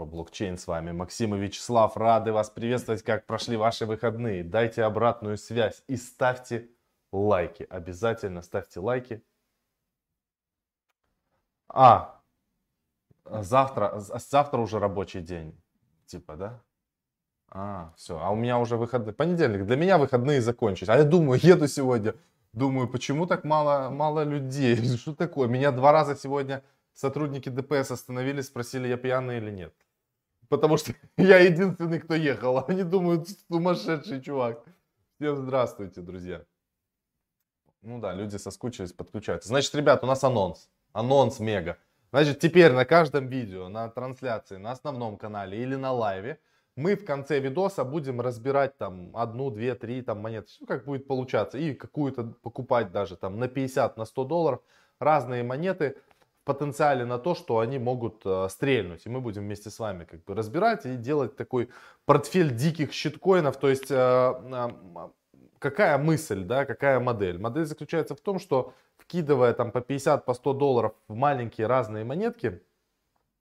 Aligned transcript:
про 0.00 0.06
блокчейн 0.06 0.56
с 0.56 0.66
вами. 0.66 0.92
Максим 0.92 1.34
и 1.34 1.38
Вячеслав, 1.38 1.94
рады 1.94 2.32
вас 2.32 2.48
приветствовать. 2.48 3.02
Как 3.02 3.26
прошли 3.26 3.58
ваши 3.58 3.84
выходные? 3.84 4.42
Дайте 4.42 4.82
обратную 4.82 5.36
связь 5.36 5.82
и 5.88 5.96
ставьте 5.96 6.70
лайки. 7.12 7.66
Обязательно 7.68 8.40
ставьте 8.40 8.80
лайки. 8.80 9.22
А, 11.68 12.18
завтра, 13.26 13.92
завтра 13.98 14.60
уже 14.60 14.78
рабочий 14.78 15.20
день. 15.20 15.54
Типа, 16.06 16.36
да? 16.36 16.62
А, 17.50 17.92
все. 17.98 18.18
А 18.18 18.30
у 18.30 18.36
меня 18.36 18.58
уже 18.58 18.78
выходные. 18.78 19.12
Понедельник. 19.12 19.66
Для 19.66 19.76
меня 19.76 19.98
выходные 19.98 20.40
закончились. 20.40 20.88
А 20.88 20.96
я 20.96 21.04
думаю, 21.04 21.38
еду 21.42 21.68
сегодня. 21.68 22.14
Думаю, 22.54 22.88
почему 22.88 23.26
так 23.26 23.44
мало, 23.44 23.90
мало 23.90 24.24
людей? 24.24 24.76
Что 24.96 25.14
такое? 25.14 25.46
Меня 25.46 25.72
два 25.72 25.92
раза 25.92 26.16
сегодня 26.16 26.62
сотрудники 26.94 27.50
ДПС 27.50 27.90
остановили, 27.90 28.40
спросили, 28.40 28.88
я 28.88 28.96
пьяный 28.96 29.36
или 29.36 29.50
нет. 29.50 29.74
Потому 30.50 30.76
что 30.76 30.92
я 31.16 31.38
единственный, 31.38 32.00
кто 32.00 32.14
ехал. 32.14 32.62
Они 32.68 32.82
думают, 32.82 33.28
сумасшедший 33.48 34.20
чувак. 34.20 34.62
Всем 35.16 35.36
здравствуйте, 35.36 36.02
друзья. 36.02 36.44
Ну 37.82 37.98
да, 38.00 38.12
люди 38.12 38.36
соскучились, 38.36 38.92
подключаются. 38.92 39.48
Значит, 39.48 39.74
ребят, 39.74 40.04
у 40.04 40.06
нас 40.06 40.22
анонс. 40.24 40.68
Анонс 40.92 41.38
мега. 41.38 41.78
Значит, 42.10 42.40
теперь 42.40 42.72
на 42.72 42.84
каждом 42.84 43.28
видео, 43.28 43.68
на 43.68 43.88
трансляции, 43.88 44.56
на 44.56 44.72
основном 44.72 45.16
канале 45.16 45.62
или 45.62 45.76
на 45.76 45.92
лайве 45.92 46.40
мы 46.74 46.96
в 46.96 47.04
конце 47.04 47.38
видоса 47.38 47.84
будем 47.84 48.20
разбирать 48.20 48.76
там 48.76 49.16
одну, 49.16 49.50
две, 49.50 49.74
три 49.76 50.02
там 50.02 50.18
монеты, 50.18 50.48
ну 50.60 50.66
как 50.66 50.84
будет 50.84 51.06
получаться, 51.06 51.58
и 51.58 51.74
какую-то 51.74 52.24
покупать 52.42 52.90
даже 52.90 53.16
там 53.16 53.38
на 53.38 53.48
50, 53.48 53.96
на 53.96 54.04
100 54.04 54.24
долларов 54.24 54.60
разные 54.98 55.44
монеты 55.44 55.96
потенциале 56.44 57.04
на 57.04 57.18
то, 57.18 57.34
что 57.34 57.58
они 57.58 57.78
могут 57.78 58.22
э, 58.24 58.48
стрельнуть. 58.48 59.06
И 59.06 59.08
мы 59.08 59.20
будем 59.20 59.42
вместе 59.42 59.70
с 59.70 59.78
вами 59.78 60.04
как 60.04 60.24
бы 60.24 60.34
разбирать 60.34 60.86
и 60.86 60.96
делать 60.96 61.36
такой 61.36 61.68
портфель 62.04 62.54
диких 62.54 62.92
щиткоинов, 62.92 63.58
то 63.58 63.68
есть 63.68 63.90
э, 63.90 63.94
э, 63.94 64.68
какая 65.58 65.98
мысль, 65.98 66.42
да, 66.44 66.64
какая 66.64 67.00
модель? 67.00 67.38
Модель 67.38 67.66
заключается 67.66 68.14
в 68.14 68.20
том, 68.20 68.38
что 68.38 68.72
вкидывая 68.96 69.52
там 69.52 69.70
по 69.72 69.80
50, 69.80 70.24
по 70.24 70.34
100 70.34 70.52
долларов 70.54 70.92
в 71.08 71.14
маленькие 71.14 71.66
разные 71.66 72.04
монетки, 72.04 72.62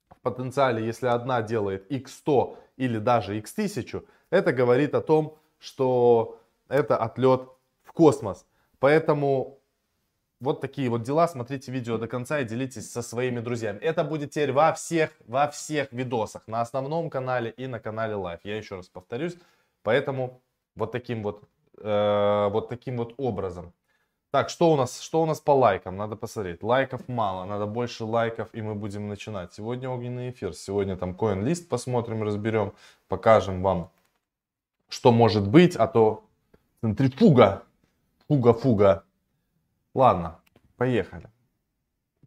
в 0.10 0.22
потенциале, 0.22 0.86
если 0.86 1.08
одна 1.08 1.42
делает 1.42 1.92
x100 1.92 2.58
или 2.78 2.98
даже 2.98 3.40
x1000, 3.40 4.06
это 4.32 4.52
говорит 4.52 4.94
о 4.96 5.02
том, 5.02 5.38
что 5.60 6.40
это 6.68 6.98
отлет 6.98 7.50
в 7.84 7.94
космос. 7.94 8.46
Поэтому 8.80 9.59
вот 10.40 10.62
такие 10.62 10.90
вот 10.90 11.04
дела. 11.04 11.28
Смотрите 11.28 11.72
видео 11.72 11.98
до 11.98 12.08
конца 12.08 12.40
и 12.40 12.46
делитесь 12.46 12.92
со 12.92 13.02
своими 13.02 13.40
друзьями. 13.40 13.80
Это 13.80 14.04
будет 14.04 14.32
теперь 14.32 14.52
во 14.52 14.74
всех, 14.74 15.12
во 15.28 15.48
всех 15.50 15.92
видосах. 15.92 16.48
На 16.48 16.62
основном 16.62 17.10
канале 17.10 17.52
и 17.52 17.68
на 17.68 17.80
канале 17.80 18.14
Live. 18.14 18.40
Я 18.44 18.58
еще 18.58 18.76
раз 18.76 18.88
повторюсь. 18.88 19.36
Поэтому 19.84 20.42
вот 20.76 20.92
таким 20.92 21.24
вот, 21.24 21.44
э, 21.78 22.50
вот 22.52 22.70
таким 22.70 22.98
вот 22.98 23.14
образом. 23.18 23.74
Так, 24.32 24.50
что 24.50 24.72
у 24.72 24.76
нас, 24.76 25.00
что 25.00 25.24
у 25.24 25.26
нас 25.26 25.40
по 25.40 25.52
лайкам? 25.52 25.98
Надо 25.98 26.16
посмотреть. 26.16 26.62
Лайков 26.62 27.08
мало, 27.08 27.46
надо 27.46 27.66
больше 27.66 28.06
лайков, 28.06 28.50
и 28.54 28.62
мы 28.62 28.76
будем 28.76 29.08
начинать. 29.08 29.54
Сегодня 29.54 29.90
огненный 29.90 30.30
эфир. 30.30 30.54
Сегодня 30.54 30.96
там 30.98 31.16
коин-лист 31.16 31.68
посмотрим, 31.68 32.22
разберем, 32.22 32.74
покажем 33.08 33.64
вам, 33.64 33.90
что 34.88 35.12
может 35.12 35.48
быть, 35.50 35.76
а 35.76 35.88
то 35.88 36.24
центрифуга, 36.82 37.64
фуга-фуга. 38.28 39.04
Ладно, 39.94 40.40
поехали. 40.78 41.30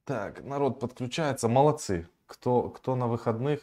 Так, 0.05 0.42
народ 0.42 0.80
подключается, 0.80 1.48
молодцы. 1.48 2.08
Кто, 2.27 2.70
кто 2.70 2.96
на 2.96 3.06
выходных, 3.06 3.60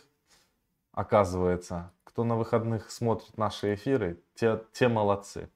оказывается, 0.91 1.91
кто 2.03 2.23
на 2.23 2.35
выходных 2.35 2.91
смотрит 2.91 3.37
наши 3.37 3.73
эфиры, 3.73 4.21
те, 4.35 4.63
те 4.71 4.87
молодцы. 4.87 5.49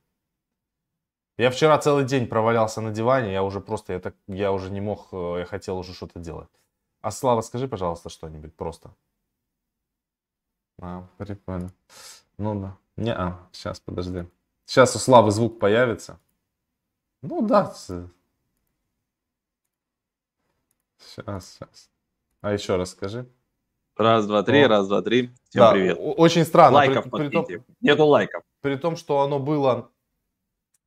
Я 1.38 1.50
вчера 1.50 1.78
целый 1.80 2.06
день 2.06 2.28
провалялся 2.28 2.82
на 2.82 2.92
диване, 2.92 3.32
я 3.34 3.44
уже 3.44 3.60
просто, 3.60 3.94
я, 3.94 4.00
так, 4.00 4.16
я 4.28 4.52
уже 4.52 4.70
не 4.70 4.82
мог, 4.82 5.08
э, 5.12 5.40
я 5.40 5.46
хотел 5.46 5.78
уже 5.78 5.94
что-то 5.94 6.20
делать. 6.20 6.50
А 7.02 7.12
Слава, 7.12 7.42
скажи, 7.42 7.68
пожалуйста, 7.68 8.10
что-нибудь 8.10 8.56
просто. 8.56 8.94
А, 10.80 11.08
прикольно. 11.18 11.72
Ну 12.38 12.60
да. 12.62 12.78
Не, 12.98 13.14
а, 13.14 13.40
сейчас, 13.52 13.80
подожди. 13.80 14.28
Сейчас 14.66 14.96
у 14.96 15.00
Славы 15.00 15.32
звук 15.32 15.60
появится. 15.60 16.20
Ну 17.22 17.42
да. 17.42 17.74
Сейчас, 21.08 21.54
сейчас. 21.54 21.90
А 22.42 22.54
еще 22.54 22.76
раз 22.76 22.92
скажи. 22.92 23.28
Раз, 23.96 24.26
два, 24.26 24.44
три, 24.44 24.64
О. 24.64 24.68
раз, 24.68 24.88
два, 24.88 25.02
три. 25.02 25.32
Всем 25.50 25.62
да, 25.62 25.72
привет. 25.72 25.98
Очень 26.00 26.46
странно. 26.46 26.78
Лайков 26.78 27.06
при, 27.12 27.28
при 27.28 27.30
том, 27.30 27.46
Нету 27.80 28.06
лайков. 28.06 28.44
При 28.62 28.76
том, 28.76 28.96
что 28.96 29.22
оно 29.22 29.40
было 29.40 29.92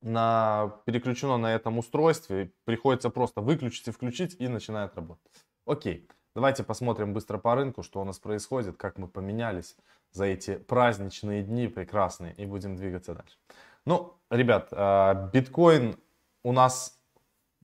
на, 0.01 0.81
переключено 0.85 1.37
на 1.37 1.55
этом 1.55 1.77
устройстве, 1.77 2.51
приходится 2.65 3.09
просто 3.09 3.41
выключить 3.41 3.87
и 3.87 3.91
включить, 3.91 4.35
и 4.39 4.47
начинает 4.47 4.93
работать. 4.95 5.31
Окей, 5.65 6.09
давайте 6.35 6.63
посмотрим 6.63 7.13
быстро 7.13 7.37
по 7.37 7.55
рынку, 7.55 7.81
что 7.81 8.01
у 8.01 8.03
нас 8.03 8.19
происходит, 8.19 8.77
как 8.77 8.97
мы 8.97 9.07
поменялись 9.07 9.77
за 10.11 10.25
эти 10.25 10.57
праздничные 10.57 11.43
дни 11.43 11.67
прекрасные, 11.67 12.33
и 12.35 12.45
будем 12.45 12.75
двигаться 12.75 13.13
дальше. 13.13 13.37
Ну, 13.85 14.17
ребят, 14.29 14.67
а, 14.71 15.29
биткоин 15.31 15.95
у 16.43 16.51
нас 16.51 16.96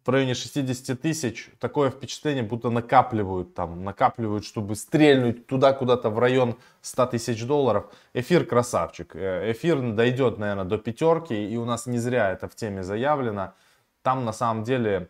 в 0.06 0.10
районе 0.10 0.34
60 0.34 1.00
тысяч, 1.00 1.50
такое 1.60 1.90
впечатление, 1.90 2.44
будто 2.44 2.70
накапливают 2.70 3.54
там, 3.54 3.84
накапливают, 3.84 4.44
чтобы 4.44 4.76
стрельнуть 4.76 5.48
туда 5.48 5.72
куда-то 5.72 6.10
в 6.10 6.20
район 6.20 6.58
100 6.82 7.06
тысяч 7.08 7.46
долларов. 7.46 7.86
Эфир 8.14 8.46
красавчик. 8.46 9.16
Э, 9.16 9.52
эфир 9.52 9.94
дойдет, 9.94 10.38
наверное, 10.38 10.66
до 10.66 10.78
пятерки, 10.78 11.34
и 11.34 11.56
у 11.56 11.64
нас 11.64 11.86
не 11.86 12.00
зря 12.00 12.32
это 12.32 12.50
в 12.50 12.56
теме 12.56 12.84
заявлено. 12.84 13.54
Там 14.02 14.26
на 14.26 14.34
самом 14.34 14.64
деле 14.64 15.10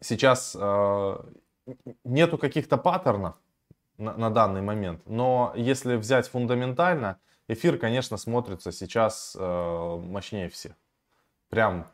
сейчас 0.00 0.56
э, 0.58 1.16
нету 2.02 2.38
каких-то 2.38 2.78
паттернов 2.78 3.36
на, 3.98 4.16
на 4.16 4.30
данный 4.30 4.62
момент, 4.62 5.02
но 5.06 5.52
если 5.56 5.94
взять 5.94 6.26
фундаментально, 6.28 7.18
эфир, 7.46 7.78
конечно, 7.78 8.16
смотрится 8.16 8.72
сейчас 8.72 9.36
э, 9.38 10.00
мощнее 10.02 10.48
всех. 10.48 10.72
Прям 11.48 11.86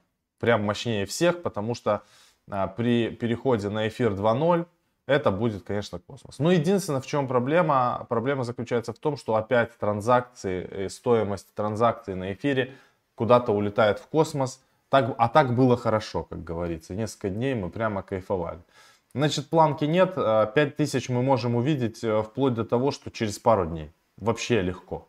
прям 0.42 0.64
мощнее 0.64 1.06
всех, 1.06 1.40
потому 1.40 1.76
что 1.76 2.02
а, 2.50 2.66
при 2.66 3.10
переходе 3.10 3.68
на 3.68 3.86
эфир 3.86 4.10
2.0 4.10 4.66
это 5.06 5.30
будет, 5.30 5.62
конечно, 5.62 6.00
космос. 6.00 6.40
Но 6.40 6.50
единственное, 6.50 7.00
в 7.00 7.06
чем 7.06 7.28
проблема? 7.28 8.04
Проблема 8.08 8.42
заключается 8.42 8.92
в 8.92 8.98
том, 8.98 9.16
что 9.16 9.36
опять 9.36 9.78
транзакции, 9.78 10.88
стоимость 10.88 11.54
транзакций 11.54 12.16
на 12.16 12.32
эфире 12.32 12.74
куда-то 13.14 13.52
улетает 13.52 14.00
в 14.00 14.08
космос. 14.08 14.60
Так, 14.88 15.14
а 15.16 15.28
так 15.28 15.54
было 15.54 15.76
хорошо, 15.76 16.24
как 16.24 16.42
говорится. 16.42 16.92
Несколько 16.92 17.30
дней 17.30 17.54
мы 17.54 17.70
прямо 17.70 18.02
кайфовали. 18.02 18.58
Значит, 19.14 19.48
планки 19.48 19.84
нет. 19.84 20.16
5000 20.16 21.08
а, 21.08 21.12
мы 21.12 21.22
можем 21.22 21.54
увидеть 21.54 22.02
э, 22.02 22.20
вплоть 22.22 22.54
до 22.54 22.64
того, 22.64 22.90
что 22.90 23.12
через 23.12 23.38
пару 23.38 23.66
дней. 23.66 23.92
Вообще 24.16 24.60
легко. 24.60 25.06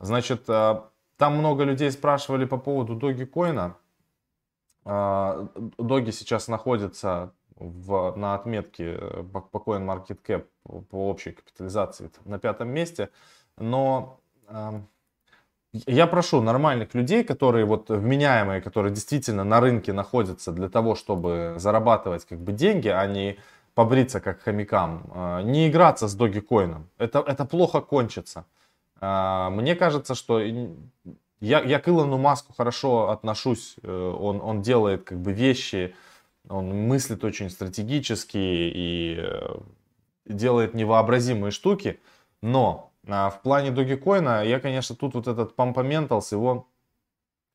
Значит, 0.00 0.44
а, 0.48 0.88
там 1.18 1.36
много 1.36 1.64
людей 1.64 1.90
спрашивали 1.90 2.46
по 2.46 2.56
поводу 2.56 2.96
Dogecoin. 2.96 3.74
А, 4.84 5.48
Доги 5.78 6.10
сейчас 6.10 6.48
находится 6.48 7.32
в, 7.56 8.14
на 8.16 8.34
отметке 8.34 8.96
э, 9.00 9.24
по, 9.32 9.58
CoinMarketCap 9.58 10.44
по 10.90 11.08
общей 11.08 11.32
капитализации 11.32 12.10
на 12.24 12.38
пятом 12.38 12.68
месте. 12.68 13.10
Но 13.56 14.20
я 15.86 16.06
прошу 16.06 16.40
нормальных 16.40 16.94
людей, 16.94 17.24
которые 17.24 17.64
вот 17.64 17.88
вменяемые, 17.88 18.60
которые 18.60 18.92
действительно 18.92 19.44
на 19.44 19.60
рынке 19.60 19.92
находятся 19.92 20.52
для 20.52 20.68
того, 20.68 20.94
чтобы 20.94 21.54
зарабатывать 21.56 22.24
как 22.24 22.38
бы 22.38 22.52
деньги, 22.52 22.88
а 22.88 23.06
не 23.06 23.38
побриться 23.74 24.20
как 24.20 24.40
хомякам, 24.40 25.10
э, 25.14 25.42
не 25.42 25.68
играться 25.68 26.06
с 26.06 26.16
Dogecoin. 26.16 26.84
Это, 26.98 27.20
это 27.20 27.44
плохо 27.44 27.80
кончится. 27.80 28.44
Э, 29.00 29.48
мне 29.50 29.74
кажется, 29.74 30.14
что 30.14 30.40
я, 31.44 31.62
я 31.62 31.78
к 31.78 31.88
Илону 31.88 32.18
Маску 32.18 32.52
хорошо 32.52 33.10
отношусь. 33.10 33.76
Э, 33.82 34.16
он, 34.18 34.40
он 34.40 34.62
делает 34.62 35.04
как 35.04 35.20
бы 35.20 35.32
вещи, 35.32 35.94
он 36.48 36.68
мыслит 36.88 37.24
очень 37.24 37.50
стратегически 37.50 38.38
и 38.38 39.16
э, 39.18 39.56
делает 40.26 40.74
невообразимые 40.74 41.50
штуки. 41.50 42.00
Но 42.42 42.92
а, 43.06 43.30
в 43.30 43.42
плане 43.42 43.70
Dogecoin 43.70 44.46
я, 44.46 44.60
конечно, 44.60 44.96
тут 44.96 45.14
вот 45.14 45.28
этот 45.28 45.54
Pampamentals 45.56 46.28
его 46.30 46.66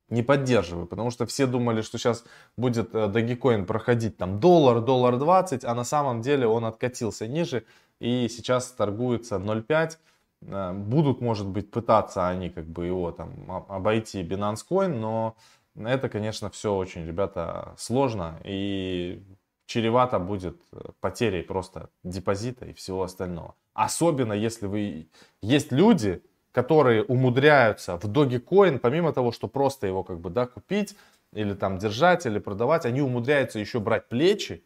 не 0.10 0.24
поддерживаю, 0.24 0.88
потому 0.88 1.12
что 1.12 1.26
все 1.26 1.46
думали, 1.46 1.82
что 1.82 1.98
сейчас 1.98 2.26
будет 2.58 2.94
э, 2.94 3.08
Dogecoin 3.08 3.66
проходить 3.66 4.18
там 4.18 4.40
доллар, 4.40 4.82
доллар 4.82 5.18
20, 5.18 5.66
а 5.66 5.76
на 5.76 5.84
самом 5.84 6.22
деле 6.22 6.48
он 6.48 6.66
откатился 6.66 7.28
ниже 7.28 7.66
и 8.00 8.28
сейчас 8.30 8.72
торгуется 8.72 9.36
0,5. 9.36 9.98
Э, 10.42 10.74
будут, 10.74 11.22
может 11.22 11.48
быть, 11.48 11.72
пытаться 11.72 12.28
они 12.28 12.50
как 12.50 12.66
бы 12.66 12.86
его 12.86 13.12
там 13.12 13.66
обойти 13.70 14.24
Binance 14.24 14.66
Coin, 14.70 14.88
но 15.00 15.36
это, 15.76 16.10
конечно, 16.10 16.50
все 16.50 16.76
очень, 16.76 17.06
ребята, 17.06 17.74
сложно 17.78 18.40
и 18.44 19.24
чревато 19.66 20.20
будет 20.20 20.58
потерей 21.00 21.44
просто 21.44 21.90
депозита 22.04 22.66
и 22.66 22.74
всего 22.74 23.04
остального. 23.04 23.56
Особенно 23.74 24.34
если 24.34 24.66
вы... 24.66 25.08
Есть 25.42 25.72
люди, 25.72 26.24
которые 26.52 27.04
умудряются 27.04 27.98
в 27.98 28.06
Dogecoin, 28.06 28.80
помимо 28.80 29.14
того, 29.14 29.32
что 29.32 29.48
просто 29.48 29.88
его 29.88 30.04
как 30.04 30.20
бы, 30.20 30.30
да, 30.30 30.48
купить, 30.48 30.96
или 31.34 31.54
там 31.54 31.78
держать, 31.78 32.26
или 32.26 32.40
продавать, 32.40 32.86
они 32.86 33.02
умудряются 33.02 33.60
еще 33.60 33.80
брать 33.80 34.10
плечи, 34.10 34.64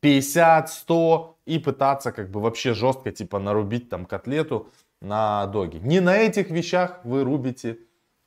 50, 0.00 0.70
100 0.70 1.38
и 1.46 1.58
пытаться 1.58 2.12
как 2.12 2.30
бы 2.30 2.40
вообще 2.40 2.72
жестко 2.72 3.10
типа 3.10 3.38
нарубить 3.38 3.88
там 3.90 4.06
котлету 4.06 4.68
на 5.00 5.46
доге. 5.46 5.80
Не 5.80 6.00
на 6.00 6.16
этих 6.16 6.50
вещах 6.50 7.00
вы 7.04 7.24
рубите 7.24 7.78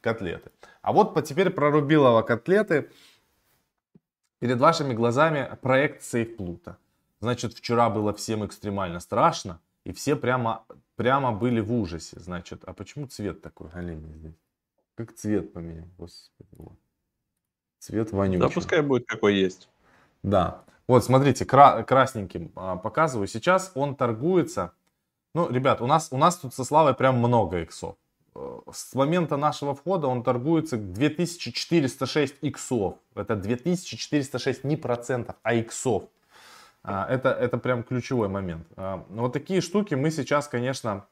котлеты. 0.02 0.52
А 0.82 0.92
вот 0.92 1.24
теперь 1.26 1.50
прорубилова 1.50 2.22
котлеты. 2.22 2.90
Перед 4.40 4.60
вашими 4.60 4.94
глазами 4.94 5.58
проект 5.62 6.02
SafePluta. 6.02 6.76
Значит, 7.22 7.54
вчера 7.54 7.90
было 7.90 8.14
всем 8.14 8.46
экстремально 8.46 9.00
страшно. 9.00 9.62
И 9.86 9.94
все 9.94 10.16
прямо, 10.16 10.66
прямо 10.96 11.32
были 11.32 11.62
в 11.62 11.72
ужасе. 11.74 12.20
Значит, 12.20 12.64
а 12.66 12.74
почему 12.74 13.08
цвет 13.08 13.42
такой, 13.42 13.70
Галина, 13.70 14.14
здесь? 14.14 14.36
Как 14.96 15.14
цвет 15.14 15.54
поменял? 15.54 15.86
Господи, 15.98 16.50
вот. 16.58 16.78
Цвет 17.80 18.12
вонючий. 18.12 18.42
Да 18.42 18.50
пускай 18.50 18.82
будет 18.82 19.08
какой 19.08 19.36
есть. 19.36 19.70
Да. 20.22 20.64
Вот, 20.88 21.04
смотрите, 21.04 21.46
кра- 21.46 21.84
красненьким 21.84 22.52
а, 22.56 22.76
показываю. 22.76 23.28
Сейчас 23.28 23.72
он 23.76 23.96
торгуется. 23.96 24.74
Ну, 25.34 25.50
ребят, 25.50 25.82
у 25.82 25.88
нас, 25.88 26.10
у 26.12 26.18
нас 26.18 26.38
тут 26.38 26.54
со 26.54 26.64
Славой 26.64 26.94
прям 26.94 27.18
много 27.18 27.62
иксов. 27.62 27.96
Э, 28.36 28.60
с 28.72 28.94
момента 28.94 29.36
нашего 29.36 29.74
входа 29.74 30.08
он 30.08 30.24
торгуется 30.24 30.78
2406 30.78 32.36
иксов. 32.42 32.96
Это 33.16 33.36
2406 33.36 34.64
не 34.64 34.78
процентов, 34.78 35.36
а 35.42 35.56
иксов. 35.56 36.04
А, 36.84 37.08
это, 37.10 37.30
это 37.30 37.58
прям 37.58 37.84
ключевой 37.84 38.28
момент. 38.28 38.68
А, 38.76 39.06
вот 39.10 39.34
такие 39.34 39.62
штуки 39.62 39.96
мы 39.96 40.12
сейчас, 40.12 40.48
конечно, 40.48 41.06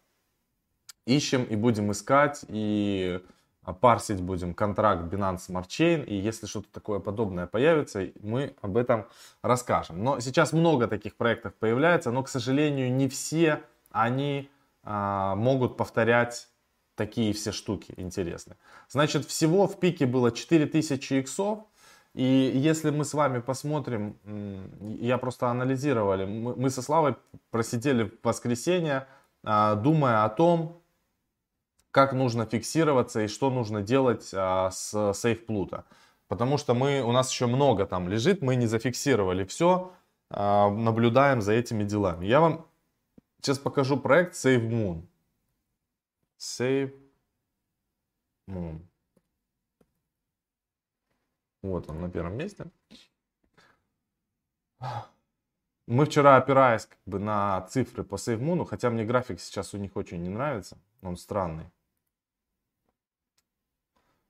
ищем 1.05 1.43
и 1.43 1.55
будем 1.55 1.91
искать. 1.91 2.45
И 2.47 3.21
а, 3.63 3.73
парсить 3.73 4.21
будем 4.21 4.53
контракт 4.53 5.03
Binance 5.11 5.47
Smart 5.49 5.67
Chain, 5.67 6.05
и 6.05 6.15
если 6.15 6.45
что-то 6.47 6.67
такое 6.71 6.99
подобное 6.99 7.47
появится, 7.47 8.09
мы 8.21 8.55
об 8.61 8.75
этом 8.75 9.07
расскажем. 9.43 10.03
Но 10.03 10.19
сейчас 10.19 10.51
много 10.51 10.87
таких 10.87 11.15
проектов 11.15 11.53
появляется, 11.55 12.11
но, 12.11 12.23
к 12.23 12.29
сожалению, 12.29 12.91
не 12.91 13.07
все 13.07 13.63
они 13.91 14.49
а, 14.83 15.35
могут 15.35 15.77
повторять 15.77 16.49
такие 16.95 17.33
все 17.33 17.51
штуки 17.51 17.93
интересные. 17.97 18.57
Значит, 18.89 19.25
всего 19.25 19.67
в 19.67 19.79
пике 19.79 20.05
было 20.05 20.31
4000 20.31 21.13
иксов, 21.13 21.59
и 22.13 22.51
если 22.53 22.89
мы 22.89 23.05
с 23.05 23.13
вами 23.13 23.39
посмотрим, 23.39 24.17
я 24.99 25.17
просто 25.17 25.47
анализировали, 25.47 26.25
мы, 26.25 26.69
со 26.69 26.81
Славой 26.81 27.15
просидели 27.51 28.03
в 28.03 28.11
воскресенье, 28.23 29.07
а, 29.43 29.75
думая 29.75 30.25
о 30.25 30.29
том, 30.29 30.81
как 31.91 32.13
нужно 32.13 32.45
фиксироваться 32.45 33.21
и 33.21 33.27
что 33.27 33.49
нужно 33.49 33.81
делать 33.81 34.31
а, 34.33 34.71
с 34.71 34.93
SafePluta. 34.93 35.83
Потому 36.27 36.57
что 36.57 36.73
мы, 36.73 37.01
у 37.01 37.11
нас 37.11 37.31
еще 37.31 37.47
много 37.47 37.85
там 37.85 38.07
лежит, 38.09 38.41
мы 38.41 38.55
не 38.55 38.65
зафиксировали 38.65 39.43
все, 39.45 39.91
а, 40.29 40.69
наблюдаем 40.69 41.41
за 41.41 41.53
этими 41.53 41.83
делами. 41.83 42.25
Я 42.25 42.41
вам 42.41 42.65
сейчас 43.41 43.57
покажу 43.59 43.97
проект 43.97 44.35
SaveMoon. 44.35 45.05
SaveMoon. 46.37 46.91
Вот 51.61 51.89
он 51.89 52.01
на 52.01 52.09
первом 52.09 52.37
месте. 52.37 52.65
Мы 55.87 56.05
вчера, 56.05 56.37
опираясь 56.37 56.85
как 56.85 56.99
бы 57.05 57.19
на 57.19 57.61
цифры 57.69 58.03
по 58.03 58.15
SaveMoon, 58.15 58.65
хотя 58.65 58.89
мне 58.89 59.03
график 59.03 59.39
сейчас 59.39 59.73
у 59.73 59.77
них 59.77 59.95
очень 59.95 60.21
не 60.21 60.29
нравится, 60.29 60.77
он 61.01 61.17
странный. 61.17 61.69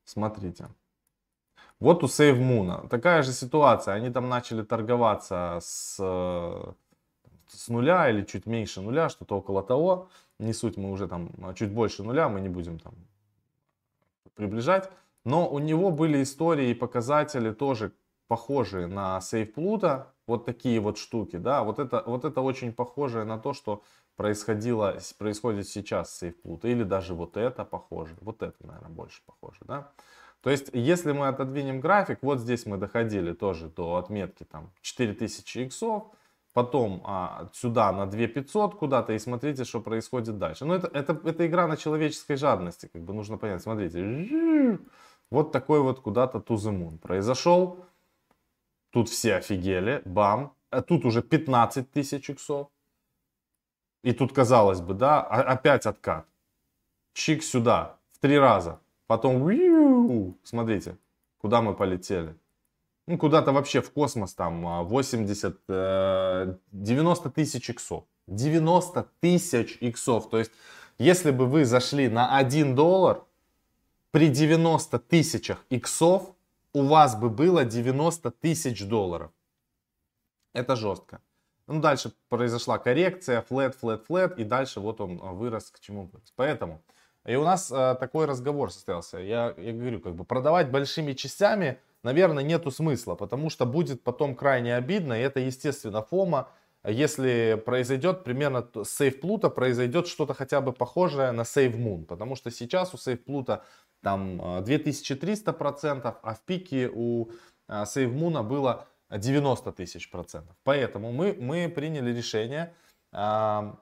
Смотрите. 0.04 0.68
Вот 1.80 2.04
у 2.04 2.08
SaveMoon 2.08 2.90
такая 2.90 3.24
же 3.24 3.32
ситуация. 3.32 3.94
Они 3.96 4.10
там 4.10 4.28
начали 4.30 4.64
торговаться 4.64 5.60
с, 5.62 5.98
с 7.52 7.68
нуля 7.68 8.10
или 8.10 8.24
чуть 8.24 8.46
меньше 8.46 8.82
нуля, 8.82 9.10
что-то 9.10 9.38
около 9.38 9.64
того. 9.64 10.10
Не 10.40 10.54
суть, 10.54 10.78
мы 10.78 10.92
уже 10.92 11.08
там 11.08 11.30
чуть 11.56 11.72
больше 11.72 12.04
нуля, 12.04 12.30
мы 12.30 12.42
не 12.42 12.50
будем 12.50 12.80
там 12.80 12.94
приближать. 14.36 14.90
Но 15.24 15.48
у 15.48 15.60
него 15.60 15.92
были 15.92 16.24
истории 16.24 16.70
и 16.70 16.74
показатели 16.74 17.52
тоже 17.52 17.92
похожие 18.28 18.88
на 18.88 19.20
SafePluta. 19.20 20.08
Вот 20.26 20.46
такие 20.46 20.80
вот 20.80 20.98
штуки, 20.98 21.36
да. 21.36 21.64
Вот 21.64 21.80
это, 21.80 22.04
вот 22.06 22.26
это 22.26 22.42
очень 22.42 22.74
похоже 22.74 23.26
на 23.26 23.38
то, 23.38 23.54
что 23.54 23.84
происходило, 24.16 24.98
происходит 25.18 25.68
сейчас 25.68 26.16
с 26.16 26.24
SafePlut, 26.24 26.62
или 26.64 26.84
даже 26.84 27.14
вот 27.14 27.38
это 27.38 27.66
похоже, 27.66 28.16
вот 28.22 28.42
это, 28.44 28.56
наверное, 28.66 28.90
больше 28.90 29.22
похоже, 29.26 29.60
да. 29.62 29.92
То 30.42 30.50
есть, 30.50 30.70
если 30.74 31.12
мы 31.12 31.28
отодвинем 31.28 31.80
график, 31.80 32.20
вот 32.22 32.40
здесь 32.40 32.66
мы 32.66 32.78
доходили 32.78 33.34
тоже 33.34 33.70
до 33.70 33.96
отметки 33.96 34.44
там 34.44 34.72
4000 34.82 35.58
иксов, 35.60 36.04
потом 36.54 37.02
а, 37.06 37.50
сюда 37.54 37.92
на 37.92 38.06
2500 38.06 38.76
куда-то 38.76 39.14
и 39.14 39.20
смотрите, 39.20 39.64
что 39.64 39.82
происходит 39.82 40.38
дальше. 40.38 40.66
Но 40.66 40.76
это, 40.76 40.88
это, 40.88 41.20
это 41.24 41.48
игра 41.48 41.68
на 41.68 41.78
человеческой 41.78 42.36
жадности, 42.36 42.90
как 42.92 43.04
бы 43.04 43.14
нужно 43.14 43.38
понять. 43.38 43.62
Смотрите, 43.62 44.80
вот 45.30 45.52
такой 45.52 45.80
вот 45.82 46.00
куда-то 46.02 46.40
moon 46.40 46.98
произошел. 46.98 47.86
Тут 48.92 49.08
все 49.08 49.36
офигели, 49.36 50.02
бам. 50.06 50.54
А 50.70 50.82
тут 50.82 51.06
уже 51.06 51.22
15 51.22 51.92
тысяч 51.92 52.30
иксов. 52.30 52.68
И 54.04 54.14
тут, 54.14 54.34
казалось 54.34 54.82
бы, 54.82 54.94
да, 54.94 55.22
опять 55.22 55.86
откат. 55.86 56.26
Чик 57.14 57.44
сюда, 57.44 57.98
в 58.12 58.20
три 58.20 58.40
раза. 58.40 58.80
Потом, 59.08 59.50
смотрите, 60.44 60.98
куда 61.38 61.62
мы 61.62 61.76
полетели. 61.76 62.36
Ну, 63.08 63.18
куда-то 63.18 63.52
вообще 63.52 63.82
в 63.82 63.92
космос, 63.92 64.34
там, 64.34 64.86
80, 64.86 65.60
а, 65.68 66.58
90 66.72 67.30
э, 67.30 67.32
тысяч 67.32 67.70
иксов. 67.70 68.04
90 68.28 69.08
тысяч 69.20 69.78
иксов. 69.82 70.30
То 70.30 70.38
есть, 70.38 70.52
если 70.98 71.32
бы 71.32 71.48
вы 71.48 71.66
зашли 71.66 72.10
на 72.10 72.38
1 72.38 72.76
доллар, 72.76 73.24
при 74.12 74.28
90 74.30 75.00
тысячах 75.00 75.66
иксов 75.70 76.36
у 76.74 76.84
вас 76.84 77.16
бы 77.16 77.30
было 77.30 77.66
90 77.66 78.32
тысяч 78.32 78.86
долларов. 78.86 79.32
Это 80.54 80.76
жестко. 80.76 81.22
Ну, 81.68 81.80
дальше 81.80 82.14
произошла 82.30 82.78
коррекция, 82.78 83.46
flat, 83.50 83.76
flat, 83.82 84.06
flat, 84.08 84.36
и 84.36 84.44
дальше 84.44 84.80
вот 84.80 85.00
он 85.00 85.20
а, 85.22 85.32
вырос 85.32 85.72
к 85.72 85.80
чему 85.80 86.08
вырос. 86.08 86.34
Поэтому, 86.36 86.82
и 87.26 87.36
у 87.36 87.44
нас 87.44 87.72
э, 87.72 87.96
такой 88.00 88.26
разговор 88.26 88.72
состоялся. 88.72 89.20
Я, 89.20 89.54
я 89.58 89.72
говорю, 89.72 90.02
как 90.02 90.16
бы 90.16 90.26
продавать 90.26 90.70
большими 90.70 91.14
частями, 91.14 91.80
наверное, 92.04 92.44
нету 92.44 92.72
смысла, 92.72 93.16
потому 93.16 93.50
что 93.50 93.66
будет 93.66 94.04
потом 94.04 94.36
крайне 94.36 94.76
обидно, 94.76 95.14
и 95.14 95.24
это, 95.24 95.40
естественно, 95.40 96.02
фома, 96.02 96.50
если 96.84 97.62
произойдет 97.64 98.24
примерно 98.24 98.68
с 98.84 99.02
SafePluta 99.02 99.50
произойдет 99.50 100.08
что-то 100.08 100.34
хотя 100.34 100.62
бы 100.62 100.74
похожее 100.74 101.32
на 101.32 101.42
SaveMoon, 101.42 102.06
потому 102.06 102.36
что 102.36 102.50
сейчас 102.50 102.94
у 102.94 102.98
SafePluta 102.98 103.62
там 104.02 104.42
2300%, 104.42 106.16
а 106.22 106.34
в 106.34 106.42
пике 106.42 106.90
у 106.92 107.30
SaveMoon 107.70 108.44
было 108.44 108.88
90 109.10 109.72
тысяч 109.74 110.10
процентов. 110.10 110.56
Поэтому 110.64 111.12
мы, 111.12 111.34
мы 111.34 111.70
приняли 111.70 112.12
решение, 112.16 112.74
э, 113.12 113.74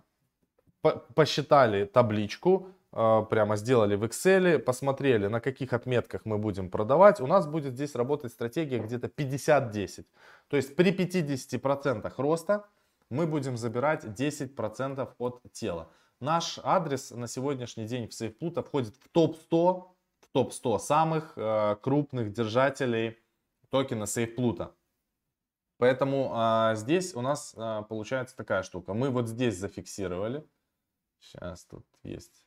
по, 0.81 0.91
посчитали 1.13 1.85
табличку, 1.85 2.67
э, 2.67 2.71
прямо 2.91 3.55
сделали 3.55 3.95
в 3.95 4.03
Excel, 4.03 4.59
посмотрели, 4.59 5.27
на 5.27 5.39
каких 5.39 5.73
отметках 5.73 6.21
мы 6.25 6.37
будем 6.37 6.69
продавать. 6.69 7.21
У 7.21 7.27
нас 7.27 7.45
будет 7.47 7.73
здесь 7.73 7.95
работать 7.95 8.31
стратегия 8.31 8.79
где-то 8.79 9.07
50-10. 9.07 10.05
То 10.47 10.57
есть 10.57 10.75
при 10.75 10.91
50% 10.91 12.11
роста 12.17 12.65
мы 13.09 13.27
будем 13.27 13.57
забирать 13.57 14.05
10% 14.05 15.07
от 15.17 15.41
тела. 15.51 15.89
Наш 16.19 16.59
адрес 16.63 17.11
на 17.11 17.27
сегодняшний 17.27 17.85
день 17.85 18.07
в 18.07 18.11
SafePluta 18.11 18.63
входит 18.63 18.95
в 18.95 19.09
топ-100 19.09 19.83
в 20.19 20.27
топ-100 20.31 20.79
самых 20.79 21.33
э, 21.35 21.75
крупных 21.81 22.33
держателей 22.33 23.17
токена 23.69 24.03
SafePluta. 24.03 24.71
Поэтому 25.77 26.31
а, 26.33 26.75
здесь 26.75 27.15
у 27.15 27.21
нас 27.21 27.53
а, 27.55 27.83
получается 27.83 28.35
такая 28.35 28.63
штука. 28.63 28.93
Мы 28.93 29.09
вот 29.09 29.29
здесь 29.29 29.57
зафиксировали. 29.57 30.45
Сейчас 31.19 31.63
тут 31.65 31.85
есть. 32.03 32.45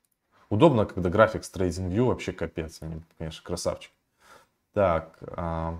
Удобно, 0.52 0.85
когда 0.85 1.09
график 1.09 1.44
с 1.44 1.50
TradingView 1.50 2.04
вообще 2.04 2.35
капец. 2.35 2.82
Они, 2.82 3.00
конечно, 3.16 3.42
красавчик. 3.42 3.90
Так, 4.75 5.16
а, 5.23 5.78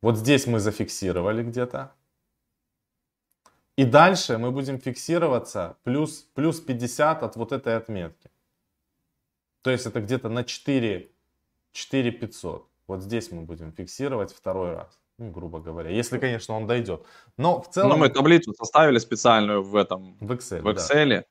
вот 0.00 0.16
здесь 0.16 0.46
мы 0.46 0.60
зафиксировали 0.60 1.42
где-то. 1.42 1.92
И 3.76 3.84
дальше 3.84 4.38
мы 4.38 4.50
будем 4.50 4.78
фиксироваться 4.78 5.76
плюс, 5.82 6.22
плюс 6.32 6.58
50 6.58 7.22
от 7.22 7.36
вот 7.36 7.52
этой 7.52 7.76
отметки. 7.76 8.30
То 9.60 9.70
есть 9.70 9.84
это 9.84 10.00
где-то 10.00 10.30
на 10.30 10.42
4, 10.42 11.10
4 11.72 12.12
500. 12.12 12.66
Вот 12.86 13.02
здесь 13.02 13.30
мы 13.30 13.42
будем 13.42 13.72
фиксировать 13.72 14.32
второй 14.32 14.72
раз 14.72 14.98
ну, 15.18 15.30
грубо 15.30 15.60
говоря, 15.60 15.90
если, 15.90 16.18
конечно, 16.18 16.54
он 16.54 16.66
дойдет. 16.66 17.04
Но 17.36 17.60
в 17.60 17.68
целом... 17.68 17.90
Но 17.90 17.96
мы 17.98 18.08
таблицу 18.08 18.54
составили 18.54 18.98
специальную 18.98 19.62
в 19.62 19.76
этом, 19.76 20.16
в 20.18 20.32
Excel. 20.32 20.62
В 20.62 20.68
Excel. 20.68 21.26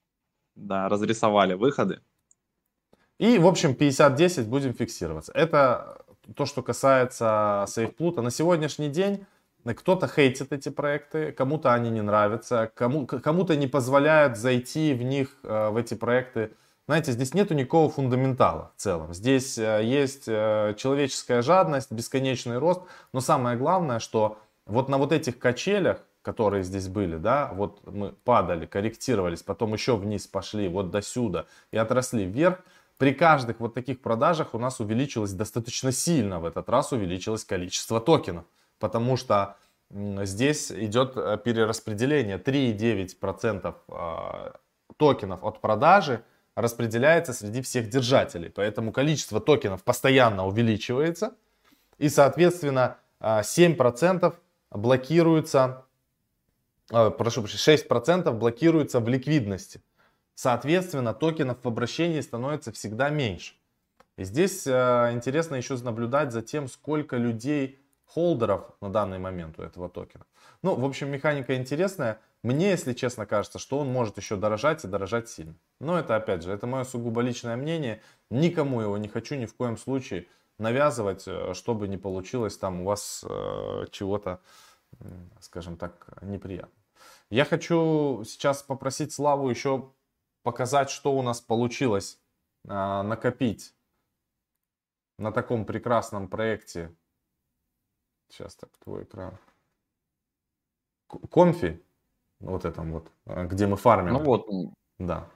Да. 0.56 0.84
да, 0.84 0.90
разрисовали 0.90 1.56
выходы. 1.56 2.02
И, 3.22 3.38
в 3.38 3.46
общем, 3.46 3.74
50-10 3.74 4.46
будем 4.46 4.74
фиксироваться. 4.74 5.32
Это 5.34 6.00
то, 6.36 6.48
что 6.48 6.64
касается 6.64 7.66
SafePluta. 7.68 8.22
На 8.22 8.32
сегодняшний 8.32 8.90
день 8.90 9.28
кто-то 9.64 10.08
хейтит 10.08 10.52
эти 10.52 10.70
проекты, 10.70 11.32
кому-то 11.32 11.72
они 11.72 11.92
не 11.92 12.02
нравятся, 12.02 12.72
кому, 12.74 13.06
кому-то 13.06 13.56
не 13.56 13.68
позволяют 13.68 14.38
зайти 14.38 14.96
в 14.96 15.04
них, 15.04 15.38
э, 15.44 15.70
в 15.70 15.78
эти 15.78 15.94
проекты. 15.94 16.54
Знаете, 16.88 17.12
здесь 17.12 17.36
нету 17.36 17.54
никакого 17.54 17.92
фундаментала 17.92 18.72
в 18.76 18.82
целом. 18.82 19.14
Здесь 19.14 19.56
э, 19.60 19.82
есть 19.84 20.24
э, 20.26 20.74
человеческая 20.76 21.44
жадность, 21.44 21.92
бесконечный 21.92 22.58
рост. 22.58 22.82
Но 23.14 23.22
самое 23.22 23.56
главное, 23.56 24.00
что 24.00 24.40
вот 24.66 24.90
на 24.90 24.98
вот 24.98 25.12
этих 25.12 25.38
качелях, 25.38 26.00
которые 26.24 26.64
здесь 26.64 26.88
были, 26.88 27.18
да, 27.18 27.52
вот 27.54 27.86
мы 27.86 28.14
падали, 28.14 28.66
корректировались, 28.66 29.44
потом 29.44 29.74
еще 29.74 29.96
вниз 29.96 30.26
пошли, 30.26 30.68
вот 30.68 30.90
до 30.90 31.04
сюда 31.04 31.46
и 31.70 31.78
отросли 31.78 32.26
вверх, 32.26 32.62
при 33.02 33.14
каждых 33.14 33.60
вот 33.60 33.74
таких 33.74 34.00
продажах 34.00 34.54
у 34.54 34.60
нас 34.60 34.80
увеличилось 34.80 35.32
достаточно 35.32 35.92
сильно 35.92 36.40
в 36.40 36.46
этот 36.46 36.70
раз 36.70 36.92
увеличилось 36.92 37.44
количество 37.44 38.00
токенов. 38.00 38.46
Потому 38.78 39.18
что 39.18 39.56
здесь 39.90 40.72
идет 40.72 41.14
э, 41.18 41.40
перераспределение. 41.44 42.38
3,9% 42.38 43.76
а, 43.88 44.54
токенов 44.98 45.44
от 45.44 45.62
продажи 45.62 46.24
распределяется 46.54 47.34
среди 47.34 47.64
всех 47.64 47.90
держателей. 47.90 48.52
Поэтому 48.52 48.92
количество 48.92 49.40
токенов 49.42 49.84
постоянно 49.84 50.46
увеличивается. 50.46 51.34
И, 51.98 52.08
соответственно, 52.08 52.98
7% 53.20 54.36
а, 54.70 54.78
блокируется, 54.78 55.86
а, 56.92 57.10
прошу 57.10 57.42
прощения, 57.42 57.78
6% 57.78 58.32
блокируется 58.32 59.00
в 59.00 59.10
ликвидности. 59.10 59.82
Соответственно, 60.42 61.14
токенов 61.14 61.64
в 61.64 61.68
обращении 61.68 62.20
становится 62.20 62.72
всегда 62.72 63.10
меньше. 63.10 63.54
И 64.18 64.24
здесь 64.24 64.66
э, 64.66 65.12
интересно 65.14 65.54
еще 65.54 65.78
наблюдать 65.78 66.32
за 66.32 66.42
тем, 66.42 66.68
сколько 66.68 67.16
людей, 67.16 67.80
холдеров 68.08 68.72
на 68.82 68.90
данный 68.90 69.20
момент 69.20 69.60
у 69.60 69.62
этого 69.62 69.88
токена. 69.88 70.26
Ну, 70.64 70.74
в 70.74 70.84
общем, 70.84 71.12
механика 71.12 71.56
интересная. 71.56 72.20
Мне, 72.42 72.72
если 72.72 72.94
честно, 72.94 73.28
кажется, 73.28 73.60
что 73.60 73.78
он 73.78 73.90
может 73.90 74.18
еще 74.18 74.36
дорожать 74.36 74.84
и 74.84 74.88
дорожать 74.88 75.30
сильно. 75.30 75.54
Но 75.80 76.00
это, 76.00 76.16
опять 76.16 76.42
же, 76.42 76.52
это 76.52 76.66
мое 76.66 76.86
сугубо 76.86 77.22
личное 77.22 77.56
мнение. 77.56 78.02
Никому 78.32 78.82
его 78.82 78.98
не 78.98 79.10
хочу 79.10 79.36
ни 79.36 79.46
в 79.46 79.54
коем 79.54 79.78
случае 79.78 80.26
навязывать, 80.58 81.26
э, 81.28 81.54
чтобы 81.54 81.88
не 81.88 81.98
получилось 81.98 82.58
там 82.58 82.82
у 82.82 82.86
вас 82.86 83.24
э, 83.30 83.86
чего-то, 83.92 84.40
скажем 85.40 85.78
так, 85.78 86.08
неприятно. 86.24 86.74
Я 87.30 87.46
хочу 87.46 88.24
сейчас 88.26 88.64
попросить 88.64 89.14
Славу 89.14 89.48
еще 89.48 89.92
показать, 90.44 90.90
что 90.90 91.14
у 91.14 91.22
нас 91.22 91.42
получилось 91.42 92.20
а, 92.68 93.04
накопить 93.04 93.74
на 95.18 95.32
таком 95.32 95.66
прекрасном 95.66 96.28
проекте. 96.28 96.96
Сейчас 98.30 98.56
так, 98.56 98.70
твой 98.84 99.04
экран. 99.04 99.38
Комфи, 101.30 101.84
вот 102.40 102.66
этом 102.66 102.92
вот, 102.94 103.12
а, 103.26 103.46
где 103.46 103.68
мы 103.68 103.78
фармим. 103.78 104.14
Ну 104.14 104.24
вот. 104.24 104.48
Да. 105.00 105.30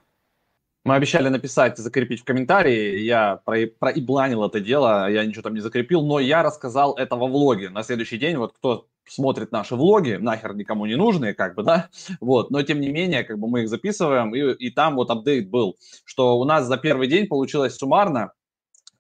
Мы 0.84 0.94
обещали 0.94 1.30
написать, 1.30 1.78
закрепить 1.78 2.22
в 2.22 2.26
комментарии. 2.26 3.00
Я 3.00 3.38
про, 3.38 3.66
проибланил 3.66 4.46
это 4.46 4.60
дело, 4.60 5.10
я 5.10 5.26
ничего 5.26 5.42
там 5.42 5.56
не 5.56 5.60
закрепил, 5.60 6.06
но 6.06 6.20
я 6.20 6.44
рассказал 6.44 6.96
это 6.96 7.16
во 7.16 7.28
влоге. 7.28 7.70
На 7.70 7.82
следующий 7.82 8.20
день, 8.20 8.38
вот 8.38 8.54
кто 8.54 8.88
смотрит 9.08 9.52
наши 9.52 9.76
влоги, 9.76 10.14
нахер 10.14 10.56
никому 10.56 10.86
не 10.86 10.96
нужные, 10.96 11.34
как 11.34 11.56
бы, 11.56 11.64
да, 11.64 11.90
вот, 12.20 12.52
но 12.52 12.62
тем 12.64 12.80
не 12.80 12.90
менее, 12.90 13.24
как 13.24 13.40
бы 13.40 13.48
мы 13.48 13.64
их 13.64 13.70
записываем, 13.70 14.34
и, 14.36 14.54
и 14.56 14.72
там 14.72 14.96
вот 14.96 15.10
апдейт 15.10 15.50
был, 15.50 15.78
что 16.04 16.38
у 16.40 16.44
нас 16.44 16.66
за 16.66 16.78
первый 16.78 17.08
день 17.08 17.28
получилось 17.28 17.76
суммарно 17.76 18.32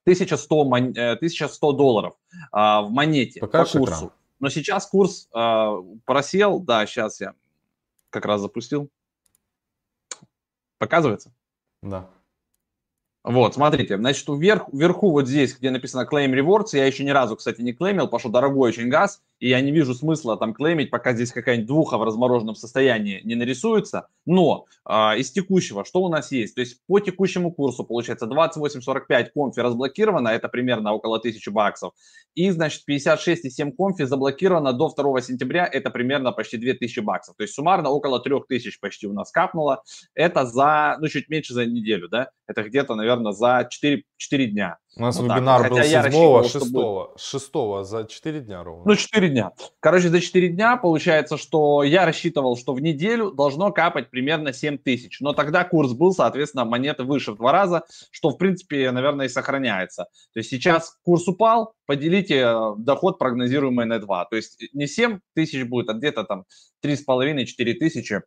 1100, 0.05 0.61
1100 0.61 1.71
э, 1.71 1.77
долларов 1.77 2.15
а, 2.51 2.83
в 2.83 2.91
монете 2.91 3.39
Покажешь 3.39 3.73
по 3.73 3.79
курсу. 3.79 3.95
Экран? 3.95 4.11
Но 4.39 4.49
сейчас 4.49 4.85
курс 4.85 5.27
а, 5.33 5.77
просел, 6.05 6.59
да, 6.59 6.85
сейчас 6.85 7.19
я 7.21 7.33
как 8.11 8.25
раз 8.25 8.41
запустил. 8.41 8.89
Показывается? 10.77 11.33
Да. 11.81 12.09
Вот, 13.23 13.55
смотрите, 13.55 13.97
значит, 13.97 14.27
вверх, 14.27 14.67
вверху 14.71 15.09
вот 15.09 15.27
здесь, 15.27 15.57
где 15.57 15.71
написано 15.71 16.07
Claim 16.09 16.31
Rewards, 16.31 16.69
я 16.73 16.85
еще 16.85 17.03
ни 17.03 17.09
разу, 17.09 17.35
кстати, 17.35 17.59
не 17.61 17.73
клеймил, 17.73 18.05
потому 18.05 18.19
что 18.19 18.29
дорогой 18.29 18.69
очень 18.69 18.87
газ, 18.87 19.23
и 19.39 19.49
я 19.49 19.61
не 19.61 19.71
вижу 19.71 19.93
смысла 19.93 20.37
там 20.37 20.53
клеймить, 20.53 20.89
пока 20.89 21.13
здесь 21.13 21.31
какая-нибудь 21.31 21.67
двуха 21.67 21.97
в 21.97 22.03
размороженном 22.03 22.55
состоянии 22.55 23.21
не 23.23 23.35
нарисуется. 23.35 24.07
Но 24.25 24.65
э, 24.89 25.19
из 25.19 25.31
текущего, 25.31 25.85
что 25.85 26.01
у 26.01 26.09
нас 26.09 26.31
есть? 26.31 26.55
То 26.55 26.61
есть 26.61 26.79
по 26.87 26.99
текущему 26.99 27.51
курсу, 27.51 27.83
получается, 27.83 28.25
28.45 28.25 29.27
конфи 29.33 29.59
разблокировано, 29.59 30.29
это 30.29 30.47
примерно 30.49 30.93
около 30.93 31.17
1000 31.17 31.51
баксов, 31.51 31.93
и, 32.33 32.49
значит, 32.49 32.83
56,7 32.89 33.71
конфи 33.71 34.03
заблокировано 34.03 34.73
до 34.73 34.93
2 34.95 35.21
сентября, 35.21 35.65
это 35.65 35.89
примерно 35.89 36.31
почти 36.31 36.57
2000 36.57 36.99
баксов. 36.99 37.35
То 37.37 37.43
есть 37.43 37.53
суммарно 37.53 37.89
около 37.89 38.19
3000 38.19 38.79
почти 38.79 39.07
у 39.07 39.13
нас 39.13 39.31
капнуло. 39.31 39.83
Это 40.13 40.45
за, 40.45 40.97
ну, 40.99 41.07
чуть 41.07 41.29
меньше 41.29 41.53
за 41.53 41.65
неделю, 41.65 42.09
да? 42.09 42.29
Это 42.47 42.63
где-то, 42.63 42.95
наверное, 42.95 43.31
за 43.31 43.67
4, 43.69 44.03
4 44.17 44.47
дня. 44.47 44.77
У 44.97 45.01
нас 45.01 45.19
вот 45.19 45.25
вебинар 45.25 45.63
так. 45.63 45.71
был 45.71 45.83
7 45.83 47.17
6 47.17 47.17
6 47.17 47.51
за 47.83 48.05
4 48.09 48.39
дня 48.39 48.63
ровно. 48.63 48.83
Ну, 48.85 48.95
4 48.95 49.29
дня. 49.29 49.51
Короче, 49.81 50.07
за 50.07 50.21
4 50.21 50.49
дня 50.49 50.77
получается, 50.77 51.37
что 51.37 51.83
я 51.83 52.05
рассчитывал, 52.05 52.55
что 52.55 52.73
в 52.73 52.79
неделю 52.79 53.31
должно 53.31 53.73
капать 53.73 54.09
примерно 54.09 54.53
7 54.53 54.77
тысяч. 54.77 55.19
Но 55.19 55.33
тогда 55.33 55.65
курс 55.65 55.91
был, 55.91 56.13
соответственно, 56.13 56.63
монеты 56.63 57.03
выше 57.03 57.33
в 57.33 57.35
два 57.37 57.51
раза, 57.51 57.83
что, 58.09 58.29
в 58.29 58.37
принципе, 58.37 58.89
наверное, 58.91 59.25
и 59.25 59.29
сохраняется. 59.29 60.05
То 60.33 60.39
есть 60.39 60.49
сейчас 60.49 60.97
курс 61.03 61.27
упал, 61.27 61.73
поделите 61.85 62.35
э, 62.37 62.75
доход 62.77 63.19
прогнозируемый 63.19 63.85
на 63.85 63.99
2. 63.99 64.25
То 64.25 64.35
есть 64.37 64.63
не 64.73 64.87
7 64.87 65.19
тысяч 65.33 65.65
будет, 65.65 65.89
а 65.89 65.93
где-то 65.93 66.23
там 66.23 66.45
3,5-4 66.81 67.73
тысячи. 67.73 68.21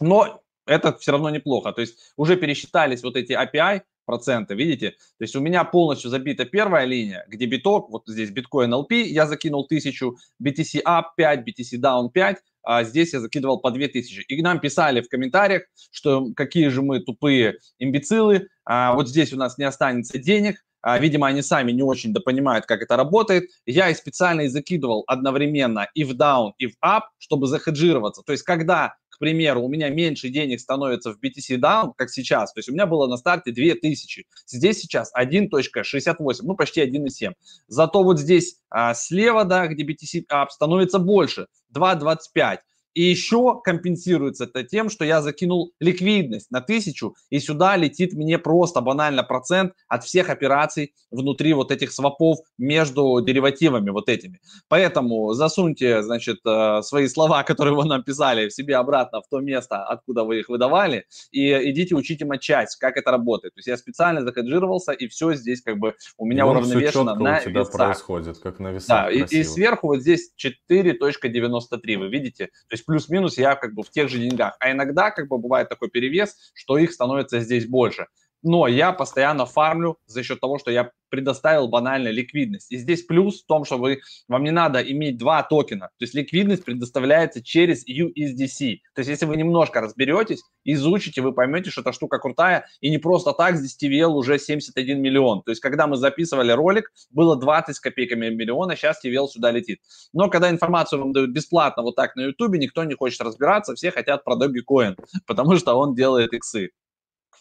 Но 0.00 0.40
это 0.66 0.96
все 0.96 1.12
равно 1.12 1.28
неплохо. 1.28 1.72
То 1.72 1.82
есть 1.82 1.98
уже 2.16 2.36
пересчитались 2.36 3.02
вот 3.02 3.16
эти 3.16 3.32
API, 3.32 3.82
процента, 4.04 4.54
видите? 4.54 4.90
То 4.90 5.22
есть 5.24 5.36
у 5.36 5.40
меня 5.40 5.64
полностью 5.64 6.10
забита 6.10 6.44
первая 6.44 6.84
линия, 6.84 7.24
где 7.28 7.46
биток, 7.46 7.90
вот 7.90 8.04
здесь 8.06 8.30
биткоин 8.30 8.72
LP, 8.72 9.02
я 9.02 9.26
закинул 9.26 9.64
1000, 9.64 10.12
BTC 10.42 10.82
up 10.84 11.04
5, 11.16 11.40
BTC 11.40 11.80
down 11.80 12.10
5, 12.10 12.36
а 12.64 12.84
здесь 12.84 13.12
я 13.12 13.20
закидывал 13.20 13.58
по 13.60 13.70
2000. 13.70 14.24
И 14.28 14.42
нам 14.42 14.60
писали 14.60 15.00
в 15.00 15.08
комментариях, 15.08 15.62
что 15.90 16.32
какие 16.34 16.68
же 16.68 16.82
мы 16.82 17.00
тупые 17.00 17.58
имбецилы, 17.78 18.48
а 18.64 18.94
вот 18.94 19.08
здесь 19.08 19.32
у 19.32 19.36
нас 19.36 19.58
не 19.58 19.64
останется 19.64 20.18
денег, 20.18 20.62
а, 20.82 20.98
видимо, 20.98 21.28
они 21.28 21.42
сами 21.42 21.70
не 21.70 21.82
очень 21.82 22.12
понимают, 22.12 22.66
как 22.66 22.82
это 22.82 22.96
работает. 22.96 23.48
Я 23.66 23.88
и 23.88 23.94
специально 23.94 24.42
и 24.42 24.48
закидывал 24.48 25.04
одновременно 25.06 25.88
и 25.94 26.02
в 26.02 26.12
down, 26.12 26.52
и 26.58 26.66
в 26.66 26.74
up, 26.84 27.02
чтобы 27.18 27.46
захеджироваться. 27.46 28.22
То 28.22 28.32
есть, 28.32 28.42
когда 28.42 28.96
примеру, 29.22 29.62
у 29.62 29.68
меня 29.68 29.88
меньше 29.88 30.30
денег 30.30 30.58
становится 30.58 31.12
в 31.12 31.18
BTC 31.22 31.56
Down, 31.60 31.92
как 31.96 32.10
сейчас, 32.10 32.52
то 32.52 32.58
есть 32.58 32.68
у 32.68 32.72
меня 32.72 32.86
было 32.86 33.06
на 33.06 33.16
старте 33.16 33.52
2000, 33.52 34.26
здесь 34.48 34.80
сейчас 34.80 35.12
1.68, 35.16 36.38
ну 36.42 36.56
почти 36.56 36.82
1.7. 36.82 37.34
Зато 37.68 38.02
вот 38.02 38.18
здесь 38.18 38.56
а, 38.68 38.94
слева, 38.94 39.44
да, 39.44 39.68
где 39.68 39.84
BTC 39.84 40.24
Up, 40.28 40.48
становится 40.50 40.98
больше, 40.98 41.46
2.25. 41.72 42.58
И 42.94 43.02
еще 43.02 43.60
компенсируется 43.62 44.44
это 44.44 44.64
тем, 44.64 44.90
что 44.90 45.04
я 45.04 45.22
закинул 45.22 45.72
ликвидность 45.80 46.50
на 46.50 46.60
тысячу, 46.60 47.14
и 47.30 47.38
сюда 47.38 47.76
летит 47.76 48.12
мне 48.12 48.38
просто 48.38 48.80
банально 48.80 49.22
процент 49.22 49.72
от 49.88 50.04
всех 50.04 50.28
операций 50.28 50.94
внутри 51.10 51.54
вот 51.54 51.70
этих 51.70 51.92
свопов 51.92 52.38
между 52.58 53.20
деривативами 53.20 53.90
вот 53.90 54.08
этими. 54.08 54.40
Поэтому 54.68 55.32
засуньте, 55.32 56.02
значит, 56.02 56.38
э, 56.46 56.82
свои 56.82 57.08
слова, 57.08 57.42
которые 57.42 57.74
вы 57.74 57.84
нам 57.84 58.02
писали, 58.02 58.48
в 58.48 58.52
себе 58.52 58.76
обратно 58.76 59.20
в 59.20 59.28
то 59.28 59.40
место, 59.40 59.84
откуда 59.84 60.24
вы 60.24 60.40
их 60.40 60.48
выдавали, 60.48 61.06
и 61.30 61.70
идите 61.70 61.94
учите 61.94 62.24
матчать, 62.24 62.76
как 62.78 62.96
это 62.96 63.10
работает. 63.10 63.54
То 63.54 63.58
есть 63.58 63.68
я 63.68 63.76
специально 63.76 64.22
захеджировался, 64.22 64.92
и 64.92 65.08
все 65.08 65.34
здесь 65.34 65.62
как 65.62 65.78
бы 65.78 65.94
у 66.18 66.26
меня 66.26 66.44
Вон 66.46 66.58
уравновешено 66.58 67.14
на 67.14 67.38
у 67.38 67.42
тебя 67.42 67.60
весах. 67.60 67.72
происходит, 67.72 68.38
как 68.38 68.58
на 68.58 68.72
весах. 68.72 69.06
Да, 69.06 69.10
и, 69.10 69.24
и 69.24 69.44
сверху 69.44 69.88
вот 69.88 70.00
здесь 70.00 70.32
4.93, 70.42 71.96
вы 71.96 72.08
видите? 72.08 72.46
То 72.46 72.74
есть 72.74 72.81
есть 72.82 72.86
плюс-минус 72.86 73.38
я 73.38 73.54
как 73.54 73.74
бы 73.74 73.82
в 73.82 73.90
тех 73.90 74.08
же 74.08 74.18
деньгах. 74.18 74.56
А 74.60 74.70
иногда 74.72 75.10
как 75.10 75.28
бы 75.28 75.38
бывает 75.38 75.68
такой 75.68 75.88
перевес, 75.88 76.36
что 76.54 76.78
их 76.78 76.92
становится 76.92 77.40
здесь 77.40 77.66
больше. 77.66 78.06
Но 78.42 78.66
я 78.66 78.92
постоянно 78.92 79.46
фармлю 79.46 79.98
за 80.06 80.22
счет 80.22 80.40
того, 80.40 80.58
что 80.58 80.70
я 80.70 80.90
предоставил 81.12 81.68
банально 81.68 82.08
ликвидность. 82.08 82.72
И 82.72 82.78
здесь 82.78 83.02
плюс 83.02 83.42
в 83.42 83.46
том, 83.46 83.66
что 83.66 83.76
вы, 83.76 84.00
вам 84.28 84.44
не 84.44 84.50
надо 84.50 84.80
иметь 84.80 85.18
два 85.18 85.42
токена. 85.42 85.88
То 85.98 86.04
есть 86.04 86.14
ликвидность 86.14 86.64
предоставляется 86.64 87.44
через 87.44 87.86
USDC. 87.86 88.78
То 88.94 89.00
есть 89.00 89.10
если 89.10 89.26
вы 89.26 89.36
немножко 89.36 89.82
разберетесь, 89.82 90.42
изучите, 90.64 91.20
вы 91.20 91.34
поймете, 91.34 91.70
что 91.70 91.82
эта 91.82 91.92
штука 91.92 92.18
крутая. 92.18 92.66
И 92.80 92.88
не 92.88 92.96
просто 92.96 93.34
так 93.34 93.56
здесь 93.56 93.76
TVL 93.80 94.08
уже 94.08 94.38
71 94.38 95.00
миллион. 95.02 95.42
То 95.42 95.50
есть 95.50 95.60
когда 95.60 95.86
мы 95.86 95.96
записывали 95.96 96.52
ролик, 96.52 96.90
было 97.10 97.36
20 97.36 97.76
с 97.76 97.80
копейками 97.80 98.30
миллиона, 98.30 98.74
сейчас 98.74 99.04
TVL 99.04 99.28
сюда 99.28 99.50
летит. 99.50 99.80
Но 100.14 100.30
когда 100.30 100.48
информацию 100.48 100.98
вам 100.98 101.12
дают 101.12 101.30
бесплатно 101.30 101.82
вот 101.82 101.94
так 101.94 102.16
на 102.16 102.22
YouTube, 102.22 102.56
никто 102.56 102.84
не 102.84 102.94
хочет 102.94 103.20
разбираться, 103.20 103.74
все 103.74 103.90
хотят 103.90 104.24
про 104.24 104.34
Dogecoin, 104.34 104.96
потому 105.26 105.56
что 105.56 105.74
он 105.74 105.94
делает 105.94 106.32
иксы. 106.32 106.70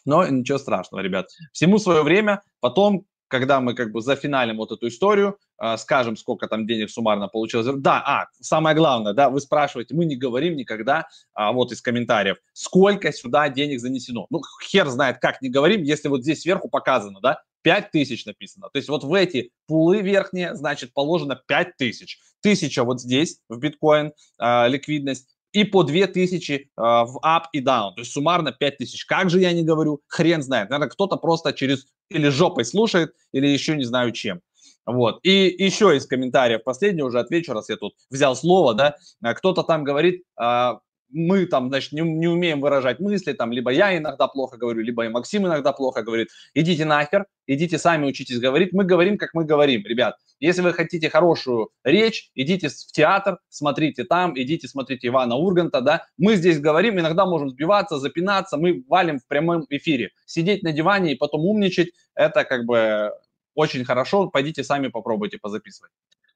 Но 0.05 0.25
ничего 0.27 0.58
страшного, 0.58 1.01
ребят. 1.01 1.29
Всему 1.51 1.77
свое 1.77 2.03
время. 2.03 2.41
Потом 2.60 3.05
когда 3.31 3.62
мы 3.62 3.74
как 3.74 3.93
бы 3.93 4.01
зафиналим 4.01 4.58
вот 4.58 4.74
эту 4.74 4.89
историю, 4.89 5.38
э, 5.58 5.77
скажем, 5.77 6.17
сколько 6.17 6.48
там 6.48 6.67
денег 6.67 6.89
суммарно 6.91 7.29
получилось. 7.29 7.65
Да, 7.77 8.03
а, 8.05 8.27
самое 8.41 8.75
главное, 8.75 9.13
да, 9.13 9.29
вы 9.29 9.39
спрашиваете, 9.39 9.96
мы 9.96 10.03
не 10.03 10.17
говорим 10.17 10.58
никогда, 10.58 11.08
а, 11.34 11.53
вот 11.53 11.72
из 11.72 11.81
комментариев, 11.81 12.38
сколько 12.51 13.12
сюда 13.13 13.48
денег 13.48 13.79
занесено. 13.79 14.27
Ну, 14.29 14.41
хер 14.62 14.89
знает, 14.89 15.20
как 15.20 15.41
не 15.41 15.50
говорим, 15.50 15.81
если 15.81 16.10
вот 16.10 16.24
здесь 16.24 16.41
сверху 16.41 16.67
показано, 16.67 17.22
да, 17.22 17.41
5 17.62 17.91
тысяч 17.91 18.25
написано. 18.25 18.70
То 18.74 18.77
есть 18.77 18.89
вот 18.89 19.03
в 19.03 19.13
эти 19.13 19.51
пулы 19.65 20.01
верхние, 20.01 20.53
значит, 20.55 20.93
положено 20.93 21.41
5 21.48 21.77
тысяч. 21.77 22.20
Тысяча 22.41 22.84
вот 22.84 23.00
здесь 23.00 23.39
в 23.48 23.60
биткоин 23.60 24.12
э, 24.39 24.67
ликвидность, 24.67 25.38
и 25.53 25.63
по 25.63 25.84
2000 25.84 26.53
э, 26.53 26.65
в 26.77 27.20
up 27.24 27.43
и 27.53 27.62
down. 27.62 27.93
То 27.96 28.01
есть 28.01 28.12
суммарно 28.12 28.51
5000. 28.51 29.05
Как 29.05 29.29
же 29.29 29.39
я 29.39 29.51
не 29.51 29.63
говорю, 29.63 30.01
хрен 30.08 30.41
знает. 30.41 30.70
Наверное, 30.70 30.89
кто-то 30.89 31.17
просто 31.17 31.53
через 31.53 31.88
или 32.10 32.29
жопой 32.29 32.65
слушает, 32.65 33.13
или 33.31 33.48
еще 33.48 33.75
не 33.75 33.84
знаю 33.84 34.12
чем. 34.12 34.41
Вот. 34.86 35.20
И 35.24 35.55
еще 35.58 35.96
из 35.96 36.05
комментариев, 36.05 36.63
последний 36.63 37.03
уже 37.03 37.20
отвечу, 37.20 37.53
раз 37.53 37.70
я 37.70 37.77
тут 37.77 37.93
взял 38.10 38.36
слово, 38.36 38.74
да, 38.74 38.96
э, 39.24 39.34
кто-то 39.34 39.63
там 39.63 39.84
говорит, 39.84 40.24
э, 40.41 40.74
мы 41.12 41.46
там, 41.46 41.70
значит, 41.70 41.91
не, 41.91 42.01
не 42.01 42.27
умеем 42.27 42.62
выражать 42.62 43.00
мысли, 43.00 43.34
там, 43.34 43.51
либо 43.51 43.72
я 43.72 43.98
иногда 43.98 44.27
плохо 44.27 44.58
говорю, 44.58 44.82
либо 44.82 45.06
и 45.06 45.10
Максим 45.10 45.46
иногда 45.48 45.74
плохо 45.74 46.03
говорит. 46.03 46.30
Идите 46.53 46.86
нахер, 46.86 47.25
идите 47.48 47.77
сами 47.77 48.06
учитесь 48.06 48.39
говорить. 48.39 48.74
Мы 48.74 48.84
говорим, 48.84 49.18
как 49.18 49.34
мы 49.34 49.46
говорим, 49.46 49.84
ребят. 49.86 50.15
Если 50.39 50.62
вы 50.62 50.74
хотите 50.74 51.10
хорошую 51.10 51.70
речь, 51.84 52.32
идите 52.36 52.70
в 52.70 52.91
театр, 52.91 53.38
смотрите 53.50 54.03
там, 54.03 54.34
идите 54.39 54.68
смотрите 54.68 55.08
Ивана 55.08 55.36
Урганта, 55.36 55.82
да. 55.82 56.06
Мы 56.18 56.36
здесь 56.36 56.60
говорим, 56.60 57.00
иногда 57.00 57.25
можем 57.25 57.50
сбиваться, 57.50 58.00
запинаться, 58.00 58.58
мы 58.58 58.84
валим 58.88 59.20
в 59.20 59.27
прямом 59.27 59.65
эфире. 59.70 60.12
Сидеть 60.25 60.63
на 60.63 60.72
диване 60.72 61.13
и 61.13 61.15
потом 61.15 61.46
умничать, 61.46 61.89
это 62.15 62.44
как 62.44 62.65
бы 62.65 63.12
очень 63.53 63.86
хорошо. 63.86 64.30
Пойдите 64.30 64.63
сами 64.63 64.88
попробуйте 64.88 65.38
позаписывать. 65.38 65.91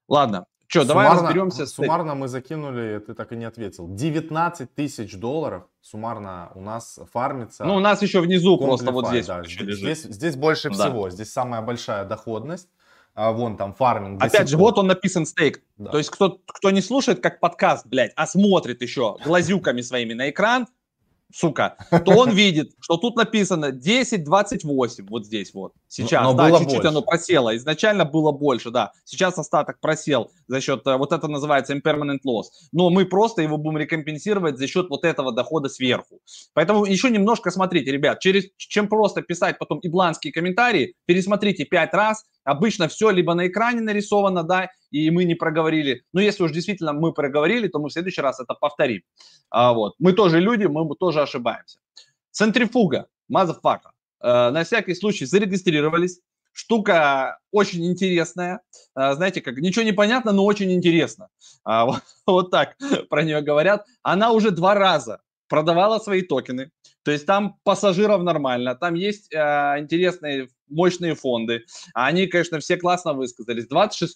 Ладно, 0.08 0.46
что, 0.68 0.86
давай 0.86 1.08
суммарно, 1.08 1.28
разберемся. 1.28 1.66
С 1.66 1.74
суммарно 1.74 2.16
мы 2.16 2.28
закинули, 2.28 3.00
ты 3.00 3.14
так 3.14 3.32
и 3.32 3.36
не 3.36 3.46
ответил. 3.46 3.88
19 3.88 4.74
тысяч 4.74 5.16
долларов 5.16 5.64
суммарно 5.82 6.52
у 6.56 6.62
нас 6.62 7.00
фармится. 7.14 7.66
Ну, 7.66 7.76
у 7.76 7.80
нас 7.80 8.02
еще 8.02 8.20
внизу 8.20 8.58
просто 8.58 8.92
вот 8.92 9.08
здесь. 9.08 9.28
Да, 9.28 9.44
здесь, 9.44 10.04
здесь 10.04 10.36
больше 10.36 10.70
да. 10.70 10.76
всего. 10.76 11.10
Здесь 11.10 11.32
самая 11.32 11.62
большая 11.62 12.06
доходность. 12.06 12.70
А, 13.14 13.32
вон 13.32 13.56
там 13.56 13.74
фарминг. 13.74 14.22
Опять 14.22 14.50
же, 14.50 14.58
вот 14.58 14.78
он 14.78 14.88
написан 14.88 15.26
стейк. 15.26 15.62
Да. 15.78 15.92
То 15.92 15.98
есть 16.00 16.10
кто, 16.10 16.42
кто 16.46 16.72
не 16.72 16.82
слушает 16.82 17.22
как 17.22 17.40
подкаст, 17.40 17.88
блядь, 17.88 18.12
а 18.18 18.28
смотрит 18.28 18.82
еще 18.82 19.18
глазюками 19.24 19.80
своими 19.80 20.14
на 20.14 20.30
экран, 20.30 20.68
сука, 21.36 21.76
то 22.06 22.12
он 22.14 22.32
видит, 22.32 22.72
что 22.80 22.98
тут 22.98 23.18
написано 23.18 23.72
10.28, 23.72 25.06
вот 25.10 25.26
здесь 25.26 25.54
вот, 25.54 25.74
сейчас, 25.88 26.24
но, 26.24 26.34
да, 26.34 26.58
чуть-чуть 26.58 26.86
оно 26.86 27.02
просело, 27.02 27.56
изначально 27.58 28.06
было 28.06 28.32
больше, 28.32 28.72
да, 28.72 28.94
сейчас 29.04 29.38
остаток 29.38 29.80
просел 29.82 30.32
за 30.48 30.62
счет, 30.62 30.88
э, 30.88 30.96
вот 30.96 31.12
это 31.12 31.28
называется 31.28 31.74
impermanent 31.74 32.20
loss, 32.26 32.46
но 32.72 32.90
мы 32.90 33.06
просто 33.06 33.42
его 33.42 33.58
будем 33.58 33.80
рекомпенсировать 33.80 34.58
за 34.58 34.68
счет 34.68 34.90
вот 34.90 35.04
этого 35.04 35.34
дохода 35.34 35.68
сверху. 35.68 36.22
Поэтому 36.54 36.86
еще 36.86 37.10
немножко 37.10 37.52
смотрите, 37.52 37.92
ребят, 37.92 38.20
через, 38.20 38.46
чем 38.58 38.88
просто 38.88 39.22
писать 39.22 39.60
потом 39.60 39.80
ибланские 39.82 40.32
комментарии, 40.32 40.96
пересмотрите 41.06 41.66
5 41.66 41.94
раз, 41.94 42.24
Обычно 42.46 42.88
все 42.88 43.10
либо 43.10 43.34
на 43.34 43.48
экране 43.48 43.82
нарисовано, 43.82 44.44
да, 44.44 44.70
и 44.92 45.10
мы 45.10 45.26
не 45.26 45.36
проговорили. 45.36 46.04
Но 46.14 46.22
если 46.22 46.44
уж 46.44 46.52
действительно 46.52 46.94
мы 46.94 47.12
проговорили, 47.12 47.68
то 47.68 47.80
мы 47.80 47.90
в 47.90 47.92
следующий 47.92 48.22
раз 48.22 48.40
это 48.40 48.54
повторим. 48.54 49.02
А, 49.50 49.74
вот. 49.74 49.96
Мы 50.00 50.14
тоже 50.14 50.40
люди, 50.40 50.66
мы 50.66 50.96
тоже 50.96 51.22
ошибаемся. 51.22 51.80
Центрифуга, 52.32 53.08
motherfucker. 53.28 53.92
Э, 54.22 54.52
на 54.52 54.64
всякий 54.64 54.94
случай 54.94 55.26
зарегистрировались. 55.26 56.22
Штука 56.54 57.40
очень 57.52 57.86
интересная. 57.86 58.62
Э, 58.96 59.14
знаете, 59.16 59.42
как 59.42 59.58
ничего 59.58 59.84
не 59.84 59.94
понятно, 59.94 60.32
но 60.32 60.46
очень 60.46 60.72
интересно. 60.72 61.30
А, 61.64 61.86
вот, 61.88 62.04
вот 62.28 62.52
так 62.52 62.76
про 63.10 63.24
нее 63.24 63.42
говорят. 63.42 63.86
Она 64.04 64.32
уже 64.32 64.52
два 64.52 64.76
раза 64.76 65.22
продавала 65.48 66.00
свои 66.00 66.22
токены. 66.22 66.72
То 67.04 67.12
есть 67.12 67.26
там 67.26 67.58
пассажиров 67.64 68.24
нормально, 68.24 68.76
там 68.76 68.96
есть 68.96 69.34
э, 69.34 69.38
интересные 69.80 70.48
мощные 70.68 71.16
фонды. 71.16 71.64
Они, 71.94 72.28
конечно, 72.28 72.60
все 72.60 72.78
классно 72.78 73.14
высказались. 73.14 73.68
26 73.68 74.16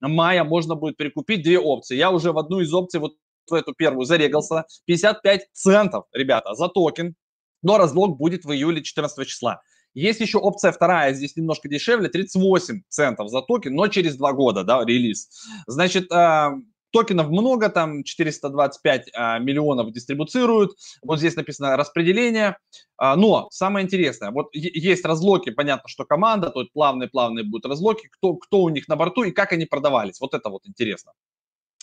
мая 0.00 0.44
можно 0.44 0.74
будет 0.74 0.96
прикупить 0.96 1.42
две 1.42 1.58
опции. 1.58 1.96
Я 1.96 2.10
уже 2.10 2.32
в 2.32 2.38
одну 2.38 2.60
из 2.60 2.72
опций, 2.72 3.00
вот 3.00 3.14
в 3.48 3.54
эту 3.54 3.74
первую 3.74 4.04
зарегался. 4.04 4.66
55 4.86 5.48
центов, 5.52 6.04
ребята, 6.12 6.54
за 6.54 6.68
токен. 6.68 7.14
Но 7.62 7.78
разлок 7.78 8.16
будет 8.18 8.44
в 8.44 8.52
июле 8.52 8.82
14 8.82 9.26
числа. 9.26 9.62
Есть 9.94 10.20
еще 10.20 10.36
опция 10.36 10.72
вторая, 10.72 11.14
здесь 11.14 11.36
немножко 11.36 11.70
дешевле, 11.70 12.10
38 12.10 12.82
центов 12.86 13.30
за 13.30 13.40
токен, 13.40 13.74
но 13.74 13.88
через 13.88 14.16
два 14.16 14.34
года, 14.34 14.62
да, 14.62 14.84
релиз. 14.84 15.30
Значит, 15.66 16.12
э, 16.12 16.50
Токенов 16.96 17.28
много, 17.28 17.68
там 17.68 18.04
425 18.04 19.10
а, 19.12 19.38
миллионов 19.38 19.92
дистрибуцируют. 19.92 20.72
Вот 21.02 21.18
здесь 21.18 21.36
написано 21.36 21.76
распределение. 21.76 22.56
А, 22.96 23.16
но 23.16 23.48
самое 23.50 23.84
интересное, 23.84 24.30
вот 24.30 24.46
есть 24.54 25.04
разлоки, 25.04 25.50
понятно, 25.50 25.90
что 25.90 26.06
команда, 26.06 26.48
то 26.48 26.60
есть 26.60 26.72
плавные-плавные 26.72 27.44
будут 27.44 27.66
разлоки, 27.66 28.08
кто, 28.10 28.36
кто 28.36 28.62
у 28.62 28.70
них 28.70 28.88
на 28.88 28.96
борту 28.96 29.24
и 29.24 29.30
как 29.30 29.52
они 29.52 29.66
продавались. 29.66 30.20
Вот 30.22 30.32
это 30.32 30.48
вот 30.48 30.62
интересно. 30.64 31.12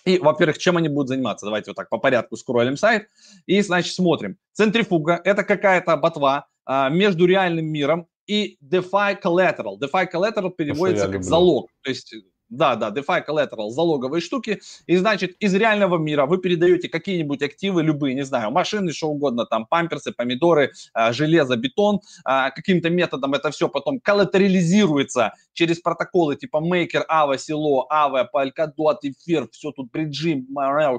И, 0.04 0.18
во-первых, 0.18 0.58
чем 0.58 0.78
они 0.78 0.90
будут 0.90 1.10
заниматься? 1.10 1.46
Давайте 1.46 1.70
вот 1.70 1.76
так 1.76 1.90
по 1.90 2.00
порядку 2.00 2.36
скроллим 2.36 2.76
сайт. 2.76 3.08
И, 3.46 3.62
значит, 3.62 3.94
смотрим. 3.94 4.38
Центрифуга– 4.54 5.22
это 5.24 5.44
какая-то 5.44 5.96
ботва 5.96 6.48
а, 6.66 6.90
между 6.90 7.28
реальным 7.28 7.68
миром 7.68 8.08
и 8.26 8.58
DeFi 8.64 9.22
Collateral. 9.22 9.78
DeFi 9.80 10.08
Collateral 10.12 10.50
переводится 10.50 11.08
как 11.08 11.24
залог. 11.24 11.70
То 11.84 11.92
есть 11.92 12.16
да, 12.50 12.76
да, 12.76 12.92
DeFi 12.92 13.26
Collateral, 13.28 13.70
залоговые 13.70 14.22
штуки. 14.22 14.62
И 14.86 14.96
значит, 14.96 15.36
из 15.40 15.54
реального 15.56 15.98
мира 15.98 16.26
вы 16.26 16.38
передаете 16.38 16.90
какие-нибудь 16.90 17.42
активы, 17.42 17.82
любые, 17.84 18.16
не 18.16 18.24
знаю, 18.24 18.52
машины, 18.52 18.92
что 18.92 19.08
угодно, 19.08 19.46
там 19.46 19.66
памперсы, 19.66 20.12
помидоры, 20.12 20.72
а, 20.94 21.14
железо, 21.14 21.56
бетон. 21.56 22.02
А, 22.26 22.52
каким-то 22.52 22.90
методом 22.90 23.34
это 23.34 23.50
все 23.52 23.70
потом 23.70 24.00
коллатерализируется 24.00 25.34
через 25.54 25.80
протоколы 25.80 26.36
типа 26.36 26.58
Maker, 26.58 27.04
Ava, 27.10 27.36
Silo, 27.36 27.84
Ava, 27.92 28.28
Polkadot, 28.34 28.98
Эфир, 29.02 29.48
все 29.52 29.72
тут 29.72 29.92
бриджи, 29.92 30.44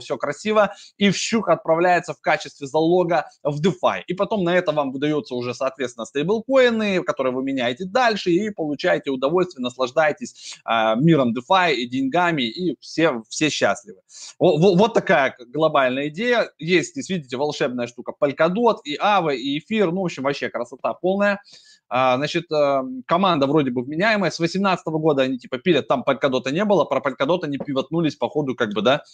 все 0.00 0.16
красиво. 0.16 0.74
И 0.96 1.11
щук 1.12 1.48
отправляется 1.48 2.14
в 2.14 2.20
качестве 2.20 2.66
залога 2.66 3.26
в 3.42 3.61
DeFi. 3.61 4.02
И 4.07 4.14
потом 4.14 4.44
на 4.44 4.57
это 4.57 4.72
вам 4.72 4.92
выдается 4.92 5.35
уже, 5.35 5.54
соответственно, 5.54 6.04
стейблкоины, 6.04 7.02
которые 7.02 7.33
вы 7.33 7.42
меняете 7.42 7.85
дальше 7.85 8.30
и 8.30 8.50
получаете 8.50 9.11
удовольствие, 9.11 9.62
наслаждаетесь 9.62 10.57
э, 10.64 10.96
миром 11.35 11.44
DeFi 11.51 11.75
и 11.75 11.88
деньгами, 11.88 12.42
и 12.42 12.77
все, 12.81 13.23
все 13.29 13.51
счастливы. 13.51 14.01
Вот, 14.38 14.77
вот 14.79 14.94
такая 14.94 15.37
глобальная 15.47 16.09
идея. 16.09 16.51
Есть, 16.59 16.92
здесь, 16.92 17.09
видите, 17.09 17.37
волшебная 17.37 17.87
штука. 17.87 18.12
Polkadot, 18.18 18.79
и 18.85 18.97
Aave, 18.97 19.37
и 19.37 19.59
эфир. 19.59 19.92
Ну, 19.92 20.03
в 20.03 20.05
общем, 20.05 20.23
вообще 20.23 20.49
красота 20.49 20.94
полная. 20.94 21.40
А, 21.88 22.16
значит, 22.16 22.51
э, 22.51 22.83
команда 23.07 23.47
вроде 23.47 23.70
бы 23.70 23.83
вменяемая. 23.83 24.31
С 24.31 24.38
2018 24.38 24.87
года 24.87 25.23
они 25.23 25.38
типа 25.38 25.59
пилят, 25.59 25.87
там 25.87 26.03
Polkadot 26.07 26.51
не 26.51 26.64
было, 26.64 26.85
про 26.85 27.01
Polkadot 27.01 27.40
они 27.44 27.59
пивотнулись 27.59 28.16
по 28.16 28.29
ходу 28.29 28.55
как 28.55 28.73
бы, 28.73 28.83
да, 28.83 29.05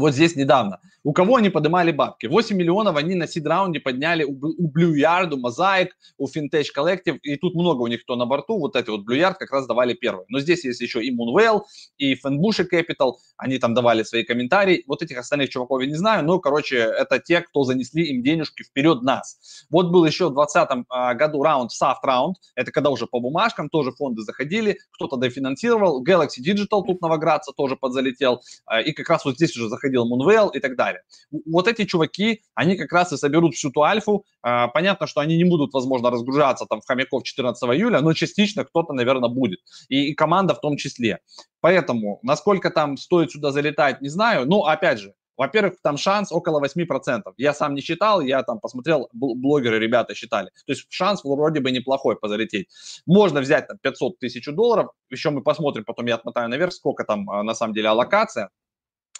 вот 0.00 0.14
здесь 0.14 0.36
недавно. 0.36 0.80
У 1.06 1.12
кого 1.12 1.36
они 1.36 1.50
поднимали 1.50 1.92
бабки? 1.92 2.26
8 2.26 2.56
миллионов 2.56 2.96
они 2.96 3.14
на 3.14 3.28
сид-раунде 3.28 3.78
подняли 3.78 4.24
у, 4.24 4.34
Yard, 4.36 5.32
у 5.32 5.40
Mosaic, 5.40 5.90
у 6.18 6.26
Fintech 6.26 6.66
Collective, 6.76 7.18
и 7.22 7.36
тут 7.36 7.54
много 7.54 7.82
у 7.82 7.86
них 7.86 8.02
кто 8.02 8.16
на 8.16 8.26
борту, 8.26 8.58
вот 8.58 8.74
эти 8.74 8.90
вот 8.90 9.08
Yard 9.08 9.34
как 9.38 9.52
раз 9.52 9.68
давали 9.68 9.94
первые. 9.94 10.26
Но 10.28 10.40
здесь 10.40 10.64
есть 10.64 10.80
еще 10.80 11.04
и 11.04 11.16
Moonwell, 11.16 11.62
и 11.96 12.14
Fenbush 12.14 12.66
Capital, 12.68 13.12
они 13.36 13.58
там 13.58 13.72
давали 13.72 14.02
свои 14.02 14.24
комментарии. 14.24 14.82
Вот 14.88 15.00
этих 15.00 15.16
остальных 15.16 15.50
чуваков 15.50 15.80
я 15.80 15.86
не 15.86 15.94
знаю, 15.94 16.24
но, 16.24 16.40
короче, 16.40 16.78
это 16.78 17.20
те, 17.20 17.40
кто 17.40 17.62
занесли 17.62 18.02
им 18.08 18.24
денежки 18.24 18.64
вперед 18.64 19.02
нас. 19.02 19.64
Вот 19.70 19.92
был 19.92 20.04
еще 20.04 20.28
в 20.28 20.34
2020 20.34 20.86
а, 20.88 21.14
году 21.14 21.40
раунд, 21.44 21.70
soft 21.70 22.00
раунд, 22.02 22.38
это 22.56 22.72
когда 22.72 22.90
уже 22.90 23.06
по 23.06 23.20
бумажкам 23.20 23.68
тоже 23.68 23.92
фонды 23.92 24.22
заходили, 24.22 24.78
кто-то 24.90 25.16
дофинансировал, 25.16 26.04
Galaxy 26.04 26.42
Digital 26.44 26.82
тут 26.84 27.00
новоградца 27.00 27.52
тоже 27.56 27.76
подзалетел, 27.76 28.42
а, 28.66 28.80
и 28.80 28.90
как 28.90 29.08
раз 29.08 29.24
вот 29.24 29.36
здесь 29.36 29.56
уже 29.56 29.68
заходил 29.86 30.06
Moonwell 30.10 30.50
и 30.52 30.60
так 30.60 30.76
далее. 30.76 31.02
Вот 31.46 31.68
эти 31.68 31.84
чуваки, 31.84 32.42
они 32.54 32.76
как 32.76 32.92
раз 32.92 33.12
и 33.12 33.16
соберут 33.16 33.54
всю 33.54 33.70
ту 33.70 33.82
альфу. 33.82 34.24
А, 34.42 34.68
понятно, 34.68 35.06
что 35.06 35.20
они 35.20 35.36
не 35.36 35.44
будут, 35.44 35.72
возможно, 35.72 36.10
разгружаться 36.10 36.66
там 36.66 36.80
в 36.80 36.86
хомяков 36.86 37.22
14 37.22 37.62
июля, 37.70 38.00
но 38.00 38.12
частично 38.12 38.64
кто-то, 38.64 38.92
наверное, 38.92 39.28
будет. 39.28 39.60
И, 39.88 40.08
и 40.10 40.14
команда 40.14 40.54
в 40.54 40.60
том 40.60 40.76
числе. 40.76 41.20
Поэтому, 41.60 42.18
насколько 42.22 42.70
там 42.70 42.96
стоит 42.96 43.32
сюда 43.32 43.50
залетать, 43.50 44.00
не 44.00 44.08
знаю. 44.08 44.46
Но, 44.46 44.64
опять 44.64 44.98
же, 44.98 45.14
во-первых, 45.36 45.74
там 45.82 45.96
шанс 45.98 46.32
около 46.32 46.64
8%. 46.64 47.22
Я 47.36 47.52
сам 47.52 47.74
не 47.74 47.82
считал, 47.82 48.20
я 48.20 48.42
там 48.42 48.58
посмотрел, 48.58 49.08
блогеры, 49.12 49.78
ребята 49.78 50.14
считали. 50.14 50.50
То 50.66 50.72
есть 50.72 50.86
шанс 50.88 51.24
вроде 51.24 51.60
бы 51.60 51.70
неплохой 51.70 52.16
позалететь. 52.16 52.68
Можно 53.06 53.40
взять 53.40 53.68
там 53.68 53.78
500 53.78 54.18
тысяч 54.18 54.46
долларов, 54.46 54.88
еще 55.10 55.30
мы 55.30 55.42
посмотрим, 55.42 55.84
потом 55.84 56.06
я 56.06 56.14
отмотаю 56.14 56.48
наверх, 56.48 56.72
сколько 56.72 57.04
там 57.04 57.28
а, 57.28 57.42
на 57.42 57.54
самом 57.54 57.74
деле 57.74 57.88
аллокация. 57.88 58.50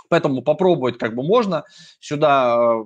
Поэтому 0.08 0.42
попробовать 0.42 0.98
как 0.98 1.14
бы 1.14 1.22
можно. 1.22 1.64
Сюда 2.00 2.84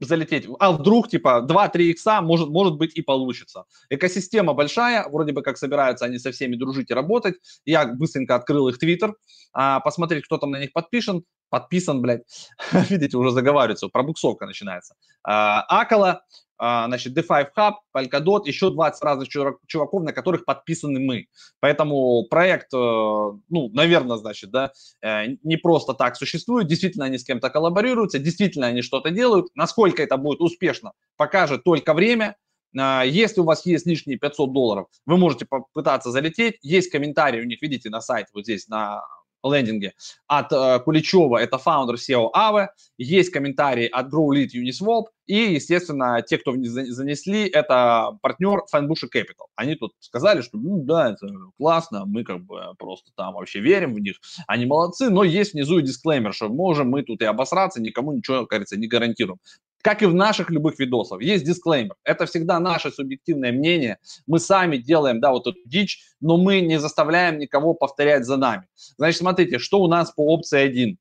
залететь, 0.00 0.48
а 0.58 0.72
вдруг 0.72 1.08
типа 1.08 1.46
2-3 1.46 1.82
икса 1.82 2.22
может, 2.22 2.48
может 2.48 2.76
быть 2.76 2.96
и 2.96 3.02
получится. 3.02 3.64
Экосистема 3.90 4.54
большая, 4.54 5.06
вроде 5.08 5.32
бы 5.32 5.42
как 5.42 5.58
собираются 5.58 6.06
они 6.06 6.18
со 6.18 6.32
всеми 6.32 6.56
дружить 6.56 6.90
и 6.90 6.94
работать. 6.94 7.36
Я 7.64 7.86
быстренько 7.86 8.34
открыл 8.34 8.68
их 8.68 8.78
твиттер, 8.78 9.14
а, 9.52 9.80
посмотреть, 9.80 10.24
кто 10.24 10.38
там 10.38 10.50
на 10.52 10.58
них 10.58 10.72
подпишен, 10.72 11.24
подписан, 11.50 12.00
блядь, 12.00 12.22
видите, 12.88 13.16
уже 13.16 13.30
заговаривается, 13.30 13.88
пробуксовка 13.88 14.46
начинается. 14.46 14.94
А, 15.22 15.62
Акала, 15.68 16.24
значит, 16.60 17.16
DeFi 17.16 17.48
Hub, 17.56 17.74
Polkadot, 17.96 18.42
еще 18.44 18.70
20 18.70 19.02
разных 19.02 19.28
чуваков, 19.28 20.02
на 20.02 20.12
которых 20.12 20.44
подписаны 20.44 21.00
мы. 21.00 21.26
Поэтому 21.60 22.24
проект, 22.28 22.74
э, 22.74 22.76
ну, 22.76 23.70
наверное, 23.72 24.18
значит, 24.18 24.50
да, 24.50 24.72
э, 25.02 25.36
не 25.42 25.56
просто 25.56 25.94
так 25.94 26.16
существует, 26.16 26.66
действительно 26.66 27.06
они 27.06 27.16
с 27.16 27.24
кем-то 27.24 27.48
коллаборируются, 27.48 28.18
действительно 28.18 28.66
они 28.66 28.82
что-то 28.82 29.10
делают. 29.10 29.46
Насколько 29.54 30.02
это 30.02 30.16
будет 30.18 30.40
успешно, 30.40 30.92
покажет 31.16 31.64
только 31.64 31.94
время. 31.94 32.36
А, 32.78 33.04
если 33.04 33.40
у 33.40 33.44
вас 33.44 33.66
есть 33.66 33.86
лишние 33.86 34.18
500 34.18 34.52
долларов, 34.52 34.86
вы 35.06 35.16
можете 35.16 35.46
попытаться 35.46 36.10
залететь. 36.10 36.58
Есть 36.62 36.90
комментарии 36.90 37.40
у 37.40 37.44
них, 37.44 37.60
видите, 37.62 37.90
на 37.90 38.00
сайте 38.00 38.28
вот 38.34 38.44
здесь, 38.44 38.68
на 38.68 39.02
лендинге 39.44 39.94
от 40.26 40.52
э, 40.52 40.80
Куличева, 40.80 41.38
это 41.38 41.58
фаундер 41.58 41.96
SEO 41.96 42.30
Aave, 42.34 42.68
есть 42.98 43.30
комментарии 43.30 43.86
от 43.86 44.12
GrowLead 44.12 44.48
Uniswap, 44.54 45.06
и, 45.26 45.54
естественно, 45.54 46.22
те, 46.22 46.38
кто 46.38 46.52
занесли, 46.52 47.48
это 47.48 48.18
партнер 48.20 48.62
Fanbush 48.74 49.08
Capital. 49.14 49.46
Они 49.54 49.76
тут 49.76 49.92
сказали, 50.00 50.40
что 50.40 50.58
ну 50.58 50.82
да, 50.82 51.12
это 51.12 51.28
классно, 51.56 52.04
мы 52.04 52.24
как 52.24 52.40
бы 52.44 52.74
просто 52.78 53.12
там 53.16 53.34
вообще 53.34 53.60
верим 53.60 53.94
в 53.94 54.00
них, 54.00 54.16
они 54.46 54.66
молодцы, 54.66 55.08
но 55.08 55.22
есть 55.22 55.52
внизу 55.54 55.78
и 55.78 55.82
дисклеймер, 55.82 56.34
что 56.34 56.48
можем 56.48 56.90
мы 56.90 57.02
тут 57.02 57.22
и 57.22 57.26
обосраться, 57.26 57.80
никому 57.80 58.12
ничего, 58.12 58.46
кажется, 58.46 58.76
не 58.76 58.88
гарантируем. 58.88 59.38
Как 59.82 60.02
и 60.02 60.06
в 60.06 60.14
наших 60.14 60.50
любых 60.50 60.78
видосах, 60.78 61.22
есть 61.22 61.44
дисклеймер. 61.44 61.94
Это 62.04 62.26
всегда 62.26 62.58
наше 62.60 62.90
субъективное 62.90 63.52
мнение. 63.52 63.98
Мы 64.26 64.38
сами 64.38 64.76
делаем, 64.76 65.20
да, 65.20 65.30
вот 65.30 65.46
эту 65.46 65.58
дичь, 65.64 66.02
но 66.20 66.36
мы 66.36 66.60
не 66.60 66.78
заставляем 66.78 67.38
никого 67.38 67.74
повторять 67.74 68.26
за 68.26 68.36
нами. 68.36 68.66
Значит, 68.98 69.18
смотрите, 69.20 69.58
что 69.58 69.80
у 69.80 69.88
нас 69.88 70.10
по 70.10 70.20
опции 70.20 70.58
1. 70.58 70.98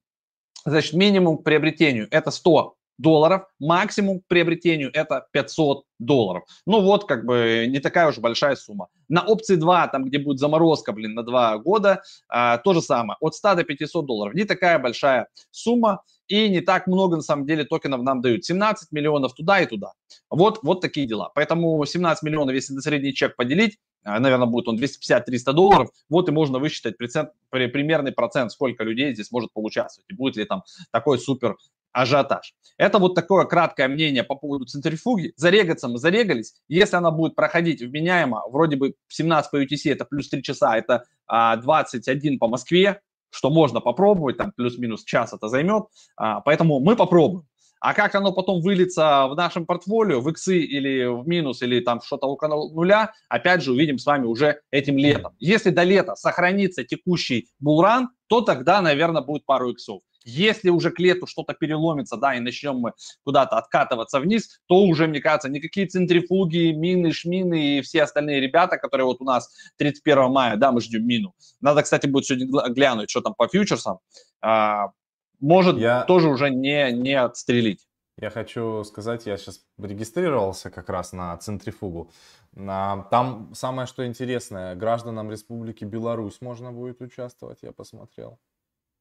Значит, 0.65 0.93
минимум 0.93 1.37
к 1.37 1.43
приобретению 1.43 2.07
это 2.11 2.31
100 2.31 2.75
долларов, 2.97 3.43
максимум 3.59 4.19
к 4.19 4.27
приобретению 4.27 4.91
это 4.93 5.25
500 5.31 5.83
долларов. 5.99 6.43
Ну 6.65 6.81
вот, 6.81 7.05
как 7.05 7.25
бы 7.25 7.65
не 7.67 7.79
такая 7.79 8.09
уж 8.09 8.17
большая 8.17 8.55
сумма. 8.55 8.87
На 9.07 9.25
опции 9.25 9.55
2, 9.55 9.87
там 9.87 10.03
где 10.05 10.19
будет 10.19 10.39
заморозка, 10.39 10.91
блин, 10.91 11.15
на 11.15 11.23
2 11.23 11.57
года, 11.59 12.03
а, 12.27 12.57
то 12.57 12.73
же 12.73 12.81
самое, 12.81 13.17
от 13.21 13.35
100 13.35 13.55
до 13.55 13.63
500 13.63 14.05
долларов. 14.05 14.33
Не 14.35 14.43
такая 14.43 14.79
большая 14.79 15.27
сумма 15.49 16.03
и 16.29 16.47
не 16.47 16.61
так 16.61 16.87
много 16.87 17.17
на 17.17 17.21
самом 17.21 17.45
деле 17.45 17.65
токенов 17.65 18.01
нам 18.03 18.21
дают. 18.21 18.45
17 18.45 18.91
миллионов 18.91 19.33
туда 19.33 19.59
и 19.59 19.65
туда. 19.65 19.93
Вот, 20.29 20.59
вот 20.63 20.79
такие 20.79 21.07
дела. 21.07 21.31
Поэтому 21.35 21.83
17 21.83 22.23
миллионов, 22.23 22.53
если 22.55 22.73
на 22.73 22.81
средний 22.81 23.13
чек 23.13 23.35
поделить, 23.35 23.77
а, 24.03 24.19
наверное, 24.19 24.47
будет 24.47 24.67
он 24.67 24.77
250-300 24.77 25.53
долларов, 25.53 25.89
вот 26.07 26.29
и 26.29 26.31
можно 26.31 26.59
высчитать 26.59 26.97
процент, 26.97 27.31
примерный 27.49 28.11
процент, 28.11 28.51
сколько 28.51 28.83
людей 28.83 29.13
здесь 29.13 29.31
может 29.31 29.51
поучаствовать, 29.51 30.09
и 30.09 30.13
будет 30.13 30.37
ли 30.37 30.45
там 30.45 30.63
такой 30.91 31.19
супер 31.19 31.57
ажиотаж. 31.91 32.53
Это 32.77 32.99
вот 32.99 33.15
такое 33.15 33.45
краткое 33.45 33.87
мнение 33.87 34.23
по 34.23 34.35
поводу 34.35 34.65
центрифуги. 34.65 35.33
Зарегаться 35.35 35.87
мы 35.87 35.97
зарегались. 35.97 36.53
Если 36.67 36.95
она 36.95 37.11
будет 37.11 37.35
проходить 37.35 37.81
вменяемо, 37.81 38.43
вроде 38.49 38.77
бы 38.77 38.93
17 39.09 39.51
по 39.51 39.63
UTC 39.63 39.91
это 39.91 40.05
плюс 40.05 40.29
3 40.29 40.43
часа, 40.43 40.77
это 40.77 41.05
а, 41.27 41.57
21 41.57 42.39
по 42.39 42.47
Москве, 42.47 43.01
что 43.29 43.49
можно 43.49 43.79
попробовать, 43.79 44.37
там 44.37 44.51
плюс-минус 44.55 45.03
час 45.03 45.33
это 45.33 45.47
займет, 45.47 45.85
а, 46.17 46.41
поэтому 46.41 46.79
мы 46.79 46.95
попробуем. 46.95 47.45
А 47.81 47.93
как 47.93 48.13
оно 48.15 48.33
потом 48.33 48.61
выльется 48.61 49.27
в 49.27 49.35
нашем 49.35 49.65
портфолио, 49.65 50.19
в 50.19 50.29
иксы 50.29 50.59
или 50.59 51.05
в 51.05 51.27
минус, 51.27 51.61
или 51.61 51.79
там 51.79 52.01
что-то 52.01 52.27
около 52.27 52.69
нуля, 52.73 53.13
опять 53.29 53.63
же 53.63 53.71
увидим 53.71 53.97
с 53.97 54.05
вами 54.05 54.25
уже 54.25 54.59
этим 54.69 54.97
летом. 54.97 55.33
Если 55.39 55.69
до 55.69 55.83
лета 55.83 56.15
сохранится 56.15 56.83
текущий 56.83 57.47
булран, 57.59 58.09
то 58.27 58.41
тогда, 58.41 58.81
наверное, 58.81 59.21
будет 59.21 59.45
пару 59.45 59.71
иксов. 59.71 60.01
Если 60.23 60.69
уже 60.69 60.91
к 60.91 60.99
лету 60.99 61.27
что-то 61.27 61.53
переломится, 61.53 62.17
да, 62.17 62.35
и 62.35 62.39
начнем 62.39 62.77
мы 62.77 62.93
куда-то 63.23 63.57
откатываться 63.57 64.19
вниз, 64.19 64.59
то 64.67 64.83
уже, 64.83 65.07
мне 65.07 65.21
кажется, 65.21 65.49
никакие 65.49 65.87
центрифуги, 65.87 66.71
мины, 66.71 67.11
шмины 67.11 67.77
и 67.77 67.81
все 67.81 68.03
остальные 68.03 68.41
ребята, 68.41 68.77
которые 68.77 69.05
вот 69.05 69.21
у 69.21 69.25
нас 69.25 69.49
31 69.77 70.31
мая, 70.31 70.57
да, 70.57 70.71
мы 70.71 70.81
ждем 70.81 71.05
мину. 71.05 71.33
Надо, 71.61 71.83
кстати, 71.83 72.07
будет 72.07 72.25
сегодня 72.25 72.69
глянуть, 72.69 73.09
что 73.09 73.21
там 73.21 73.33
по 73.33 73.47
фьючерсам. 73.47 73.99
А, 74.41 74.91
может 75.39 75.77
я... 75.77 76.03
тоже 76.03 76.27
уже 76.27 76.49
не, 76.49 76.91
не 76.91 77.13
отстрелить. 77.13 77.85
Я 78.21 78.29
хочу 78.29 78.83
сказать, 78.83 79.25
я 79.27 79.37
сейчас 79.37 79.61
регистрировался 79.77 80.69
как 80.69 80.89
раз 80.89 81.13
на 81.13 81.37
центрифугу. 81.37 82.11
Там 82.53 83.53
самое 83.53 83.87
что 83.87 84.05
интересное, 84.05 84.75
гражданам 84.75 85.31
Республики 85.31 85.85
Беларусь 85.85 86.41
можно 86.41 86.73
будет 86.73 87.01
участвовать, 87.01 87.59
я 87.61 87.71
посмотрел. 87.71 88.37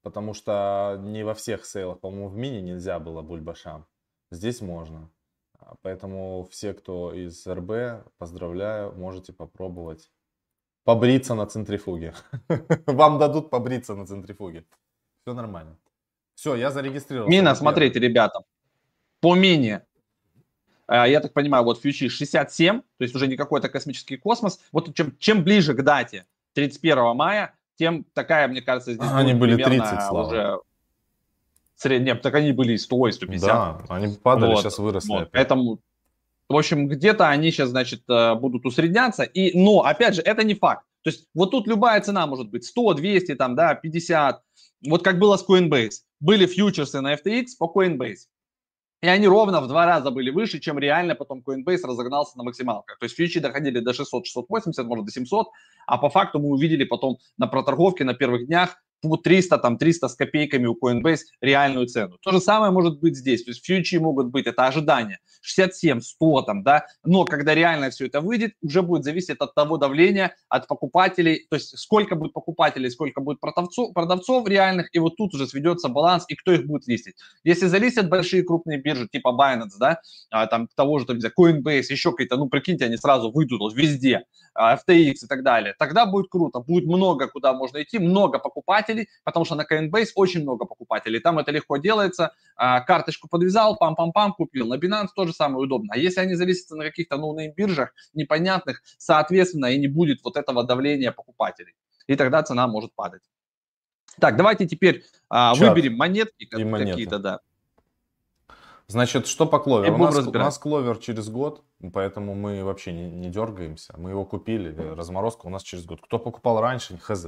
Потому 0.02 0.34
что 0.34 0.96
не 1.02 1.24
во 1.24 1.34
всех 1.34 1.66
сейлах, 1.66 2.00
по-моему, 2.00 2.28
в 2.28 2.36
мини 2.36 2.60
нельзя 2.60 2.98
было 2.98 3.22
бульбашам. 3.22 3.86
Здесь 4.30 4.60
можно. 4.60 5.10
А, 5.58 5.74
поэтому 5.82 6.46
все, 6.50 6.72
кто 6.72 7.12
из 7.12 7.46
РБ, 7.46 8.06
поздравляю, 8.18 8.92
можете 8.94 9.32
попробовать 9.32 10.10
побриться 10.84 11.34
на 11.34 11.46
центрифуге. 11.46 12.14
Вам 12.86 13.18
дадут 13.18 13.50
побриться 13.50 13.94
на 13.94 14.06
центрифуге. 14.06 14.64
Все 15.22 15.34
нормально. 15.34 15.76
Все, 16.34 16.54
я 16.54 16.70
зарегистрировался. 16.70 17.30
Мина, 17.30 17.54
смотрите, 17.54 17.98
ребята. 17.98 18.40
По 19.20 19.34
мини, 19.34 19.82
а, 20.86 21.06
я 21.06 21.20
так 21.20 21.32
понимаю, 21.32 21.64
вот 21.64 21.80
фьючи 21.80 22.08
67, 22.08 22.80
то 22.80 22.84
есть 23.00 23.14
уже 23.14 23.26
не 23.26 23.36
какой-то 23.36 23.68
космический 23.68 24.16
космос. 24.16 24.60
Вот 24.72 24.94
чем, 24.94 25.16
чем 25.18 25.44
ближе 25.44 25.74
к 25.74 25.82
дате 25.82 26.26
31 26.54 27.14
мая, 27.14 27.57
тем 27.78 28.04
такая, 28.12 28.48
мне 28.48 28.60
кажется, 28.60 28.92
здесь 28.94 29.08
Они 29.12 29.34
были 29.34 29.62
30, 29.62 30.02
Слава. 30.02 30.26
уже 30.26 30.60
сред... 31.76 32.02
Нет, 32.02 32.22
так 32.22 32.34
они 32.34 32.52
были 32.52 32.72
и 32.72 32.78
100, 32.78 33.08
и 33.08 33.12
150. 33.12 33.48
Да, 33.48 33.78
они 33.88 34.14
падали, 34.16 34.50
вот, 34.50 34.62
сейчас 34.62 34.78
выросли. 34.78 35.10
Вот. 35.10 35.30
Поэтому, 35.32 35.78
в 36.48 36.56
общем, 36.56 36.88
где-то 36.88 37.28
они 37.28 37.50
сейчас, 37.50 37.70
значит, 37.70 38.02
э, 38.08 38.34
будут 38.34 38.66
усредняться. 38.66 39.22
И, 39.22 39.56
но, 39.56 39.84
опять 39.84 40.16
же, 40.16 40.22
это 40.22 40.44
не 40.44 40.54
факт. 40.54 40.84
То 41.02 41.10
есть 41.10 41.28
вот 41.32 41.52
тут 41.52 41.68
любая 41.68 42.00
цена 42.00 42.26
может 42.26 42.50
быть 42.50 42.64
100, 42.64 42.94
200, 42.94 43.34
там, 43.36 43.54
да, 43.54 43.74
50. 43.74 44.42
Вот 44.88 45.04
как 45.04 45.18
было 45.18 45.36
с 45.36 45.46
Coinbase. 45.48 46.02
Были 46.20 46.46
фьючерсы 46.46 47.00
на 47.00 47.14
FTX 47.14 47.46
по 47.58 47.72
Coinbase. 47.72 48.26
И 49.00 49.06
они 49.06 49.28
ровно 49.28 49.60
в 49.60 49.68
два 49.68 49.86
раза 49.86 50.10
были 50.10 50.30
выше, 50.30 50.58
чем 50.58 50.78
реально 50.78 51.14
потом 51.14 51.42
Coinbase 51.46 51.86
разогнался 51.86 52.36
на 52.36 52.42
максималках. 52.42 52.98
То 52.98 53.04
есть 53.04 53.14
фьючи 53.14 53.38
доходили 53.38 53.78
до 53.78 53.92
600, 53.92 54.26
680, 54.26 54.84
может 54.86 55.04
до 55.04 55.12
700, 55.12 55.46
а 55.86 55.98
по 55.98 56.10
факту 56.10 56.40
мы 56.40 56.48
увидели 56.48 56.84
потом 56.84 57.18
на 57.36 57.46
проторговке 57.46 58.04
на 58.04 58.14
первых 58.14 58.46
днях 58.46 58.82
по 59.00 59.16
300, 59.16 59.58
там 59.58 59.78
300 59.78 60.08
с 60.08 60.14
копейками 60.14 60.66
у 60.66 60.76
Coinbase 60.76 61.20
реальную 61.40 61.86
цену. 61.86 62.18
То 62.20 62.32
же 62.32 62.40
самое 62.40 62.72
может 62.72 63.00
быть 63.00 63.16
здесь. 63.16 63.44
То 63.44 63.50
есть 63.50 63.64
фьючи 63.64 63.96
могут 63.96 64.28
быть, 64.28 64.46
это 64.46 64.66
ожидание. 64.66 65.18
67, 65.42 66.00
100 66.00 66.42
там, 66.42 66.62
да, 66.62 66.86
но 67.04 67.24
когда 67.24 67.54
реально 67.54 67.90
все 67.90 68.06
это 68.06 68.20
выйдет, 68.20 68.52
уже 68.62 68.82
будет 68.82 69.04
зависеть 69.04 69.38
от 69.38 69.54
того 69.54 69.76
давления, 69.76 70.34
от 70.48 70.66
покупателей, 70.66 71.46
то 71.48 71.56
есть 71.56 71.78
сколько 71.78 72.16
будет 72.16 72.32
покупателей, 72.32 72.90
сколько 72.90 73.20
будет 73.20 73.40
продавцов, 73.40 73.92
продавцов 73.94 74.48
реальных, 74.48 74.88
и 74.92 74.98
вот 74.98 75.16
тут 75.16 75.34
уже 75.34 75.46
сведется 75.46 75.88
баланс, 75.88 76.24
и 76.28 76.34
кто 76.34 76.52
их 76.52 76.66
будет 76.66 76.86
листить. 76.86 77.14
Если 77.44 77.66
залистят 77.66 78.08
большие 78.08 78.42
крупные 78.42 78.78
биржи, 78.78 79.08
типа 79.08 79.28
Binance, 79.28 79.78
да, 79.78 80.00
а, 80.30 80.46
там 80.46 80.68
того 80.74 80.98
же, 80.98 81.06
там, 81.06 81.18
Coinbase, 81.18 81.84
еще 81.90 82.10
какие-то, 82.10 82.36
ну, 82.36 82.48
прикиньте, 82.48 82.84
они 82.86 82.96
сразу 82.96 83.30
выйдут 83.30 83.60
вот, 83.60 83.74
везде, 83.74 84.24
а, 84.54 84.76
FTX 84.76 85.14
и 85.24 85.26
так 85.28 85.42
далее, 85.42 85.74
тогда 85.78 86.06
будет 86.06 86.28
круто, 86.28 86.60
будет 86.60 86.84
много, 86.84 87.28
куда 87.28 87.52
можно 87.52 87.82
идти, 87.82 87.98
много 87.98 88.38
покупателей, 88.38 88.87
потому 89.24 89.44
что 89.44 89.54
на 89.54 89.62
Coinbase 89.62 90.10
очень 90.14 90.42
много 90.42 90.64
покупателей, 90.64 91.20
там 91.20 91.38
это 91.38 91.50
легко 91.50 91.76
делается, 91.76 92.32
а, 92.56 92.80
карточку 92.80 93.28
подвязал, 93.28 93.76
пам-пам-пам, 93.80 94.32
купил, 94.36 94.66
на 94.66 94.74
Binance 94.74 95.08
тоже 95.14 95.32
самое 95.32 95.64
удобно. 95.64 95.94
А 95.94 95.98
если 95.98 96.20
они 96.20 96.34
залистят 96.34 96.70
на 96.70 96.84
каких-то 96.84 97.16
no 97.16 97.28
name 97.28 97.52
биржах 97.54 97.92
непонятных, 98.14 98.82
соответственно, 98.98 99.66
и 99.66 99.78
не 99.78 99.88
будет 99.88 100.22
вот 100.24 100.36
этого 100.36 100.64
давления 100.64 101.12
покупателей. 101.12 101.74
И 102.06 102.16
тогда 102.16 102.42
цена 102.42 102.66
может 102.66 102.94
падать. 102.94 103.22
Так, 104.18 104.36
давайте 104.36 104.66
теперь 104.66 105.04
а, 105.28 105.54
выберем 105.54 105.96
монетки 105.96 106.46
какие-то, 106.46 107.18
да. 107.18 107.40
Значит, 108.90 109.26
что 109.26 109.44
по 109.44 109.58
кловер? 109.58 109.92
У 109.92 109.98
нас, 109.98 110.16
у 110.16 110.32
нас 110.32 110.58
кловер 110.58 110.96
через 110.96 111.28
год, 111.28 111.62
поэтому 111.92 112.34
мы 112.34 112.64
вообще 112.64 112.92
не, 112.92 113.10
не 113.10 113.28
дергаемся. 113.28 113.94
Мы 113.98 114.10
его 114.10 114.24
купили, 114.24 114.74
разморозка 114.94 115.46
у 115.46 115.50
нас 115.50 115.62
через 115.62 115.84
год. 115.84 116.00
Кто 116.00 116.18
покупал 116.18 116.60
раньше, 116.62 116.96
хз. 116.96 117.26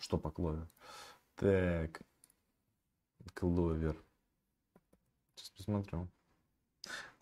Что 0.00 0.18
по 0.18 0.30
кловер? 0.30 0.66
Так, 1.38 2.00
кловер. 3.34 3.96
Сейчас 5.36 5.50
посмотрю. 5.50 6.08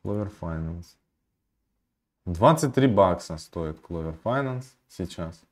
Clover 0.03 0.33
Finance. 0.41 0.97
23 2.25 2.87
бакса 2.87 3.37
стоит 3.37 3.79
Clover 3.81 4.19
Finance 4.23 4.65
сейчас. 4.89 5.43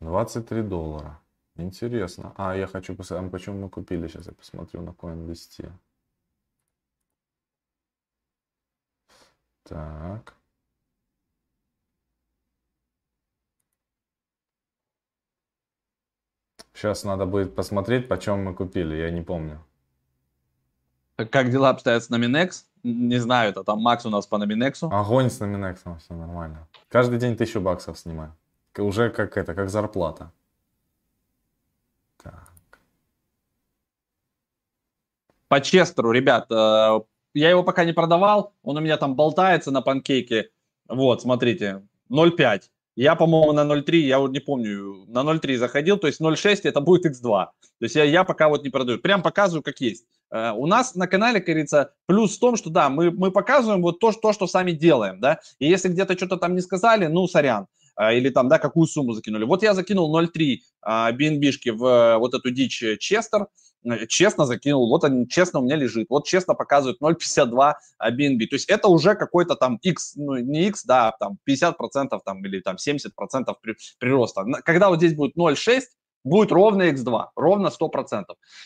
23 0.00 0.62
доллара. 0.62 1.18
Интересно. 1.56 2.34
А, 2.36 2.54
я 2.54 2.66
хочу 2.66 2.94
посмотреть, 2.94 3.32
почему 3.32 3.62
мы 3.62 3.70
купили. 3.70 4.06
Сейчас 4.06 4.26
я 4.26 4.32
посмотрю 4.32 4.82
на 4.82 4.90
CoinVest. 4.90 5.72
Так. 9.62 10.34
Сейчас 16.82 17.04
надо 17.04 17.26
будет 17.26 17.54
посмотреть, 17.54 18.08
почем 18.08 18.42
мы 18.42 18.54
купили, 18.54 18.96
я 18.96 19.10
не 19.10 19.20
помню. 19.20 19.64
Как 21.14 21.48
дела 21.48 21.70
обстоят 21.70 22.02
с 22.02 22.10
Номинекс? 22.10 22.66
Не 22.82 23.18
знаю, 23.18 23.50
это 23.50 23.62
там 23.62 23.78
Макс 23.78 24.04
у 24.04 24.10
нас 24.10 24.26
по 24.26 24.36
Номинексу. 24.36 24.90
Огонь 24.92 25.30
с 25.30 25.38
Номинексом, 25.38 26.00
все 26.00 26.12
нормально. 26.14 26.66
Каждый 26.88 27.20
день 27.20 27.36
тысячу 27.36 27.60
баксов 27.60 27.96
снимаю. 27.96 28.34
Уже 28.76 29.10
как 29.10 29.36
это, 29.36 29.54
как 29.54 29.70
зарплата. 29.70 30.32
Так. 32.20 32.50
По 35.46 35.60
Честеру, 35.60 36.10
ребят, 36.10 36.50
э, 36.50 37.00
я 37.34 37.50
его 37.50 37.62
пока 37.62 37.84
не 37.84 37.92
продавал, 37.92 38.54
он 38.64 38.76
у 38.76 38.80
меня 38.80 38.96
там 38.96 39.14
болтается 39.14 39.70
на 39.70 39.82
панкейке. 39.82 40.50
Вот, 40.88 41.22
смотрите, 41.22 41.86
0,5. 42.10 42.62
Я, 42.94 43.14
по-моему, 43.14 43.52
на 43.52 43.62
0.3, 43.62 43.96
я 43.96 44.18
вот 44.18 44.32
не 44.32 44.40
помню, 44.40 45.06
на 45.08 45.20
0.3 45.20 45.56
заходил, 45.56 45.96
то 45.96 46.06
есть 46.06 46.20
0.6 46.20 46.60
это 46.64 46.80
будет 46.80 47.06
x2. 47.06 47.22
То 47.22 47.50
есть 47.80 47.94
я, 47.94 48.04
я 48.04 48.24
пока 48.24 48.48
вот 48.48 48.64
не 48.64 48.70
продаю. 48.70 48.98
Прям 48.98 49.22
показываю, 49.22 49.62
как 49.62 49.80
есть. 49.80 50.04
Uh, 50.32 50.52
у 50.52 50.66
нас 50.66 50.94
на 50.94 51.06
канале, 51.06 51.40
как 51.40 51.48
говорится, 51.48 51.92
плюс 52.06 52.36
в 52.36 52.40
том, 52.40 52.56
что 52.56 52.70
да, 52.70 52.88
мы, 52.88 53.10
мы 53.10 53.30
показываем 53.30 53.82
вот 53.82 53.98
то, 53.98 54.12
то, 54.12 54.32
что 54.32 54.46
сами 54.46 54.72
делаем, 54.72 55.20
да. 55.20 55.40
И 55.58 55.68
если 55.68 55.88
где-то 55.88 56.16
что-то 56.16 56.36
там 56.38 56.54
не 56.54 56.62
сказали, 56.62 57.06
ну, 57.06 57.26
сорян. 57.26 57.66
Uh, 58.00 58.16
или 58.16 58.30
там, 58.30 58.48
да, 58.48 58.58
какую 58.58 58.86
сумму 58.86 59.12
закинули. 59.12 59.44
Вот 59.44 59.62
я 59.62 59.74
закинул 59.74 60.14
0.3 60.18 60.58
uh, 60.86 61.12
BNB-шки 61.12 61.70
в 61.70 61.84
uh, 61.84 62.18
вот 62.18 62.34
эту 62.34 62.50
дичь 62.50 62.82
Честер. 62.98 63.48
Э, 63.84 64.06
честно 64.06 64.46
закинул, 64.46 64.88
вот 64.88 65.04
он 65.04 65.26
честно 65.26 65.60
у 65.60 65.64
меня 65.64 65.76
лежит, 65.76 66.06
вот 66.08 66.26
честно 66.26 66.54
показывает 66.54 67.00
0,52 67.00 67.74
BNB. 68.00 68.46
То 68.46 68.54
есть 68.56 68.68
это 68.68 68.88
уже 68.88 69.14
какой-то 69.14 69.56
там 69.56 69.76
X, 69.82 70.14
ну 70.16 70.36
не 70.36 70.68
X, 70.68 70.84
да, 70.84 71.12
там 71.18 71.38
50% 71.48 72.20
там 72.24 72.44
или 72.44 72.60
там 72.60 72.76
70% 72.76 73.10
при, 73.60 73.76
прироста. 73.98 74.44
Когда 74.64 74.88
вот 74.88 74.98
здесь 74.98 75.14
будет 75.14 75.36
0,6, 75.36 75.82
будет 76.24 76.52
ровно 76.52 76.90
X2, 76.90 77.26
ровно 77.34 77.68
100%. 77.68 78.24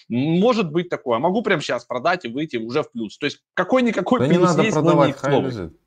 Может 0.08 0.70
быть 0.70 0.90
такое. 0.90 1.18
Могу 1.18 1.42
прямо 1.42 1.62
сейчас 1.62 1.84
продать 1.84 2.24
и 2.24 2.28
выйти 2.28 2.58
уже 2.58 2.82
в 2.82 2.90
плюс. 2.90 3.16
То 3.18 3.26
есть 3.26 3.42
какой-никакой 3.54 4.20
да 4.20 4.26
плюс 4.26 4.38
не 4.38 4.44
надо 4.44 4.62
есть, 4.62 4.74
продавать, 4.74 5.16
хай 5.16 5.40
лежит. 5.40 5.80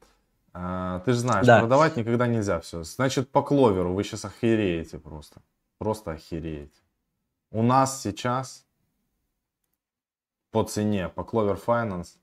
А, 0.51 0.99
ты 1.01 1.13
же 1.13 1.19
знаешь, 1.19 1.45
да. 1.45 1.59
продавать 1.59 1.95
никогда 1.95 2.25
нельзя 2.25 2.59
все. 2.59 2.83
Значит, 2.83 3.29
по 3.29 3.43
кловеру 3.43 3.93
вы 3.93 4.03
сейчас 4.03 4.25
охереете 4.25 4.97
просто. 4.97 5.41
Просто 5.77 6.11
охереете. 6.11 6.81
У 7.51 7.61
нас 7.61 8.01
сейчас 8.01 8.65
по 10.51 10.63
цене, 10.63 11.09
по 11.09 11.21
Clover 11.21 11.59
Finance, 11.63 12.17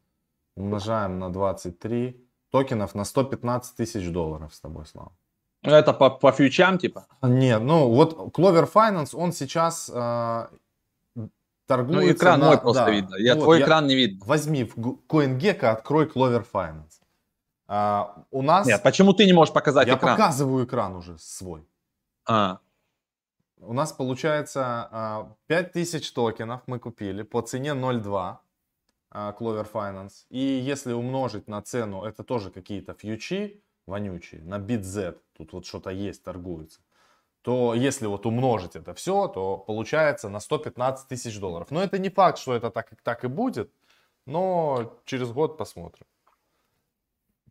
умножаем 0.57 1.19
на 1.19 1.33
23 1.33 2.21
токенов 2.51 2.95
на 2.95 3.05
115 3.05 3.77
тысяч 3.77 4.11
долларов 4.11 4.55
с 4.55 4.61
тобой, 4.61 4.87
Слава. 4.87 5.12
Ну, 5.62 5.73
это 5.73 5.93
по, 5.93 6.11
по 6.11 6.33
фьючам 6.33 6.79
типа? 6.79 7.07
Нет, 7.23 7.62
ну 7.62 7.91
вот 7.91 8.37
Clover 8.37 8.71
Finance, 8.73 9.17
он 9.17 9.33
сейчас 9.33 9.91
э, 9.93 10.47
торгуется... 11.67 12.07
Ну 12.07 12.12
экран 12.12 12.41
на, 12.41 12.47
мой 12.47 12.59
просто 12.59 12.85
да, 12.85 12.91
видно, 12.91 13.17
я 13.17 13.35
ну, 13.35 13.43
твой 13.43 13.59
вот, 13.59 13.65
экран 13.65 13.85
я, 13.85 13.89
не 13.89 13.97
видно. 13.97 14.27
Возьми 14.27 14.65
в 14.65 14.77
CoinGecko, 14.77 15.67
открой 15.67 16.07
Clover 16.07 16.47
Finance. 16.53 17.01
А, 17.69 18.25
у 18.31 18.43
нас... 18.43 18.67
Нет, 18.67 18.83
почему 18.83 19.12
ты 19.12 19.27
не 19.27 19.33
можешь 19.33 19.53
показать 19.53 19.89
я 19.89 19.95
экран? 19.95 20.11
Я 20.11 20.17
показываю 20.17 20.65
экран 20.65 20.95
уже 20.95 21.19
свой. 21.19 21.67
А. 22.27 22.61
У 23.61 23.73
нас 23.73 23.92
получается 23.92 25.29
5000 25.47 26.11
а, 26.11 26.14
токенов 26.14 26.62
мы 26.66 26.79
купили 26.79 27.23
по 27.23 27.40
цене 27.40 27.71
0.2 27.71 28.37
а, 29.11 29.37
Clover 29.38 29.71
Finance. 29.71 30.27
И 30.31 30.38
если 30.38 30.92
умножить 30.92 31.49
на 31.49 31.62
цену, 31.62 32.05
это 32.05 32.23
тоже 32.23 32.51
какие-то 32.51 32.95
фьючи 32.95 33.62
вонючие, 33.87 34.42
на 34.42 34.59
BitZ, 34.59 35.19
тут 35.37 35.53
вот 35.53 35.66
что-то 35.66 35.90
есть, 35.90 36.23
торгуется, 36.23 36.81
то 37.42 37.75
если 37.75 38.07
вот 38.07 38.27
умножить 38.27 38.77
это 38.77 38.92
все, 38.95 39.29
то 39.29 39.59
получается 39.59 40.29
на 40.29 40.40
115 40.40 41.09
тысяч 41.09 41.38
долларов. 41.38 41.71
Но 41.71 41.83
это 41.83 41.99
не 41.99 42.11
факт, 42.11 42.38
что 42.38 42.55
это 42.55 42.71
так, 42.71 42.90
так 43.03 43.25
и 43.25 43.29
будет, 43.29 43.71
но 44.27 45.01
через 45.05 45.31
год 45.31 45.57
посмотрим. 45.57 46.07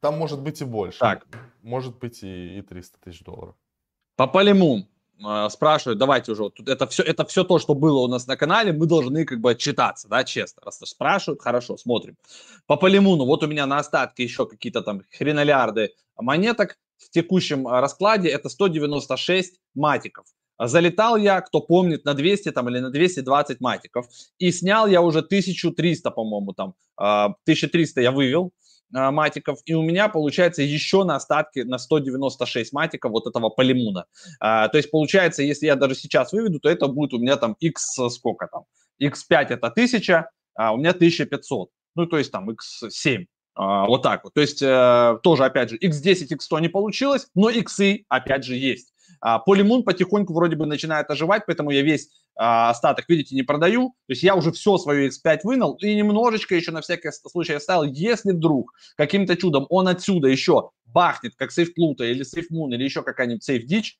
Там 0.01 0.17
может 0.17 0.41
быть 0.41 0.61
и 0.61 0.65
больше. 0.65 0.99
Так. 0.99 1.25
Может 1.61 1.97
быть 1.97 2.21
и, 2.21 2.59
и 2.59 2.61
300 2.61 2.99
тысяч 2.99 3.23
долларов. 3.23 3.55
По 4.17 4.27
Полиму 4.27 4.85
э, 5.19 5.49
спрашивают, 5.49 5.99
давайте 5.99 6.31
уже, 6.31 6.43
вот, 6.43 6.59
это 6.67 6.87
все, 6.87 7.03
это 7.03 7.25
все 7.25 7.43
то, 7.43 7.59
что 7.59 7.73
было 7.75 7.99
у 7.99 8.07
нас 8.07 8.27
на 8.27 8.37
канале, 8.37 8.73
мы 8.73 8.85
должны 8.85 9.25
как 9.25 9.39
бы 9.39 9.51
отчитаться, 9.51 10.07
да, 10.07 10.23
честно. 10.23 10.63
Раз 10.65 10.79
спрашивают, 10.83 11.41
хорошо, 11.41 11.77
смотрим. 11.77 12.15
По 12.67 12.77
Полимуну, 12.77 13.25
вот 13.25 13.43
у 13.43 13.47
меня 13.47 13.65
на 13.65 13.77
остатке 13.77 14.23
еще 14.23 14.45
какие-то 14.45 14.81
там 14.81 15.01
хренолярды 15.11 15.91
монеток, 16.17 16.77
в 16.97 17.09
текущем 17.09 17.67
э, 17.67 17.79
раскладе 17.79 18.29
это 18.29 18.49
196 18.49 19.59
матиков. 19.73 20.25
Залетал 20.57 21.17
я, 21.17 21.41
кто 21.41 21.59
помнит, 21.59 22.05
на 22.05 22.13
200 22.13 22.51
там, 22.51 22.69
или 22.69 22.79
на 22.79 22.89
220 22.89 23.59
матиков. 23.59 24.07
И 24.39 24.51
снял 24.51 24.87
я 24.87 25.01
уже 25.01 25.19
1300, 25.19 26.11
по-моему, 26.11 26.53
там. 26.53 26.75
1300 26.95 27.99
э, 27.99 28.03
я 28.03 28.11
вывел. 28.11 28.51
А, 28.93 29.11
матиков, 29.11 29.59
и 29.65 29.73
у 29.73 29.81
меня 29.81 30.09
получается 30.09 30.61
еще 30.61 31.03
на 31.03 31.15
остатке 31.15 31.65
на 31.65 31.77
196 31.77 32.73
матиков 32.73 33.11
вот 33.11 33.27
этого 33.27 33.49
полимуна. 33.49 34.05
А, 34.39 34.67
то 34.67 34.77
есть 34.77 34.91
получается, 34.91 35.43
если 35.43 35.65
я 35.65 35.75
даже 35.75 35.95
сейчас 35.95 36.33
выведу, 36.33 36.59
то 36.59 36.69
это 36.69 36.87
будет 36.87 37.13
у 37.13 37.19
меня 37.19 37.37
там 37.37 37.55
x 37.59 37.97
сколько 38.09 38.47
там? 38.47 38.63
x5 39.01 39.47
это 39.49 39.67
1000, 39.67 40.29
а 40.55 40.73
у 40.73 40.77
меня 40.77 40.91
1500. 40.91 41.69
Ну, 41.95 42.05
то 42.05 42.17
есть 42.17 42.31
там 42.31 42.49
x7. 42.49 43.25
А, 43.55 43.85
вот 43.85 44.03
так 44.03 44.23
вот. 44.23 44.33
То 44.33 44.41
есть 44.41 44.61
э, 44.61 45.17
тоже, 45.23 45.45
опять 45.45 45.69
же, 45.69 45.77
x10, 45.77 46.27
x100 46.37 46.61
не 46.61 46.69
получилось, 46.69 47.27
но 47.35 47.49
x 47.49 47.79
опять 48.09 48.43
же 48.43 48.55
есть. 48.55 48.93
А, 49.27 49.39
Полимун 49.39 49.81
потихоньку 49.81 50.35
вроде 50.35 50.55
бы 50.55 50.67
начинает 50.67 51.09
оживать, 51.09 51.47
поэтому 51.47 51.71
я 51.71 51.81
весь 51.81 52.09
а, 52.35 52.69
остаток, 52.69 53.09
видите, 53.09 53.33
не 53.33 53.41
продаю. 53.41 53.95
То 54.05 54.11
есть 54.11 54.21
я 54.21 54.35
уже 54.35 54.51
все 54.51 54.77
свое 54.77 55.09
X5 55.09 55.39
вынул 55.43 55.73
и 55.81 55.95
немножечко 55.95 56.53
еще 56.53 56.71
на 56.71 56.81
всякий 56.81 57.09
случай 57.11 57.53
оставил, 57.53 57.85
если 57.85 58.33
вдруг 58.33 58.73
каким-то 58.95 59.35
чудом 59.35 59.65
он 59.69 59.87
отсюда 59.87 60.27
еще 60.27 60.69
бахнет, 60.85 61.33
как 61.37 61.51
сейф 61.51 61.73
Плута 61.73 62.05
или 62.05 62.21
сейф 62.21 62.51
Мун 62.51 62.71
или 62.71 62.83
еще 62.83 63.01
какая-нибудь 63.01 63.43
сейф 63.43 63.65
Дичь, 63.65 63.97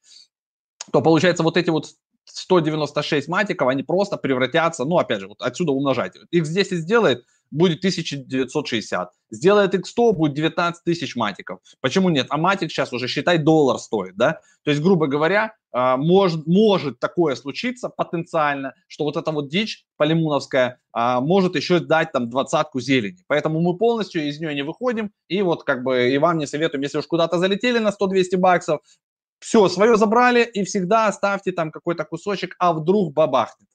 то 0.94 1.02
получается 1.02 1.42
вот 1.42 1.58
эти 1.58 1.72
вот 1.72 1.88
196 2.26 3.28
матиков, 3.28 3.68
они 3.68 3.82
просто 3.82 4.18
превратятся, 4.18 4.86
ну, 4.86 5.00
опять 5.00 5.22
же, 5.22 5.28
вот 5.28 5.42
отсюда 5.42 5.72
умножать. 5.72 6.14
X10 6.32 6.76
сделает, 6.76 7.26
будет 7.52 7.80
1960. 7.80 9.10
Сделает 9.32 9.74
X100, 9.74 10.14
будет 10.14 10.34
19 10.34 10.84
тысяч 10.84 11.16
матиков. 11.16 11.60
Почему 11.82 12.10
нет? 12.10 12.28
А 12.30 12.38
матик 12.38 12.72
сейчас 12.72 12.94
уже, 12.94 13.08
считай, 13.08 13.38
доллар 13.38 13.80
стоит, 13.80 14.16
да? 14.16 14.40
То 14.64 14.72
есть, 14.72 14.82
грубо 14.82 15.08
говоря, 15.08 15.56
а, 15.72 15.98
может, 15.98 16.48
может 16.48 17.00
такое 17.00 17.36
случиться 17.36 17.90
потенциально, 17.90 18.74
что 18.88 19.04
вот 19.04 19.18
эта 19.18 19.32
вот 19.32 19.50
дичь 19.50 19.86
полимуновская 19.98 20.80
а, 20.94 21.22
может 21.22 21.56
еще 21.56 21.80
дать 21.80 22.12
там 22.12 22.30
двадцатку 22.30 22.80
зелени. 22.80 23.24
Поэтому 23.28 23.60
мы 23.60 23.78
полностью 23.78 24.28
из 24.28 24.40
нее 24.40 24.56
не 24.56 24.64
выходим. 24.64 25.12
И 25.28 25.42
вот 25.42 25.64
как 25.64 25.84
бы 25.84 26.10
и 26.10 26.18
вам 26.18 26.38
не 26.38 26.48
советуем, 26.48 26.82
если 26.84 26.98
уж 26.98 27.08
куда-то 27.08 27.38
залетели 27.38 27.80
на 27.80 27.90
100-200 27.90 28.38
баксов, 28.38 28.80
все, 29.40 29.68
свое 29.68 29.98
забрали 29.98 30.44
и 30.44 30.64
всегда 30.64 31.08
оставьте 31.08 31.52
там 31.52 31.72
какой-то 31.72 32.06
кусочек, 32.06 32.56
а 32.58 32.74
вдруг 32.74 33.14
бабахнет. 33.14 33.68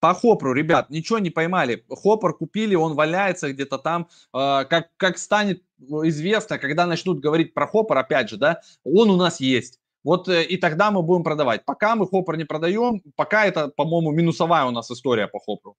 По 0.00 0.14
Хопру, 0.14 0.54
ребят, 0.54 0.88
ничего 0.88 1.18
не 1.18 1.28
поймали. 1.28 1.84
Хоппер 1.90 2.32
купили, 2.32 2.74
он 2.74 2.94
валяется 2.94 3.52
где-то 3.52 3.78
там. 3.78 4.08
Э, 4.34 4.64
как, 4.64 4.88
как 4.96 5.18
станет 5.18 5.62
известно, 5.78 6.58
когда 6.58 6.86
начнут 6.86 7.20
говорить 7.20 7.52
про 7.52 7.66
Хоппер, 7.66 7.98
опять 7.98 8.30
же, 8.30 8.38
да, 8.38 8.60
он 8.82 9.10
у 9.10 9.16
нас 9.16 9.40
есть. 9.40 9.78
Вот 10.02 10.28
э, 10.28 10.42
и 10.44 10.56
тогда 10.56 10.90
мы 10.90 11.02
будем 11.02 11.22
продавать. 11.22 11.66
Пока 11.66 11.96
мы 11.96 12.08
Хоппер 12.08 12.38
не 12.38 12.44
продаем, 12.44 13.02
пока 13.14 13.44
это, 13.44 13.68
по-моему, 13.68 14.10
минусовая 14.12 14.64
у 14.64 14.70
нас 14.70 14.90
история 14.90 15.28
по 15.28 15.38
Хопру. 15.38 15.76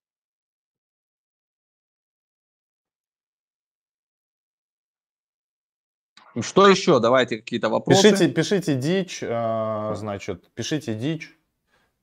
Что 6.39 6.67
еще? 6.67 6.99
Давайте 6.99 7.37
какие-то 7.37 7.69
вопросы. 7.69 8.03
Пишите, 8.03 8.29
пишите 8.29 8.75
дичь, 8.75 9.19
э, 9.23 9.93
значит, 9.95 10.49
пишите 10.53 10.93
дичь, 10.93 11.35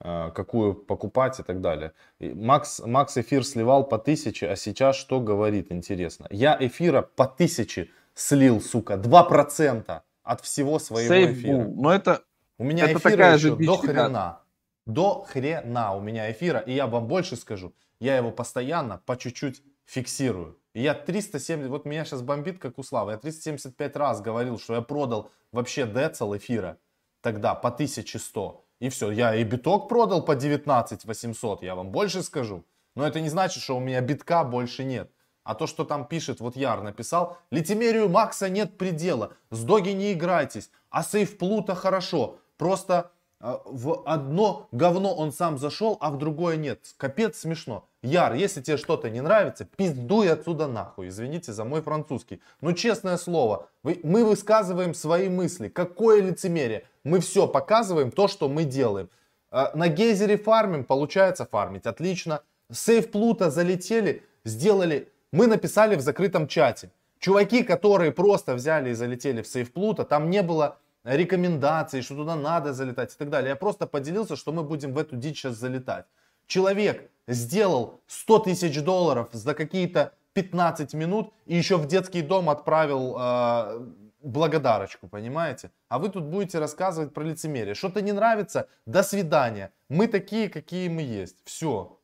какую 0.00 0.74
покупать 0.74 1.40
и 1.40 1.42
так 1.42 1.60
далее. 1.60 1.92
Макс, 2.20 2.80
Макс 2.84 3.16
эфир 3.16 3.44
сливал 3.44 3.84
по 3.84 3.98
тысяче, 3.98 4.48
а 4.48 4.56
сейчас 4.56 4.96
что 4.96 5.20
говорит, 5.20 5.72
интересно. 5.72 6.26
Я 6.30 6.56
эфира 6.60 7.02
по 7.02 7.26
тысяче 7.26 7.90
слил, 8.14 8.60
сука, 8.60 8.94
2% 8.94 10.02
от 10.22 10.40
всего 10.40 10.78
своего 10.78 11.08
Сейф 11.08 11.30
эфира. 11.30 11.56
Но 11.56 11.82
ну, 11.82 11.90
это, 11.90 12.22
у 12.58 12.64
меня 12.64 12.84
это 12.84 12.98
эфира 12.98 13.10
такая 13.10 13.34
еще 13.36 13.48
же 13.48 13.56
до 13.56 13.76
хрена. 13.76 14.40
До 14.86 15.24
хрена 15.24 15.94
у 15.94 16.00
меня 16.00 16.30
эфира. 16.30 16.60
И 16.60 16.72
я 16.72 16.86
вам 16.86 17.08
больше 17.08 17.36
скажу, 17.36 17.74
я 18.00 18.16
его 18.16 18.30
постоянно 18.30 19.02
по 19.04 19.16
чуть-чуть 19.16 19.62
фиксирую. 19.84 20.58
И 20.74 20.82
я 20.82 20.94
370, 20.94 21.68
вот 21.70 21.86
меня 21.86 22.04
сейчас 22.04 22.22
бомбит, 22.22 22.58
как 22.58 22.78
у 22.78 22.82
Славы. 22.82 23.12
Я 23.12 23.18
375 23.18 23.96
раз 23.96 24.20
говорил, 24.20 24.58
что 24.58 24.74
я 24.74 24.82
продал 24.82 25.30
вообще 25.50 25.86
децл 25.86 26.36
эфира 26.36 26.78
тогда 27.20 27.54
по 27.54 27.68
1100. 27.68 28.64
И 28.80 28.88
все, 28.90 29.10
я 29.10 29.34
и 29.34 29.42
биток 29.42 29.88
продал 29.88 30.24
по 30.24 30.36
19 30.36 31.04
800, 31.04 31.62
я 31.62 31.74
вам 31.74 31.90
больше 31.90 32.22
скажу. 32.22 32.64
Но 32.94 33.06
это 33.06 33.20
не 33.20 33.28
значит, 33.28 33.62
что 33.62 33.76
у 33.76 33.80
меня 33.80 34.00
битка 34.00 34.44
больше 34.44 34.84
нет. 34.84 35.10
А 35.44 35.54
то, 35.54 35.66
что 35.66 35.84
там 35.84 36.04
пишет, 36.04 36.40
вот 36.40 36.56
Яр 36.56 36.82
написал, 36.82 37.38
лицемерию 37.50 38.08
Макса 38.08 38.48
нет 38.48 38.76
предела, 38.76 39.32
с 39.50 39.64
Доги 39.64 39.90
не 39.90 40.12
играйтесь, 40.12 40.70
а 40.90 41.02
сейф 41.02 41.38
Плута 41.38 41.74
хорошо. 41.74 42.36
Просто 42.58 43.10
э, 43.40 43.56
в 43.64 44.02
одно 44.04 44.68
говно 44.72 45.14
он 45.14 45.32
сам 45.32 45.56
зашел, 45.56 45.96
а 46.00 46.10
в 46.10 46.18
другое 46.18 46.56
нет. 46.56 46.80
Капец 46.98 47.38
смешно. 47.38 47.88
Яр, 48.02 48.34
если 48.34 48.60
тебе 48.60 48.76
что-то 48.76 49.08
не 49.10 49.22
нравится, 49.22 49.64
пиздуй 49.64 50.30
отсюда 50.30 50.66
нахуй. 50.66 51.08
Извините 51.08 51.52
за 51.52 51.64
мой 51.64 51.80
французский. 51.80 52.42
Ну, 52.60 52.72
честное 52.74 53.16
слово, 53.16 53.68
вы, 53.82 54.00
мы 54.02 54.24
высказываем 54.24 54.92
свои 54.92 55.28
мысли. 55.28 55.68
Какое 55.68 56.20
лицемерие? 56.20 56.84
Мы 57.08 57.20
все 57.20 57.46
показываем, 57.46 58.10
то, 58.10 58.28
что 58.28 58.48
мы 58.48 58.64
делаем. 58.64 59.08
Э, 59.50 59.66
на 59.74 59.88
гейзере 59.88 60.36
фармим, 60.36 60.84
получается 60.84 61.46
фармить, 61.46 61.86
отлично. 61.86 62.42
Сейф 62.70 63.10
Плута 63.10 63.50
залетели, 63.50 64.22
сделали 64.44 65.08
мы 65.32 65.46
написали 65.46 65.96
в 65.96 66.00
закрытом 66.00 66.48
чате. 66.48 66.90
Чуваки, 67.18 67.62
которые 67.62 68.12
просто 68.12 68.54
взяли 68.54 68.90
и 68.90 68.94
залетели 68.94 69.42
в 69.42 69.46
сейф 69.46 69.72
Плута, 69.72 70.04
там 70.04 70.30
не 70.30 70.42
было 70.42 70.78
рекомендаций, 71.04 72.02
что 72.02 72.14
туда 72.14 72.36
надо 72.36 72.72
залетать 72.72 73.14
и 73.14 73.18
так 73.18 73.28
далее. 73.28 73.50
Я 73.50 73.56
просто 73.56 73.86
поделился, 73.86 74.36
что 74.36 74.52
мы 74.52 74.62
будем 74.62 74.92
в 74.92 74.98
эту 74.98 75.16
дичь 75.16 75.40
сейчас 75.40 75.56
залетать. 75.56 76.06
Человек 76.46 77.10
сделал 77.26 78.00
100 78.06 78.38
тысяч 78.38 78.82
долларов 78.82 79.28
за 79.32 79.54
какие-то 79.54 80.12
15 80.32 80.94
минут 80.94 81.32
и 81.46 81.56
еще 81.56 81.76
в 81.76 81.86
детский 81.86 82.22
дом 82.22 82.48
отправил 82.48 83.16
э, 83.18 83.86
благодарочку, 84.20 85.08
понимаете? 85.08 85.70
А 85.88 85.98
вы 85.98 86.08
тут 86.08 86.24
будете 86.24 86.58
рассказывать 86.58 87.14
про 87.14 87.22
лицемерие. 87.22 87.74
Что-то 87.74 88.02
не 88.02 88.12
нравится? 88.12 88.68
До 88.86 89.02
свидания. 89.02 89.72
Мы 89.88 90.08
такие, 90.08 90.48
какие 90.48 90.88
мы 90.88 91.02
есть. 91.02 91.36
Все. 91.44 91.98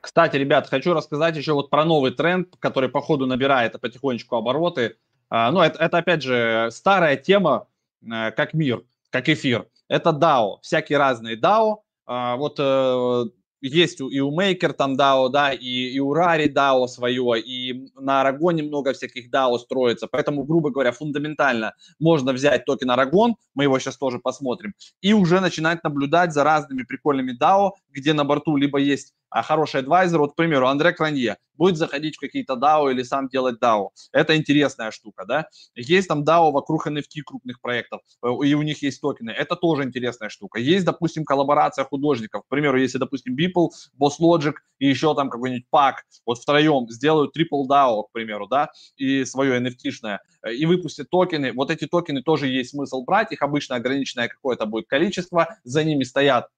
Кстати, 0.00 0.36
ребят, 0.36 0.68
хочу 0.68 0.94
рассказать 0.94 1.36
еще 1.36 1.52
вот 1.52 1.70
про 1.70 1.84
новый 1.84 2.12
тренд, 2.12 2.56
который 2.58 2.88
по 2.88 3.00
ходу 3.00 3.26
набирает 3.26 3.80
потихонечку 3.80 4.36
обороты. 4.36 4.96
А, 5.28 5.50
ну, 5.50 5.60
это, 5.60 5.78
это 5.82 5.98
опять 5.98 6.22
же 6.22 6.68
старая 6.72 7.16
тема, 7.16 7.66
э, 8.02 8.30
как 8.32 8.54
мир, 8.54 8.84
как 9.10 9.28
эфир. 9.28 9.66
Это 9.88 10.10
DAO, 10.10 10.58
всякие 10.62 10.98
разные 10.98 11.36
DAO. 11.36 11.78
А, 12.06 12.36
вот 12.36 12.56
э, 12.58 13.24
есть 13.60 14.00
и 14.00 14.20
у 14.20 14.30
Maker 14.30 14.72
там 14.72 14.94
DAO, 14.94 15.28
да, 15.30 15.52
и, 15.52 15.66
и 15.66 15.98
у 16.00 16.14
Rari 16.14 16.52
DAO 16.52 16.86
свое, 16.86 17.40
и 17.40 17.88
на 17.94 18.20
Арагоне 18.20 18.62
много 18.62 18.92
всяких 18.92 19.30
DAO 19.30 19.58
строится. 19.58 20.06
Поэтому, 20.06 20.44
грубо 20.44 20.70
говоря, 20.70 20.92
фундаментально 20.92 21.74
можно 21.98 22.32
взять 22.32 22.64
токен 22.64 22.90
Арагон, 22.90 23.36
мы 23.54 23.64
его 23.64 23.78
сейчас 23.78 23.96
тоже 23.96 24.18
посмотрим, 24.18 24.74
и 25.00 25.12
уже 25.12 25.40
начинать 25.40 25.82
наблюдать 25.84 26.32
за 26.32 26.44
разными 26.44 26.82
прикольными 26.82 27.36
DAO, 27.40 27.72
где 27.90 28.12
на 28.12 28.24
борту 28.24 28.56
либо 28.56 28.78
есть 28.78 29.14
а 29.30 29.42
хороший 29.42 29.80
адвайзер, 29.80 30.18
вот, 30.18 30.32
к 30.32 30.36
примеру, 30.36 30.66
Андре 30.66 30.92
Кранье, 30.92 31.36
будет 31.58 31.76
заходить 31.76 32.16
в 32.16 32.20
какие-то 32.20 32.54
DAO 32.54 32.90
или 32.90 33.02
сам 33.02 33.28
делать 33.28 33.58
DAO. 33.60 33.88
Это 34.12 34.36
интересная 34.36 34.90
штука, 34.90 35.24
да. 35.26 35.48
Есть 35.74 36.08
там 36.08 36.22
DAO 36.22 36.52
вокруг 36.52 36.86
NFT 36.86 37.22
крупных 37.26 37.60
проектов, 37.60 38.00
э, 38.22 38.28
и 38.44 38.54
у 38.54 38.62
них 38.62 38.82
есть 38.82 39.00
токены. 39.00 39.30
Это 39.30 39.56
тоже 39.56 39.82
интересная 39.82 40.28
штука. 40.28 40.60
Есть, 40.60 40.86
допустим, 40.86 41.24
коллаборация 41.24 41.84
художников. 41.84 42.44
К 42.44 42.48
примеру, 42.48 42.78
если, 42.78 42.98
допустим, 42.98 43.36
Beeple, 43.36 43.68
Boss 44.00 44.20
Logic 44.20 44.54
и 44.78 44.88
еще 44.88 45.14
там 45.14 45.28
какой-нибудь 45.28 45.66
пак, 45.68 46.04
вот 46.24 46.38
втроем 46.38 46.88
сделают 46.88 47.36
Triple 47.36 47.66
DAO, 47.68 48.04
к 48.04 48.12
примеру, 48.12 48.46
да, 48.46 48.70
и 48.96 49.24
свое 49.24 49.60
NFT-шное, 49.60 50.18
э, 50.42 50.54
и 50.54 50.64
выпустят 50.64 51.10
токены. 51.10 51.52
Вот 51.52 51.70
эти 51.70 51.86
токены 51.86 52.22
тоже 52.22 52.46
есть 52.46 52.70
смысл 52.70 53.02
брать, 53.04 53.32
их 53.32 53.42
обычно 53.42 53.76
ограниченное 53.76 54.28
какое-то 54.28 54.66
будет 54.66 54.86
количество, 54.86 55.56
за 55.64 55.82
ними 55.84 56.04
стоят 56.04 56.48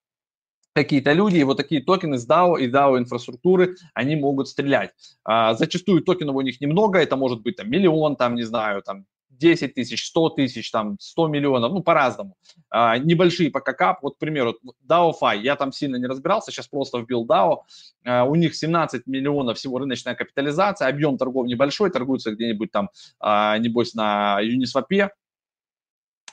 какие-то 0.75 1.13
люди, 1.13 1.39
и 1.39 1.45
вот 1.45 1.57
такие 1.57 1.83
токены 1.83 2.19
с 2.19 2.29
DAO 2.29 2.59
и 2.59 2.71
DAO 2.71 2.99
инфраструктуры, 2.99 3.77
они 3.95 4.17
могут 4.17 4.49
стрелять. 4.49 4.93
А, 5.25 5.55
зачастую 5.55 6.03
токенов 6.03 6.37
у 6.37 6.41
них 6.41 6.61
немного, 6.61 6.99
это 6.99 7.17
может 7.17 7.43
быть 7.43 7.57
там 7.57 7.71
миллион, 7.71 8.17
там, 8.17 8.35
не 8.35 8.45
знаю, 8.45 8.83
там 8.83 9.07
10 9.31 9.75
тысяч, 9.75 10.07
100 10.07 10.31
тысяч, 10.31 10.71
там 10.71 10.97
100 11.01 11.29
миллионов, 11.29 11.73
ну, 11.73 11.83
по-разному. 11.83 12.37
А, 12.69 12.99
небольшие 12.99 13.51
пока 13.51 13.73
кап, 13.73 14.03
вот, 14.03 14.17
к 14.17 14.19
примеру, 14.19 14.57
DAO-Fi, 14.87 15.41
я 15.41 15.57
там 15.57 15.73
сильно 15.73 15.97
не 15.97 16.07
разбирался, 16.07 16.53
сейчас 16.53 16.69
просто 16.69 16.99
вбил 16.99 17.27
DAO, 17.27 17.59
а, 18.05 18.25
у 18.25 18.35
них 18.35 18.55
17 18.55 19.07
миллионов 19.07 19.59
всего 19.59 19.79
рыночная 19.79 20.15
капитализация, 20.15 20.89
объем 20.89 21.17
торгов 21.17 21.47
небольшой, 21.47 21.91
торгуются 21.91 22.33
где-нибудь 22.33 22.71
там, 22.71 22.91
а, 23.19 23.59
небось, 23.59 23.95
на 23.95 24.39
Uniswap. 24.43 25.09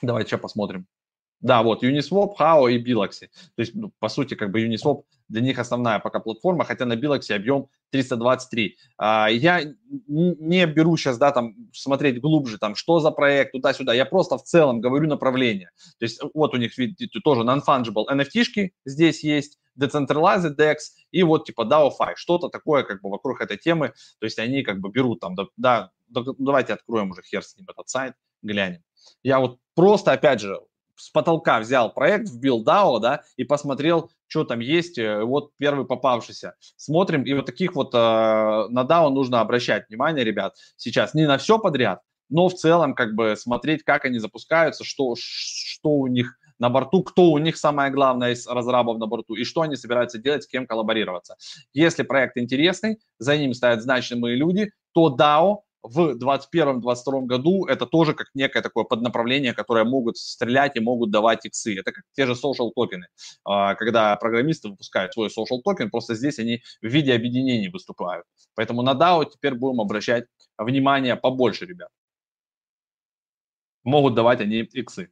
Давайте 0.02 0.30
сейчас 0.30 0.40
посмотрим. 0.40 0.86
Да, 1.40 1.62
вот 1.62 1.84
Uniswap, 1.84 2.34
HAO 2.38 2.70
и 2.72 2.82
Biloxi. 2.82 3.28
То 3.54 3.60
есть, 3.60 3.74
ну, 3.74 3.92
по 4.00 4.08
сути, 4.08 4.34
как 4.34 4.50
бы 4.50 4.66
Uniswap 4.66 5.04
для 5.28 5.40
них 5.40 5.58
основная 5.58 6.00
пока 6.00 6.18
платформа, 6.20 6.64
хотя 6.64 6.84
на 6.84 6.94
Biloxi 6.94 7.32
объем 7.32 7.68
323. 7.90 8.76
А, 8.96 9.28
я 9.28 9.62
не 10.08 10.66
беру 10.66 10.96
сейчас, 10.96 11.16
да, 11.18 11.30
там, 11.30 11.54
смотреть 11.72 12.20
глубже, 12.20 12.58
там, 12.58 12.74
что 12.74 12.98
за 12.98 13.12
проект, 13.12 13.52
туда-сюда. 13.52 13.94
Я 13.94 14.04
просто 14.04 14.36
в 14.36 14.42
целом 14.42 14.80
говорю 14.80 15.06
направление. 15.06 15.70
То 15.98 16.04
есть, 16.04 16.20
вот 16.34 16.54
у 16.54 16.56
них, 16.56 16.76
видите, 16.76 17.20
тоже 17.20 17.42
non-fungible 17.42 18.06
NFT-шки 18.10 18.70
здесь 18.84 19.22
есть, 19.22 19.58
Decentralized 19.78 20.56
DEX 20.56 20.76
и 21.12 21.22
вот 21.22 21.46
типа 21.46 21.62
DAO-Fi, 21.62 22.14
что-то 22.16 22.48
такое 22.48 22.82
как 22.82 23.00
бы 23.00 23.10
вокруг 23.10 23.40
этой 23.40 23.58
темы. 23.58 23.92
То 24.18 24.24
есть, 24.24 24.40
они 24.40 24.62
как 24.62 24.80
бы 24.80 24.90
берут 24.90 25.20
там, 25.20 25.36
да, 25.36 25.44
да 25.56 25.90
давайте 26.08 26.72
откроем 26.72 27.12
уже 27.12 27.22
хер 27.22 27.44
с 27.44 27.56
ним 27.56 27.66
этот 27.68 27.88
сайт, 27.88 28.14
глянем. 28.42 28.82
Я 29.22 29.38
вот 29.38 29.58
просто, 29.74 30.12
опять 30.12 30.40
же, 30.40 30.58
с 30.98 31.10
потолка 31.10 31.60
взял 31.60 31.92
проект, 31.92 32.28
вбил 32.28 32.62
DAO, 32.64 33.00
да, 33.00 33.22
и 33.36 33.44
посмотрел, 33.44 34.10
что 34.26 34.44
там 34.44 34.60
есть, 34.60 34.98
э, 34.98 35.22
вот 35.22 35.52
первый 35.56 35.86
попавшийся. 35.86 36.54
Смотрим, 36.76 37.22
и 37.22 37.32
вот 37.32 37.46
таких 37.46 37.74
вот 37.74 37.94
э, 37.94 37.98
на 37.98 38.84
DAO 38.84 39.10
нужно 39.10 39.40
обращать 39.40 39.88
внимание, 39.88 40.24
ребят, 40.24 40.56
сейчас 40.76 41.14
не 41.14 41.26
на 41.26 41.38
все 41.38 41.58
подряд, 41.58 42.02
но 42.28 42.48
в 42.48 42.54
целом 42.54 42.94
как 42.94 43.14
бы 43.14 43.36
смотреть, 43.36 43.84
как 43.84 44.04
они 44.04 44.18
запускаются, 44.18 44.84
что, 44.84 45.14
что 45.16 45.90
у 45.90 46.06
них 46.06 46.38
на 46.58 46.70
борту, 46.70 47.02
кто 47.02 47.30
у 47.30 47.38
них 47.38 47.56
самое 47.56 47.90
главное 47.90 48.32
из 48.32 48.46
разрабов 48.46 48.98
на 48.98 49.06
борту 49.06 49.34
и 49.34 49.44
что 49.44 49.62
они 49.62 49.76
собираются 49.76 50.18
делать, 50.18 50.42
с 50.42 50.46
кем 50.46 50.66
коллаборироваться. 50.66 51.36
Если 51.72 52.02
проект 52.02 52.36
интересный, 52.36 52.98
за 53.18 53.36
ним 53.36 53.54
стоят 53.54 53.82
значимые 53.82 54.36
люди, 54.36 54.72
то 54.92 55.14
DAO 55.16 55.58
в 55.82 56.16
2021-2022 56.16 57.26
году 57.26 57.66
это 57.66 57.86
тоже 57.86 58.14
как 58.14 58.28
некое 58.34 58.62
такое 58.62 58.84
поднаправление, 58.84 59.52
которое 59.54 59.84
могут 59.84 60.16
стрелять 60.16 60.76
и 60.76 60.80
могут 60.80 61.10
давать 61.10 61.46
иксы. 61.46 61.78
Это 61.78 61.92
как 61.92 62.04
те 62.12 62.26
же 62.26 62.32
social 62.32 62.70
токены, 62.74 63.06
а, 63.44 63.74
когда 63.74 64.16
программисты 64.16 64.68
выпускают 64.68 65.12
свой 65.12 65.28
social 65.28 65.60
токен, 65.64 65.90
просто 65.90 66.14
здесь 66.14 66.38
они 66.38 66.62
в 66.82 66.86
виде 66.86 67.14
объединений 67.14 67.68
выступают. 67.68 68.24
Поэтому 68.54 68.82
на 68.82 68.94
DAO 68.94 69.24
теперь 69.30 69.54
будем 69.54 69.80
обращать 69.80 70.24
внимание 70.58 71.16
побольше, 71.16 71.66
ребят. 71.66 71.88
Могут 73.84 74.14
давать 74.14 74.40
они 74.40 74.60
иксы. 74.60 75.10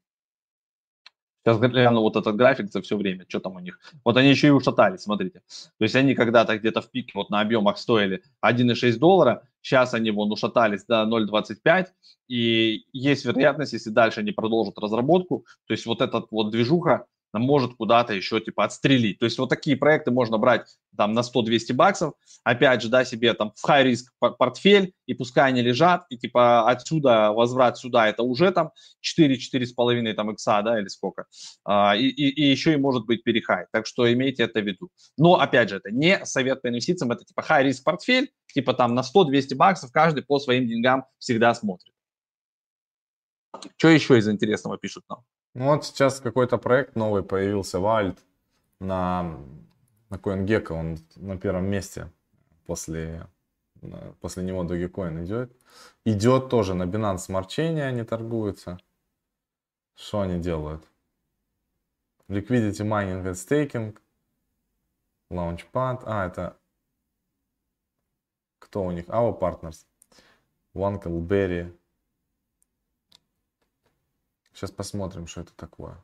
Сейчас 1.46 1.60
гляну 1.60 2.00
вот 2.00 2.16
этот 2.16 2.34
график 2.34 2.72
за 2.72 2.82
все 2.82 2.96
время, 2.96 3.24
что 3.28 3.38
там 3.38 3.54
у 3.54 3.60
них. 3.60 3.78
Вот 4.04 4.16
они 4.16 4.30
еще 4.30 4.48
и 4.48 4.50
ушатались, 4.50 5.02
смотрите. 5.02 5.42
То 5.78 5.84
есть 5.84 5.94
они 5.94 6.16
когда-то 6.16 6.58
где-то 6.58 6.80
в 6.80 6.90
пике 6.90 7.12
вот 7.14 7.30
на 7.30 7.40
объемах 7.40 7.78
стоили 7.78 8.24
1,6 8.44 8.98
доллара, 8.98 9.44
сейчас 9.62 9.94
они 9.94 10.10
вон 10.10 10.32
ушатались 10.32 10.84
до 10.86 11.04
0,25, 11.04 11.86
и 12.26 12.86
есть 12.92 13.24
вероятность, 13.24 13.74
если 13.74 13.90
дальше 13.90 14.20
они 14.20 14.32
продолжат 14.32 14.76
разработку, 14.78 15.46
то 15.68 15.74
есть 15.74 15.86
вот 15.86 16.00
этот 16.00 16.26
вот 16.32 16.50
движуха, 16.50 17.06
может 17.32 17.74
куда-то 17.74 18.14
еще 18.14 18.40
типа 18.40 18.64
отстрелить. 18.64 19.18
То 19.18 19.24
есть 19.24 19.38
вот 19.38 19.48
такие 19.48 19.76
проекты 19.76 20.10
можно 20.10 20.38
брать 20.38 20.66
там 20.96 21.12
на 21.12 21.20
100-200 21.20 21.74
баксов, 21.74 22.14
опять 22.44 22.82
же, 22.82 22.88
да, 22.88 23.04
себе 23.04 23.34
там 23.34 23.52
в 23.54 23.68
high 23.68 23.84
риск 23.84 24.12
портфель, 24.18 24.94
и 25.06 25.14
пускай 25.14 25.48
они 25.48 25.62
лежат, 25.62 26.06
и 26.08 26.16
типа 26.16 26.70
отсюда 26.70 27.32
возврат 27.32 27.78
сюда, 27.78 28.08
это 28.08 28.22
уже 28.22 28.50
там 28.50 28.70
4-4,5 29.02 30.14
там 30.14 30.30
икса, 30.30 30.62
да, 30.62 30.80
или 30.80 30.88
сколько, 30.88 31.26
а, 31.64 31.94
и, 31.96 32.06
и, 32.06 32.28
и 32.28 32.50
еще 32.50 32.72
и 32.72 32.76
может 32.76 33.06
быть 33.06 33.24
перехай, 33.24 33.66
так 33.72 33.86
что 33.86 34.10
имейте 34.10 34.44
это 34.44 34.60
в 34.60 34.66
виду. 34.66 34.88
Но, 35.18 35.34
опять 35.34 35.68
же, 35.68 35.76
это 35.76 35.90
не 35.90 36.24
совет 36.24 36.62
по 36.62 36.68
инвестициям, 36.68 37.12
это 37.12 37.24
типа 37.24 37.40
high 37.40 37.64
риск 37.64 37.84
портфель, 37.84 38.30
типа 38.52 38.72
там 38.74 38.94
на 38.94 39.00
100-200 39.00 39.54
баксов 39.54 39.92
каждый 39.92 40.22
по 40.22 40.38
своим 40.38 40.66
деньгам 40.66 41.04
всегда 41.18 41.54
смотрит. 41.54 41.92
Что 43.76 43.88
еще 43.88 44.18
из 44.18 44.28
интересного 44.28 44.78
пишут 44.78 45.04
нам? 45.08 45.24
Ну 45.58 45.68
вот 45.68 45.86
сейчас 45.86 46.20
какой-то 46.20 46.58
проект 46.58 46.96
новый 46.96 47.22
появился, 47.22 47.80
Вальд, 47.80 48.18
на, 48.78 49.38
на 50.10 50.16
CoinGecko, 50.16 50.72
он 50.72 50.98
на 51.16 51.38
первом 51.38 51.64
месте 51.64 52.12
после, 52.66 53.26
после 54.20 54.42
него 54.42 54.64
Dogecoin 54.64 55.24
идет. 55.24 55.50
Идет 56.04 56.50
тоже 56.50 56.74
на 56.74 56.82
Binance 56.82 57.28
Smart 57.30 57.46
Chain, 57.46 57.80
они 57.80 58.02
торгуются. 58.02 58.78
Что 59.94 60.20
они 60.20 60.42
делают? 60.42 60.86
Liquidity 62.28 62.84
Mining 62.84 63.24
and 63.24 63.32
Staking, 63.32 63.98
Launchpad, 65.30 66.02
а 66.04 66.26
это 66.26 66.58
кто 68.58 68.84
у 68.84 68.90
них? 68.90 69.06
Our 69.06 69.40
Partners, 69.40 69.86
Wankleberry, 70.74 71.74
Сейчас 74.56 74.70
посмотрим, 74.70 75.26
что 75.26 75.42
это 75.42 75.52
такое. 75.54 76.02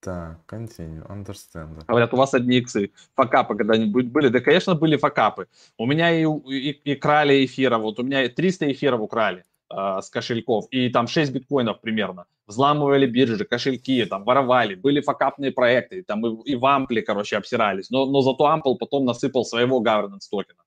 Так, 0.00 0.40
continue, 0.48 1.06
understand. 1.06 1.84
Говорят, 1.86 2.12
у 2.14 2.16
вас 2.16 2.34
одни 2.34 2.56
иксы. 2.56 2.90
Факапы 3.14 3.54
когда-нибудь 3.54 4.06
были? 4.06 4.28
Да, 4.28 4.40
конечно, 4.40 4.74
были 4.74 4.96
факапы. 4.96 5.46
У 5.78 5.86
меня 5.86 6.10
и, 6.10 6.24
и, 6.24 6.70
и 6.70 6.94
крали 6.96 7.44
эфира. 7.44 7.78
Вот 7.78 8.00
у 8.00 8.02
меня 8.02 8.28
300 8.28 8.72
эфиров 8.72 9.00
украли 9.00 9.44
э, 9.72 10.00
с 10.02 10.10
кошельков. 10.10 10.66
И 10.72 10.88
там 10.88 11.06
6 11.06 11.32
биткоинов 11.32 11.80
примерно. 11.80 12.24
Взламывали 12.48 13.06
биржи, 13.06 13.44
кошельки, 13.44 14.04
там 14.06 14.24
воровали. 14.24 14.74
Были 14.74 15.00
факапные 15.00 15.52
проекты. 15.52 16.02
Там 16.02 16.26
и, 16.26 16.50
и 16.50 16.56
в 16.56 16.66
Ампле, 16.66 17.02
короче, 17.02 17.36
обсирались. 17.36 17.90
Но, 17.90 18.06
но 18.06 18.20
зато 18.22 18.46
Ампл 18.46 18.74
потом 18.74 19.04
насыпал 19.04 19.44
своего 19.44 19.80
governance 19.80 20.28
токена. 20.28 20.64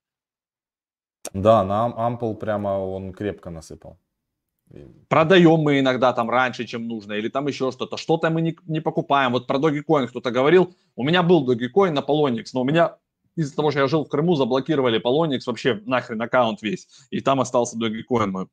Да, 1.32 1.63
на 1.63 1.86
Ампл 1.86 2.34
прямо 2.34 2.80
он 2.80 3.13
крепко 3.13 3.49
насыпал. 3.49 3.97
Продаем 5.07 5.59
мы 5.59 5.80
иногда 5.80 6.13
там 6.13 6.30
раньше, 6.30 6.65
чем 6.65 6.88
нужно, 6.88 7.13
или 7.13 7.30
там 7.30 7.47
еще 7.47 7.71
что-то. 7.71 7.97
Что-то 7.97 8.30
мы 8.30 8.41
не, 8.41 8.57
не 8.65 8.82
покупаем. 8.82 9.32
Вот 9.32 9.45
про 9.45 9.59
Dogecoin 9.59 10.07
кто-то 10.07 10.32
говорил. 10.32 10.76
У 10.95 11.03
меня 11.03 11.21
был 11.21 11.47
Dogecoin 11.47 11.91
на 11.91 11.99
Polonix, 11.99 12.45
но 12.53 12.61
у 12.61 12.63
меня 12.63 12.97
из-за 13.36 13.55
того, 13.55 13.71
что 13.71 13.82
я 13.82 13.88
жил 13.88 14.03
в 14.03 14.09
Крыму, 14.09 14.36
заблокировали 14.36 15.01
Polonix 15.01 15.41
вообще 15.45 15.82
нахрен 15.86 16.21
аккаунт 16.21 16.61
весь. 16.61 16.88
И 17.11 17.19
там 17.19 17.39
остался 17.39 17.78
Dogecoin 17.78 18.28
мой. 18.28 18.47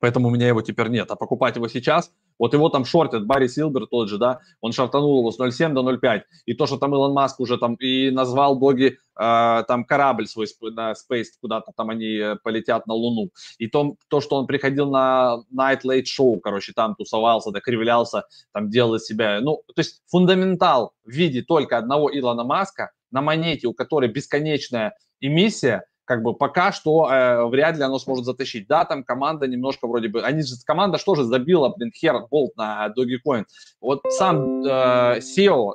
Поэтому 0.00 0.28
у 0.28 0.30
меня 0.30 0.48
его 0.48 0.62
теперь 0.62 0.88
нет. 0.88 1.10
А 1.10 1.16
покупать 1.16 1.56
его 1.56 1.68
сейчас, 1.68 2.12
вот 2.38 2.52
его 2.54 2.68
там 2.68 2.84
шортят, 2.84 3.26
Барри 3.26 3.48
Силбер 3.48 3.86
тот 3.86 4.08
же, 4.08 4.18
да, 4.18 4.40
он 4.60 4.72
шортанул 4.72 5.18
его 5.18 5.32
с 5.32 5.40
0,7 5.40 5.72
до 5.72 5.80
0,5. 5.80 6.22
И 6.46 6.54
то, 6.54 6.66
что 6.66 6.76
там 6.76 6.94
Илон 6.94 7.12
Маск 7.12 7.40
уже 7.40 7.58
там 7.58 7.74
и 7.74 8.10
назвал 8.10 8.58
доги 8.58 8.98
э, 9.18 9.64
там 9.66 9.84
корабль 9.84 10.26
свой 10.26 10.46
на 10.72 10.92
Space, 10.92 11.26
куда-то 11.40 11.72
там 11.76 11.90
они 11.90 12.16
э, 12.16 12.36
полетят 12.42 12.86
на 12.86 12.94
Луну. 12.94 13.30
И 13.58 13.66
то, 13.66 13.96
то, 14.08 14.20
что 14.20 14.36
он 14.36 14.46
приходил 14.46 14.90
на 14.90 15.38
Night 15.52 15.80
Late 15.84 16.04
Show, 16.04 16.38
короче, 16.40 16.72
там 16.72 16.94
тусовался, 16.94 17.50
да, 17.50 17.60
кривлялся, 17.60 18.24
там 18.52 18.70
делал 18.70 18.94
из 18.94 19.04
себя. 19.04 19.40
Ну, 19.40 19.62
то 19.66 19.80
есть 19.80 20.02
фундаментал 20.06 20.92
в 21.04 21.10
виде 21.10 21.42
только 21.42 21.76
одного 21.76 22.08
Илона 22.16 22.44
Маска 22.44 22.92
на 23.10 23.20
монете, 23.20 23.66
у 23.66 23.74
которой 23.74 24.08
бесконечная 24.08 24.94
эмиссия, 25.20 25.86
как 26.08 26.22
бы 26.22 26.32
пока 26.32 26.72
что 26.72 27.06
э, 27.10 27.46
вряд 27.48 27.76
ли 27.76 27.82
оно 27.82 27.98
сможет 27.98 28.24
затащить. 28.24 28.66
Да, 28.66 28.86
там 28.86 29.04
команда 29.04 29.46
немножко 29.46 29.86
вроде 29.86 30.08
бы, 30.08 30.22
они 30.22 30.42
же, 30.42 30.54
команда 30.64 30.96
что 30.96 31.14
же 31.14 31.24
забила, 31.24 31.68
блин, 31.68 31.92
хер 31.94 32.26
болт 32.30 32.56
на 32.56 32.88
Dogecoin. 32.96 33.44
Вот 33.82 34.00
сам 34.08 34.64
э, 34.64 35.20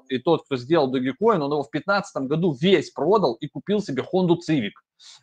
и 0.09 0.17
тот, 0.17 0.45
кто 0.45 0.57
сделал 0.57 0.93
Dogecoin, 0.93 1.39
он 1.39 1.51
его 1.51 1.61
в 1.61 1.69
2015 1.69 2.23
году 2.23 2.57
весь 2.59 2.89
продал 2.89 3.36
и 3.36 3.47
купил 3.47 3.79
себе 3.79 4.03
Honda 4.11 4.36
Civic. 4.49 4.71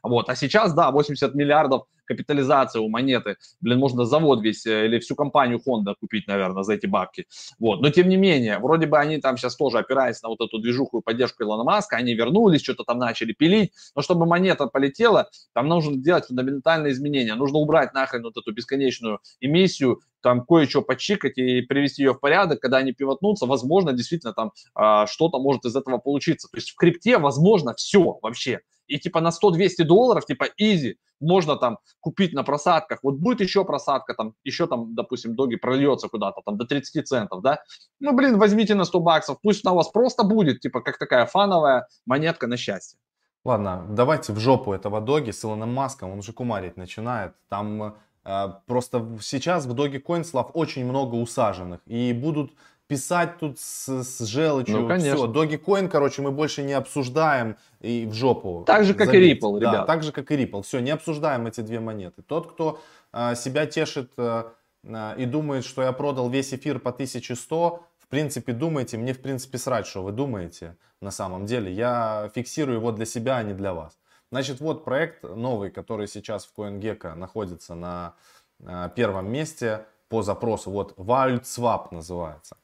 Вот. 0.02 0.28
А 0.28 0.36
сейчас, 0.36 0.74
да, 0.74 0.90
80 0.90 1.34
миллиардов 1.34 1.84
капитализация 2.10 2.82
у 2.82 2.88
монеты. 2.88 3.36
Блин, 3.60 3.78
можно 3.78 4.04
завод 4.04 4.42
весь 4.42 4.66
э, 4.66 4.86
или 4.86 4.98
всю 4.98 5.14
компанию 5.14 5.60
Honda 5.64 5.94
купить, 5.98 6.26
наверное, 6.26 6.64
за 6.64 6.74
эти 6.74 6.86
бабки. 6.86 7.26
Вот. 7.60 7.80
Но 7.80 7.90
тем 7.90 8.08
не 8.08 8.16
менее, 8.16 8.58
вроде 8.58 8.86
бы 8.86 8.98
они 8.98 9.18
там 9.18 9.36
сейчас 9.36 9.54
тоже 9.54 9.78
опираясь 9.78 10.20
на 10.22 10.28
вот 10.28 10.40
эту 10.40 10.58
движуху 10.58 10.98
и 10.98 11.02
поддержку 11.02 11.44
Илона 11.44 11.62
Маска, 11.62 11.96
они 11.96 12.14
вернулись, 12.14 12.62
что-то 12.62 12.82
там 12.82 12.98
начали 12.98 13.32
пилить. 13.32 13.72
Но 13.94 14.02
чтобы 14.02 14.26
монета 14.26 14.66
полетела, 14.66 15.30
там 15.52 15.68
нужно 15.68 15.96
делать 15.96 16.26
фундаментальные 16.26 16.92
изменения. 16.92 17.36
Нужно 17.36 17.58
убрать 17.58 17.94
нахрен 17.94 18.24
вот 18.24 18.36
эту 18.36 18.52
бесконечную 18.52 19.20
эмиссию, 19.40 20.00
там 20.20 20.44
кое-что 20.44 20.82
почикать 20.82 21.38
и 21.38 21.60
привести 21.62 22.02
ее 22.02 22.14
в 22.14 22.18
порядок, 22.18 22.60
когда 22.60 22.78
они 22.78 22.92
пивотнутся, 22.92 23.46
возможно, 23.46 23.92
действительно 23.92 24.32
там 24.32 24.52
а, 24.74 25.06
что-то 25.06 25.38
может 25.38 25.64
из 25.64 25.76
этого 25.76 25.98
получиться. 25.98 26.48
То 26.48 26.56
есть 26.56 26.70
в 26.70 26.74
крипте 26.74 27.18
возможно 27.18 27.72
все 27.74 28.18
вообще 28.20 28.60
и 28.90 28.98
типа 28.98 29.20
на 29.20 29.30
100-200 29.30 29.84
долларов, 29.84 30.26
типа 30.26 30.46
изи, 30.56 30.98
можно 31.20 31.56
там 31.56 31.78
купить 32.00 32.32
на 32.32 32.42
просадках, 32.42 32.98
вот 33.02 33.14
будет 33.14 33.40
еще 33.40 33.64
просадка, 33.64 34.14
там 34.14 34.34
еще 34.44 34.66
там, 34.66 34.94
допустим, 34.94 35.34
доги 35.36 35.56
прольется 35.56 36.08
куда-то 36.08 36.42
там 36.44 36.56
до 36.56 36.64
30 36.64 37.06
центов, 37.06 37.42
да, 37.42 37.62
ну, 38.00 38.12
блин, 38.12 38.38
возьмите 38.38 38.74
на 38.74 38.84
100 38.84 39.00
баксов, 39.00 39.38
пусть 39.42 39.64
она 39.64 39.72
у 39.72 39.76
вас 39.76 39.88
просто 39.88 40.24
будет, 40.24 40.60
типа, 40.60 40.80
как 40.80 40.98
такая 40.98 41.26
фановая 41.26 41.86
монетка 42.06 42.46
на 42.46 42.56
счастье. 42.56 42.98
Ладно, 43.44 43.86
давайте 43.88 44.32
в 44.32 44.38
жопу 44.38 44.72
этого 44.72 45.00
доги 45.00 45.30
с 45.30 45.44
Илоном 45.44 45.72
Маском, 45.72 46.10
он 46.10 46.18
уже 46.18 46.32
кумарить 46.32 46.76
начинает, 46.76 47.32
там 47.48 47.94
э, 48.24 48.48
просто 48.66 49.18
сейчас 49.22 49.66
в 49.66 49.72
доге 49.72 49.98
Coinslав 49.98 50.50
очень 50.52 50.84
много 50.84 51.14
усаженных, 51.14 51.80
и 51.86 52.12
будут 52.12 52.52
писать 52.90 53.38
тут 53.38 53.60
с, 53.60 54.02
с 54.02 54.26
желчью. 54.26 54.80
Ну, 54.80 54.88
конечно. 54.88 55.16
Все, 55.16 55.26
Dogecoin, 55.26 55.88
короче, 55.88 56.22
мы 56.22 56.32
больше 56.32 56.64
не 56.64 56.72
обсуждаем 56.72 57.56
и 57.80 58.04
в 58.04 58.14
жопу. 58.14 58.64
Так 58.66 58.84
же, 58.84 58.94
как 58.94 59.14
и 59.14 59.32
Ripple, 59.32 59.60
да, 59.60 59.70
ребят. 59.70 59.86
так 59.86 60.02
же, 60.02 60.10
как 60.10 60.32
и 60.32 60.34
Ripple. 60.34 60.62
Все, 60.62 60.80
не 60.80 60.90
обсуждаем 60.90 61.46
эти 61.46 61.60
две 61.60 61.78
монеты. 61.78 62.22
Тот, 62.22 62.50
кто 62.52 62.80
э, 63.12 63.36
себя 63.36 63.66
тешит 63.66 64.10
э, 64.16 64.42
э, 64.82 65.14
и 65.18 65.24
думает, 65.24 65.64
что 65.64 65.82
я 65.82 65.92
продал 65.92 66.28
весь 66.28 66.52
эфир 66.52 66.80
по 66.80 66.90
1100, 66.90 67.80
в 67.98 68.08
принципе, 68.08 68.52
думайте, 68.52 68.98
мне, 68.98 69.12
в 69.12 69.22
принципе, 69.22 69.58
срать, 69.58 69.86
что 69.86 70.02
вы 70.02 70.10
думаете 70.10 70.76
на 71.00 71.12
самом 71.12 71.46
деле. 71.46 71.72
Я 71.72 72.28
фиксирую 72.34 72.78
его 72.78 72.90
для 72.90 73.06
себя, 73.06 73.36
а 73.36 73.44
не 73.44 73.54
для 73.54 73.72
вас. 73.72 73.96
Значит, 74.32 74.58
вот 74.58 74.84
проект 74.84 75.22
новый, 75.22 75.70
который 75.70 76.08
сейчас 76.08 76.44
в 76.44 76.58
CoinGecko 76.58 77.14
находится 77.14 77.76
на 77.76 78.14
э, 78.58 78.90
первом 78.96 79.30
месте 79.30 79.86
по 80.10 80.22
запросу. 80.22 80.70
Вот 80.70 80.92
WildSwap 80.98 81.88
называется. 81.92 82.56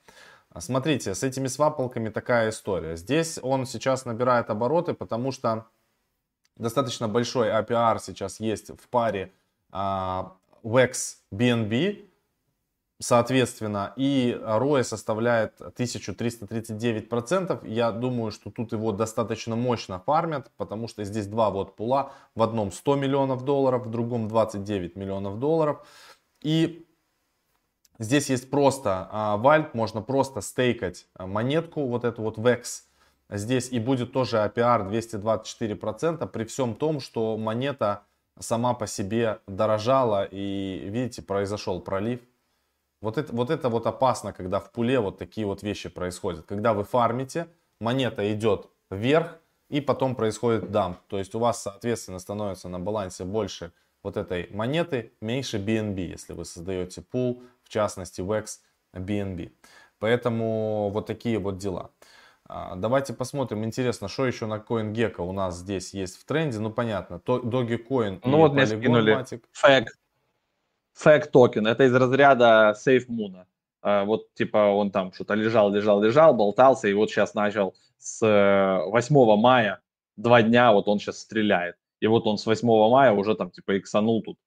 А 0.51 0.61
смотрите, 0.61 1.15
с 1.15 1.23
этими 1.23 1.47
свапалками 1.47 2.11
такая 2.11 2.51
история. 2.51 2.97
Здесь 2.97 3.39
он 3.43 3.67
сейчас 3.67 4.05
набирает 4.05 4.51
обороты, 4.51 4.95
потому 4.95 5.33
что 5.33 5.67
достаточно 6.57 7.09
большой 7.09 7.49
APR 7.49 7.99
сейчас 8.01 8.41
есть 8.41 8.71
в 8.71 8.89
паре 8.89 9.33
а, 9.71 10.33
WEX 10.65 11.19
BNB, 11.33 12.09
соответственно, 12.99 13.93
и 13.97 14.37
ROE 14.43 14.83
составляет 14.83 15.61
1339%. 15.61 17.69
Я 17.69 17.93
думаю, 17.93 18.33
что 18.33 18.51
тут 18.51 18.73
его 18.73 18.93
достаточно 18.93 19.55
мощно 19.55 20.01
фармят, 20.01 20.51
потому 20.57 20.89
что 20.89 21.05
здесь 21.05 21.27
два 21.27 21.51
вот 21.51 21.77
пула. 21.77 22.13
В 22.35 22.43
одном 22.43 22.73
100 22.73 22.97
миллионов 22.97 23.45
долларов, 23.45 23.87
в 23.87 23.91
другом 23.91 24.27
29 24.27 24.97
миллионов 24.97 25.39
долларов. 25.39 25.87
И 26.43 26.86
Здесь 27.99 28.29
есть 28.29 28.51
просто 28.51 29.09
а, 29.11 29.37
вальт, 29.37 29.75
можно 29.75 30.03
просто 30.03 30.41
стейкать 30.41 31.07
а, 31.15 31.27
монетку, 31.27 31.87
вот 31.87 32.05
эту 32.05 32.23
вот 32.23 32.39
VEX. 32.39 32.83
Здесь 33.31 33.71
и 33.73 33.81
будет 33.81 34.13
тоже 34.13 34.37
APR 34.37 34.89
224% 34.91 36.27
при 36.29 36.45
всем 36.45 36.75
том, 36.75 37.01
что 37.01 37.37
монета 37.37 38.03
сама 38.39 38.75
по 38.75 38.87
себе 38.87 39.41
дорожала 39.47 40.25
и, 40.25 40.89
видите, 40.89 41.23
произошел 41.23 41.81
пролив. 41.81 42.21
Вот 43.01 43.19
это, 43.19 43.35
вот 43.35 43.51
это 43.51 43.69
вот 43.69 43.87
опасно, 43.87 44.33
когда 44.33 44.61
в 44.61 44.71
пуле 44.71 45.01
вот 45.01 45.19
такие 45.19 45.47
вот 45.47 45.63
вещи 45.63 45.89
происходят. 45.89 46.47
Когда 46.47 46.75
вы 46.75 46.85
фармите, 46.85 47.49
монета 47.81 48.33
идет 48.33 48.69
вверх 48.91 49.39
и 49.69 49.81
потом 49.81 50.15
происходит 50.15 50.71
дамп. 50.71 50.99
То 51.09 51.19
есть 51.19 51.35
у 51.35 51.39
вас, 51.39 51.63
соответственно, 51.63 52.19
становится 52.19 52.69
на 52.69 52.79
балансе 52.79 53.25
больше 53.25 53.73
вот 54.07 54.17
этой 54.17 54.49
монеты, 54.53 55.13
меньше 55.21 55.59
BNB, 55.59 55.99
если 56.07 56.33
вы 56.33 56.45
создаете 56.45 57.03
пул 57.03 57.43
в 57.65 57.69
частности 57.69 58.21
WEX 58.21 58.61
BNB. 58.95 59.51
Поэтому 59.99 60.91
вот 60.91 61.07
такие 61.07 61.41
вот 61.41 61.59
дела. 61.59 61.91
А, 62.49 62.77
давайте 62.77 63.15
посмотрим, 63.15 63.65
интересно, 63.65 64.07
что 64.07 64.25
еще 64.25 64.47
на 64.47 64.59
CoinGecko 64.59 65.23
у 65.23 65.33
нас 65.33 65.59
здесь 65.59 65.93
есть 65.93 66.21
в 66.21 66.25
тренде. 66.25 66.61
Ну, 66.61 66.71
понятно, 66.71 67.21
Dogecoin 67.27 68.21
Ну, 68.25 68.39
вот 68.39 68.53
мне 68.53 68.67
скинули 68.67 69.25
FAG, 69.61 69.87
FAG 70.97 71.31
токен. 71.33 71.67
Это 71.67 71.83
из 71.83 71.95
разряда 71.95 72.77
SafeMoon. 72.79 73.45
А, 73.83 74.05
вот, 74.05 74.33
типа, 74.35 74.59
он 74.59 74.93
там 74.93 75.13
что-то 75.13 75.35
лежал, 75.35 75.73
лежал, 75.73 76.01
лежал, 76.01 76.33
болтался, 76.33 76.87
и 76.87 76.93
вот 76.93 77.11
сейчас 77.11 77.35
начал 77.35 77.75
с 77.99 78.21
8 78.21 79.17
э, 79.17 79.37
мая, 79.37 79.81
два 80.15 80.43
дня, 80.43 80.71
вот 80.71 80.87
он 80.87 81.01
сейчас 81.01 81.19
стреляет. 81.19 81.75
И 82.07 82.09
вот 82.09 82.25
он 82.29 82.39
с 82.39 82.47
8 82.47 82.69
мая 82.89 83.11
уже 83.11 83.35
там, 83.35 83.51
типа, 83.51 83.77
иксанул 83.77 84.23
тут 84.23 84.39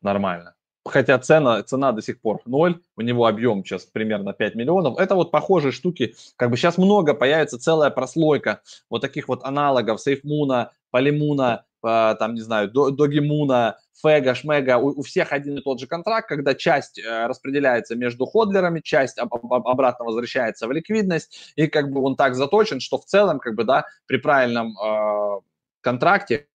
нормально. 0.00 0.54
Хотя 0.84 1.18
цена, 1.18 1.60
цена 1.64 1.90
до 1.90 2.02
сих 2.02 2.20
пор 2.20 2.40
ноль, 2.44 2.80
у 2.96 3.00
него 3.00 3.26
объем 3.26 3.64
сейчас 3.64 3.84
примерно 3.84 4.32
5 4.32 4.54
миллионов. 4.54 4.96
Это 4.96 5.16
вот 5.16 5.32
похожие 5.32 5.72
штуки, 5.72 6.14
как 6.36 6.50
бы 6.50 6.56
сейчас 6.56 6.78
много, 6.78 7.14
появится 7.14 7.58
целая 7.58 7.90
прослойка 7.90 8.60
вот 8.88 9.00
таких 9.00 9.26
вот 9.26 9.42
аналогов 9.42 10.00
Сейфмуна, 10.00 10.70
Полимуна, 10.92 11.64
э, 11.82 12.14
там, 12.16 12.34
не 12.34 12.42
знаю, 12.42 12.70
Догимуна, 12.70 13.78
Фега, 14.00 14.36
Шмега, 14.36 14.78
у, 14.78 15.00
у 15.00 15.02
всех 15.02 15.32
один 15.32 15.58
и 15.58 15.60
тот 15.60 15.80
же 15.80 15.88
контракт, 15.88 16.28
когда 16.28 16.54
часть 16.54 17.00
э, 17.00 17.26
распределяется 17.26 17.96
между 17.96 18.24
ходлерами, 18.24 18.78
часть 18.78 19.18
об, 19.18 19.34
об, 19.34 19.66
обратно 19.66 20.04
возвращается 20.04 20.68
в 20.68 20.70
ликвидность, 20.70 21.52
и 21.56 21.66
как 21.66 21.90
бы 21.90 22.04
он 22.04 22.14
так 22.14 22.36
заточен, 22.36 22.78
что 22.78 22.98
в 22.98 23.04
целом, 23.04 23.40
как 23.40 23.56
бы, 23.56 23.64
да, 23.64 23.84
при 24.06 24.18
правильном 24.18 24.76
э, 24.78 25.40
контракте 25.80 26.46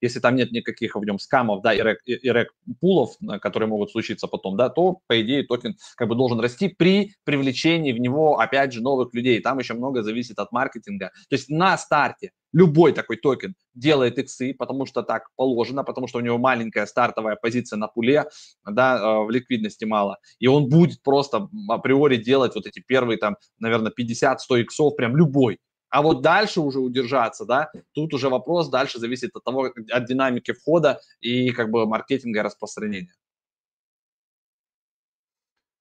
если 0.00 0.20
там 0.20 0.36
нет 0.36 0.52
никаких 0.52 0.94
в 0.94 1.04
нем 1.04 1.18
scam 1.18 1.43
ов, 1.43 1.62
да, 1.62 1.74
и 1.74 1.82
rug, 1.82 1.98
и 2.04 2.18
rug 2.22 2.52
pull 2.80 3.01
ов, 3.01 3.16
которые 3.40 3.68
могут 3.68 3.90
случиться 3.90 4.26
потом, 4.26 4.56
да, 4.56 4.68
то, 4.68 5.00
по 5.06 5.20
идее, 5.20 5.44
токен 5.44 5.76
как 5.96 6.08
бы 6.08 6.14
должен 6.14 6.40
расти 6.40 6.68
при 6.68 7.12
привлечении 7.24 7.92
в 7.92 7.98
него, 7.98 8.38
опять 8.38 8.72
же, 8.72 8.82
новых 8.82 9.14
людей. 9.14 9.40
Там 9.40 9.58
еще 9.58 9.74
много 9.74 10.02
зависит 10.02 10.38
от 10.38 10.52
маркетинга. 10.52 11.10
То 11.28 11.36
есть 11.36 11.48
на 11.48 11.76
старте 11.78 12.30
любой 12.52 12.92
такой 12.92 13.16
токен 13.16 13.54
делает 13.74 14.18
иксы, 14.18 14.54
потому 14.54 14.86
что 14.86 15.02
так 15.02 15.28
положено, 15.36 15.84
потому 15.84 16.06
что 16.06 16.18
у 16.18 16.22
него 16.22 16.38
маленькая 16.38 16.86
стартовая 16.86 17.36
позиция 17.36 17.76
на 17.76 17.88
пуле, 17.88 18.24
да, 18.64 18.96
э, 18.96 19.24
в 19.24 19.30
ликвидности 19.30 19.84
мало, 19.84 20.18
и 20.38 20.46
он 20.46 20.68
будет 20.68 21.02
просто 21.02 21.48
априори 21.68 22.16
делать 22.16 22.54
вот 22.54 22.66
эти 22.66 22.80
первые 22.80 23.18
там, 23.18 23.36
наверное, 23.58 23.92
50-100 23.92 24.62
иксов, 24.62 24.96
прям 24.96 25.16
любой. 25.16 25.58
А 25.88 26.02
вот 26.02 26.20
дальше 26.20 26.60
уже 26.60 26.80
удержаться, 26.80 27.44
да, 27.44 27.70
тут 27.92 28.12
уже 28.12 28.28
вопрос 28.28 28.68
дальше 28.68 28.98
зависит 28.98 29.34
от 29.34 29.44
того, 29.44 29.72
от 29.90 30.04
динамики 30.04 30.52
входа 30.52 31.00
и 31.20 31.50
как 31.52 31.70
бы 31.70 31.86
маркетинга 31.86 32.40
и 32.40 32.42
распространения. 32.42 33.14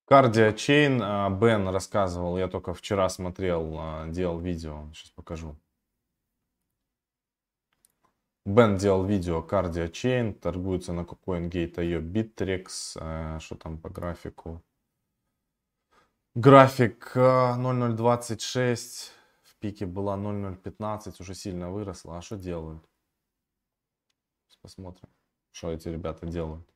Кардио 0.07 0.51
Чейн, 0.51 1.01
а, 1.01 1.29
Бен 1.31 1.67
рассказывал, 1.69 2.37
я 2.37 2.47
только 2.47 2.75
вчера 2.75 3.09
смотрел, 3.09 3.75
а, 3.79 4.07
делал 4.07 4.39
видео, 4.39 4.91
сейчас 4.93 5.09
покажу. 5.09 5.57
Бен 8.45 8.77
делал 8.77 9.03
видео 9.03 9.41
Cardio 9.41 9.89
Chain, 9.89 10.33
торгуется 10.33 10.93
на 10.93 11.01
CoinGate.io 11.01 11.99
Bittrex, 11.99 12.95
э, 12.95 13.39
что 13.39 13.55
там 13.55 13.79
по 13.79 13.89
графику. 13.89 14.61
График 16.35 17.13
0026, 17.15 19.11
э, 19.11 19.24
пике 19.59 19.85
была 19.85 20.15
0015, 20.17 21.19
уже 21.19 21.35
сильно 21.35 21.71
выросла. 21.71 22.17
А 22.17 22.21
что 22.21 22.37
делают? 22.37 22.83
Сейчас 24.47 24.57
посмотрим, 24.61 25.09
что 25.51 25.71
эти 25.71 25.87
ребята 25.89 26.25
делают. 26.25 26.67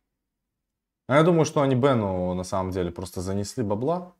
А 1.07 1.15
я 1.15 1.23
думаю, 1.23 1.45
что 1.45 1.61
они 1.61 1.75
Бену 1.75 2.33
на 2.33 2.43
самом 2.43 2.71
деле 2.71 2.91
просто 2.91 3.21
занесли 3.21 3.63
бабла. 3.63 4.13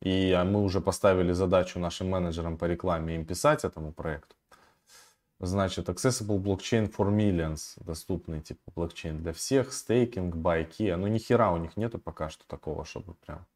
И 0.00 0.36
мы 0.46 0.62
уже 0.62 0.80
поставили 0.80 1.32
задачу 1.32 1.78
нашим 1.78 2.10
менеджерам 2.10 2.58
по 2.58 2.64
рекламе 2.64 3.14
им 3.14 3.24
писать 3.24 3.64
этому 3.64 3.92
проекту. 3.92 4.34
Значит, 5.38 5.88
Accessible 5.88 6.38
Blockchain 6.38 6.92
for 6.92 7.10
Millions, 7.10 7.74
доступный 7.84 8.40
типа 8.40 8.70
блокчейн 8.74 9.22
для 9.22 9.32
всех, 9.32 9.72
стейкинг, 9.72 10.36
байки. 10.36 10.94
Ну, 10.96 11.06
ни 11.06 11.18
хера 11.18 11.52
у 11.52 11.56
них 11.56 11.76
нету 11.76 11.98
пока 11.98 12.30
что 12.30 12.44
такого, 12.46 12.84
чтобы 12.84 13.14
прям... 13.14 13.46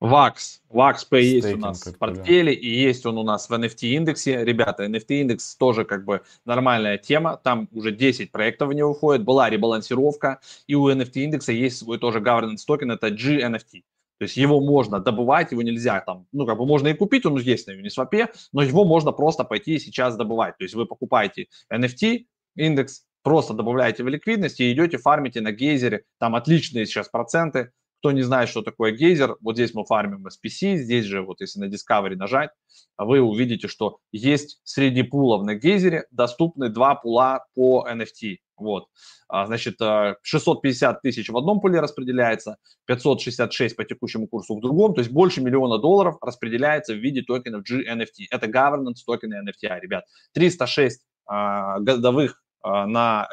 VAX. 0.00 0.60
VAX-P 0.70 1.22
есть 1.22 1.52
у 1.54 1.56
нас 1.56 1.84
в 1.84 1.98
портфеле, 1.98 2.54
и 2.54 2.68
есть 2.68 3.04
он 3.04 3.18
у 3.18 3.24
нас 3.24 3.48
в 3.48 3.52
NFT-индексе. 3.52 4.44
Ребята, 4.44 4.84
NFT-индекс 4.84 5.56
тоже 5.56 5.84
как 5.84 6.04
бы 6.04 6.22
нормальная 6.44 6.98
тема. 6.98 7.40
Там 7.42 7.68
уже 7.72 7.90
10 7.90 8.30
проектов 8.30 8.68
в 8.68 8.72
него 8.74 8.94
входит. 8.94 9.24
Была 9.24 9.50
ребалансировка. 9.50 10.40
И 10.66 10.74
у 10.74 10.88
NFT-индекса 10.88 11.52
есть 11.52 11.78
свой 11.78 11.98
тоже 11.98 12.20
governance 12.20 12.64
токен, 12.66 12.92
это 12.92 13.08
GNFT. 13.08 13.82
То 14.18 14.24
есть 14.24 14.36
его 14.36 14.60
можно 14.60 14.98
добывать, 14.98 15.52
его 15.52 15.62
нельзя 15.62 16.00
там, 16.00 16.26
ну 16.32 16.44
как 16.44 16.58
бы 16.58 16.66
можно 16.66 16.88
и 16.88 16.94
купить, 16.94 17.24
он 17.24 17.38
есть 17.38 17.68
на 17.68 17.72
Uniswap, 17.72 18.28
но 18.52 18.62
его 18.62 18.84
можно 18.84 19.12
просто 19.12 19.44
пойти 19.44 19.78
сейчас 19.78 20.16
добывать. 20.16 20.58
То 20.58 20.64
есть 20.64 20.74
вы 20.74 20.86
покупаете 20.86 21.46
NFT 21.72 22.26
индекс, 22.56 23.04
просто 23.22 23.54
добавляете 23.54 24.02
в 24.02 24.08
ликвидность 24.08 24.58
и 24.58 24.72
идете 24.72 24.98
фармите 24.98 25.40
на 25.40 25.52
гейзере, 25.52 26.04
там 26.18 26.34
отличные 26.34 26.86
сейчас 26.86 27.08
проценты, 27.08 27.70
кто 27.98 28.12
не 28.12 28.22
знает, 28.22 28.48
что 28.48 28.62
такое 28.62 28.92
гейзер, 28.92 29.36
вот 29.40 29.56
здесь 29.56 29.74
мы 29.74 29.84
фармим 29.84 30.26
SPC, 30.26 30.76
здесь 30.76 31.04
же 31.04 31.22
вот 31.22 31.40
если 31.40 31.60
на 31.60 31.64
Discovery 31.64 32.14
нажать, 32.14 32.50
вы 32.96 33.20
увидите, 33.20 33.68
что 33.68 33.98
есть 34.12 34.60
среди 34.64 35.02
пулов 35.02 35.44
на 35.44 35.54
гейзере 35.54 36.06
доступны 36.10 36.68
два 36.68 36.94
пула 36.94 37.44
по 37.54 37.86
NFT. 37.90 38.38
Вот, 38.56 38.88
а, 39.28 39.46
значит, 39.46 39.76
650 40.22 40.96
э, 40.96 41.00
тысяч 41.00 41.28
в 41.28 41.36
одном 41.36 41.60
пуле 41.60 41.78
распределяется, 41.78 42.56
566 42.86 43.76
по 43.76 43.84
текущему 43.84 44.26
курсу 44.26 44.56
в 44.56 44.60
другом, 44.60 44.94
то 44.94 45.00
есть 45.00 45.12
больше 45.12 45.40
миллиона 45.40 45.78
долларов 45.78 46.16
распределяется 46.20 46.92
в 46.92 46.98
виде 46.98 47.22
токенов 47.22 47.62
GNFT. 47.62 48.26
Это 48.30 48.46
governance 48.46 49.04
токены 49.06 49.34
NFT, 49.44 49.80
ребят. 49.80 50.06
306 50.34 51.00
а, 51.26 51.78
годовых 51.78 52.42
а, 52.62 52.86
на 52.86 53.28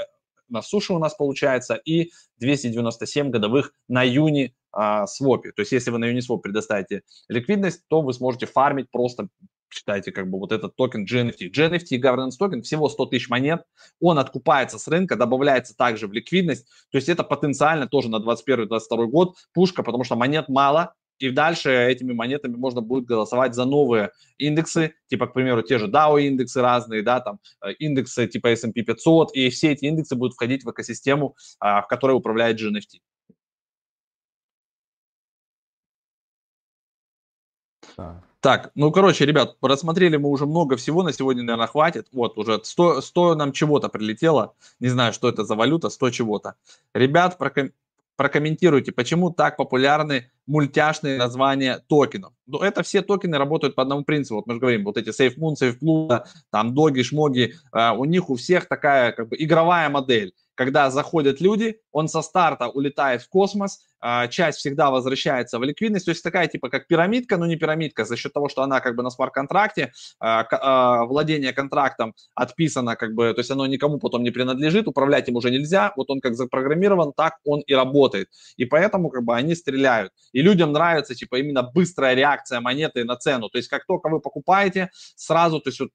на 0.49 0.61
суше 0.61 0.93
у 0.93 0.99
нас 0.99 1.15
получается, 1.15 1.75
и 1.75 2.11
297 2.39 3.29
годовых 3.29 3.73
на 3.87 4.03
Uni 4.03 4.53
а, 4.71 5.07
swap 5.07 5.37
е. 5.37 5.51
То 5.51 5.61
есть 5.61 5.71
если 5.71 5.91
вы 5.91 5.99
на 5.99 6.11
Uniswap 6.11 6.39
предоставите 6.39 7.03
ликвидность, 7.29 7.81
то 7.87 8.01
вы 8.01 8.13
сможете 8.13 8.45
фармить 8.45 8.91
просто 8.91 9.27
считайте, 9.75 10.11
как 10.11 10.29
бы 10.29 10.39
вот 10.39 10.51
этот 10.51 10.75
токен 10.75 11.05
GNFT. 11.05 11.51
GNFT 11.51 11.99
governance 12.01 12.37
токен 12.39 12.61
всего 12.61 12.89
100 12.89 13.05
тысяч 13.07 13.29
монет, 13.29 13.63
он 13.99 14.19
откупается 14.19 14.79
с 14.79 14.87
рынка, 14.87 15.15
добавляется 15.15 15.75
также 15.75 16.07
в 16.07 16.13
ликвидность, 16.13 16.67
то 16.91 16.97
есть 16.97 17.09
это 17.09 17.23
потенциально 17.23 17.87
тоже 17.87 18.09
на 18.09 18.17
2021-2022 18.17 19.05
год 19.07 19.35
пушка, 19.53 19.83
потому 19.83 20.03
что 20.03 20.15
монет 20.15 20.49
мало, 20.49 20.93
и 21.19 21.29
дальше 21.29 21.71
этими 21.71 22.13
монетами 22.13 22.55
можно 22.55 22.81
будет 22.81 23.05
голосовать 23.05 23.55
за 23.55 23.65
новые 23.65 24.11
индексы, 24.37 24.95
типа, 25.07 25.27
к 25.27 25.33
примеру, 25.33 25.61
те 25.61 25.77
же 25.77 25.87
DAO 25.87 26.21
индексы 26.21 26.61
разные, 26.61 27.01
да, 27.01 27.19
там 27.19 27.39
э, 27.63 27.73
индексы 27.79 28.27
типа 28.27 28.47
S&P 28.49 28.81
500, 28.81 29.35
и 29.35 29.49
все 29.49 29.71
эти 29.71 29.85
индексы 29.85 30.15
будут 30.15 30.33
входить 30.33 30.63
в 30.65 30.71
экосистему, 30.71 31.35
а, 31.59 31.81
в 31.81 31.87
которой 31.87 32.13
управляет 32.13 32.59
GNFT. 32.59 32.99
Так. 37.95 38.23
так, 38.41 38.71
ну, 38.75 38.91
короче, 38.91 39.25
ребят, 39.25 39.55
рассмотрели 39.61 40.17
мы 40.17 40.29
уже 40.29 40.45
много 40.45 40.75
всего, 40.75 41.01
на 41.01 41.13
сегодня, 41.13 41.43
наверное, 41.43 41.67
хватит. 41.67 42.07
Вот, 42.11 42.37
уже 42.37 42.59
100, 42.61 42.99
100 43.01 43.35
нам 43.35 43.53
чего-то 43.53 43.87
прилетело, 43.87 44.55
не 44.79 44.89
знаю, 44.89 45.13
что 45.13 45.29
это 45.29 45.45
за 45.45 45.55
валюта, 45.55 45.89
100 45.89 46.09
чего-то. 46.09 46.55
Ребят, 46.93 47.37
проком 47.37 47.71
прокомментируйте, 48.15 48.91
почему 48.91 49.31
так 49.31 49.57
популярны 49.57 50.31
мультяшные 50.47 51.17
названия 51.17 51.83
токенов. 51.87 52.33
Но 52.45 52.63
это 52.63 52.83
все 52.83 53.01
токены 53.01 53.37
работают 53.37 53.75
по 53.75 53.81
одному 53.81 54.03
принципу. 54.03 54.35
Вот 54.35 54.47
мы 54.47 54.53
же 54.53 54.59
говорим, 54.59 54.83
вот 54.83 54.97
эти 54.97 55.09
SafeMoon, 55.09 55.55
SafePlus, 55.59 56.23
там 56.51 56.73
доги, 56.73 57.01
шмоги, 57.01 57.55
э, 57.73 57.91
у 57.91 58.05
них 58.05 58.29
у 58.29 58.35
всех 58.35 58.67
такая 58.67 59.11
как 59.11 59.29
бы 59.29 59.35
игровая 59.39 59.89
модель 59.89 60.33
когда 60.55 60.89
заходят 60.89 61.41
люди, 61.41 61.79
он 61.91 62.07
со 62.07 62.21
старта 62.21 62.67
улетает 62.67 63.21
в 63.21 63.29
космос, 63.29 63.79
а, 63.99 64.27
часть 64.27 64.59
всегда 64.59 64.89
возвращается 64.89 65.59
в 65.59 65.63
ликвидность, 65.63 66.05
то 66.05 66.11
есть 66.11 66.23
такая 66.23 66.47
типа 66.47 66.69
как 66.69 66.87
пирамидка, 66.87 67.37
но 67.37 67.45
не 67.45 67.55
пирамидка, 67.55 68.05
за 68.05 68.15
счет 68.15 68.33
того, 68.33 68.49
что 68.49 68.61
она 68.61 68.79
как 68.79 68.95
бы 68.95 69.03
на 69.03 69.09
смарт-контракте, 69.09 69.91
а, 70.19 70.45
а, 70.51 71.05
владение 71.05 71.53
контрактом 71.53 72.13
отписано 72.33 72.95
как 72.95 73.13
бы, 73.13 73.33
то 73.33 73.39
есть 73.39 73.51
оно 73.51 73.65
никому 73.65 73.99
потом 73.99 74.23
не 74.23 74.31
принадлежит, 74.31 74.87
управлять 74.87 75.27
им 75.27 75.35
уже 75.35 75.51
нельзя, 75.51 75.93
вот 75.95 76.09
он 76.09 76.21
как 76.21 76.35
запрограммирован, 76.35 77.13
так 77.13 77.35
он 77.45 77.61
и 77.61 77.73
работает, 77.73 78.29
и 78.57 78.65
поэтому 78.65 79.09
как 79.09 79.23
бы 79.23 79.35
они 79.35 79.55
стреляют, 79.55 80.11
и 80.31 80.41
людям 80.41 80.71
нравится 80.71 81.15
типа 81.15 81.39
именно 81.39 81.63
быстрая 81.63 82.13
реакция 82.13 82.59
монеты 82.61 83.03
на 83.03 83.15
цену, 83.15 83.49
то 83.49 83.57
есть 83.57 83.69
как 83.69 83.85
только 83.85 84.09
вы 84.09 84.19
покупаете, 84.19 84.89
сразу, 85.15 85.59
то 85.59 85.69
есть 85.69 85.79
вот 85.79 85.89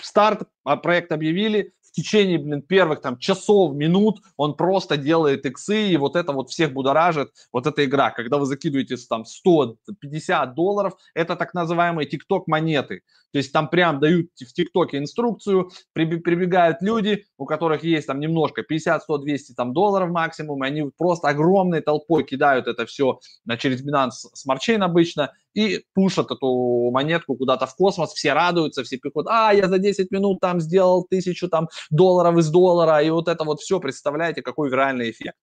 старт, 0.00 0.48
проект 0.82 1.12
объявили, 1.12 1.74
в 1.92 1.94
течение, 1.94 2.38
блин, 2.38 2.62
первых 2.62 3.02
там 3.02 3.18
часов, 3.18 3.74
минут 3.74 4.22
он 4.36 4.56
просто 4.56 4.96
делает 4.96 5.44
иксы, 5.44 5.88
и 5.88 5.96
вот 5.98 6.16
это 6.16 6.32
вот 6.32 6.50
всех 6.50 6.72
будоражит, 6.72 7.28
вот 7.52 7.66
эта 7.66 7.84
игра. 7.84 8.10
Когда 8.10 8.38
вы 8.38 8.46
закидываете 8.46 8.96
там 9.08 9.26
150 9.26 10.54
долларов, 10.54 10.94
это 11.14 11.36
так 11.36 11.52
называемые 11.52 12.08
TikTok 12.08 12.44
монеты. 12.46 13.02
То 13.32 13.38
есть 13.38 13.52
там 13.52 13.68
прям 13.68 14.00
дают 14.00 14.30
в 14.34 14.52
ТикТоке 14.52 14.98
инструкцию, 14.98 15.70
прибегают 15.92 16.78
люди, 16.80 17.24
у 17.36 17.46
которых 17.46 17.84
есть 17.84 18.06
там 18.06 18.20
немножко, 18.20 18.62
50, 18.62 19.02
100, 19.02 19.18
200 19.18 19.52
там 19.52 19.72
долларов 19.72 20.10
максимум, 20.10 20.64
и 20.64 20.66
они 20.66 20.90
просто 20.96 21.28
огромной 21.28 21.80
толпой 21.82 22.24
кидают 22.24 22.66
это 22.68 22.86
все 22.86 23.20
на 23.44 23.56
через 23.56 23.84
Binance 23.86 24.32
Smart 24.34 24.58
Chain 24.66 24.82
обычно 24.82 25.32
и 25.54 25.84
пушат 25.94 26.30
эту 26.30 26.90
монетку 26.90 27.36
куда-то 27.36 27.66
в 27.66 27.74
космос, 27.74 28.12
все 28.12 28.32
радуются, 28.32 28.82
все 28.82 28.96
пихут, 28.98 29.26
а, 29.28 29.52
я 29.52 29.68
за 29.68 29.78
10 29.78 30.10
минут 30.10 30.40
там 30.40 30.60
сделал 30.60 31.04
тысячу 31.08 31.48
там 31.48 31.68
долларов 31.90 32.36
из 32.38 32.50
доллара, 32.50 33.02
и 33.02 33.10
вот 33.10 33.28
это 33.28 33.44
вот 33.44 33.60
все, 33.60 33.80
представляете, 33.80 34.42
какой 34.42 34.70
виральный 34.70 35.10
эффект. 35.10 35.36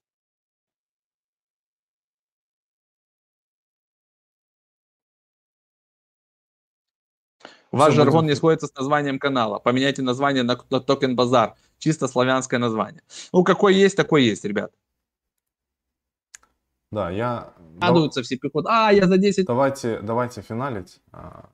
Ваш 7.72 7.90
Все 7.90 7.98
жаргон 7.98 8.22
будет... 8.22 8.30
не 8.32 8.36
сходится 8.36 8.68
с 8.68 8.76
названием 8.76 9.20
канала. 9.20 9.60
Поменяйте 9.60 10.02
название 10.02 10.44
на, 10.44 10.58
на 10.70 10.80
токен 10.80 11.16
базар. 11.16 11.54
Чисто 11.78 12.08
славянское 12.08 12.60
название. 12.60 13.04
Ну, 13.32 13.44
какой 13.44 13.76
есть, 13.76 13.96
такой 13.96 14.24
есть, 14.24 14.44
ребят. 14.44 14.72
Да, 16.92 17.10
я... 17.10 17.54
Радуются 17.80 18.22
все 18.24 18.38
пихут. 18.38 18.66
А, 18.68 18.92
я 18.92 19.08
за 19.08 19.18
10... 19.18 19.46
Давайте, 19.46 20.00
давайте 20.02 20.42
финалить. 20.42 21.00
А, 21.12 21.46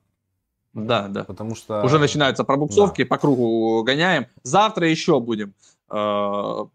да, 0.72 1.08
да. 1.08 1.24
Потому 1.24 1.54
что... 1.54 1.82
Уже 1.82 1.98
начинаются 1.98 2.44
пробуксовки, 2.44 3.02
да. 3.02 3.08
по 3.08 3.18
кругу 3.18 3.82
гоняем. 3.84 4.26
Завтра 4.42 4.88
еще 4.88 5.20
будем 5.20 5.54
у 5.88 6.70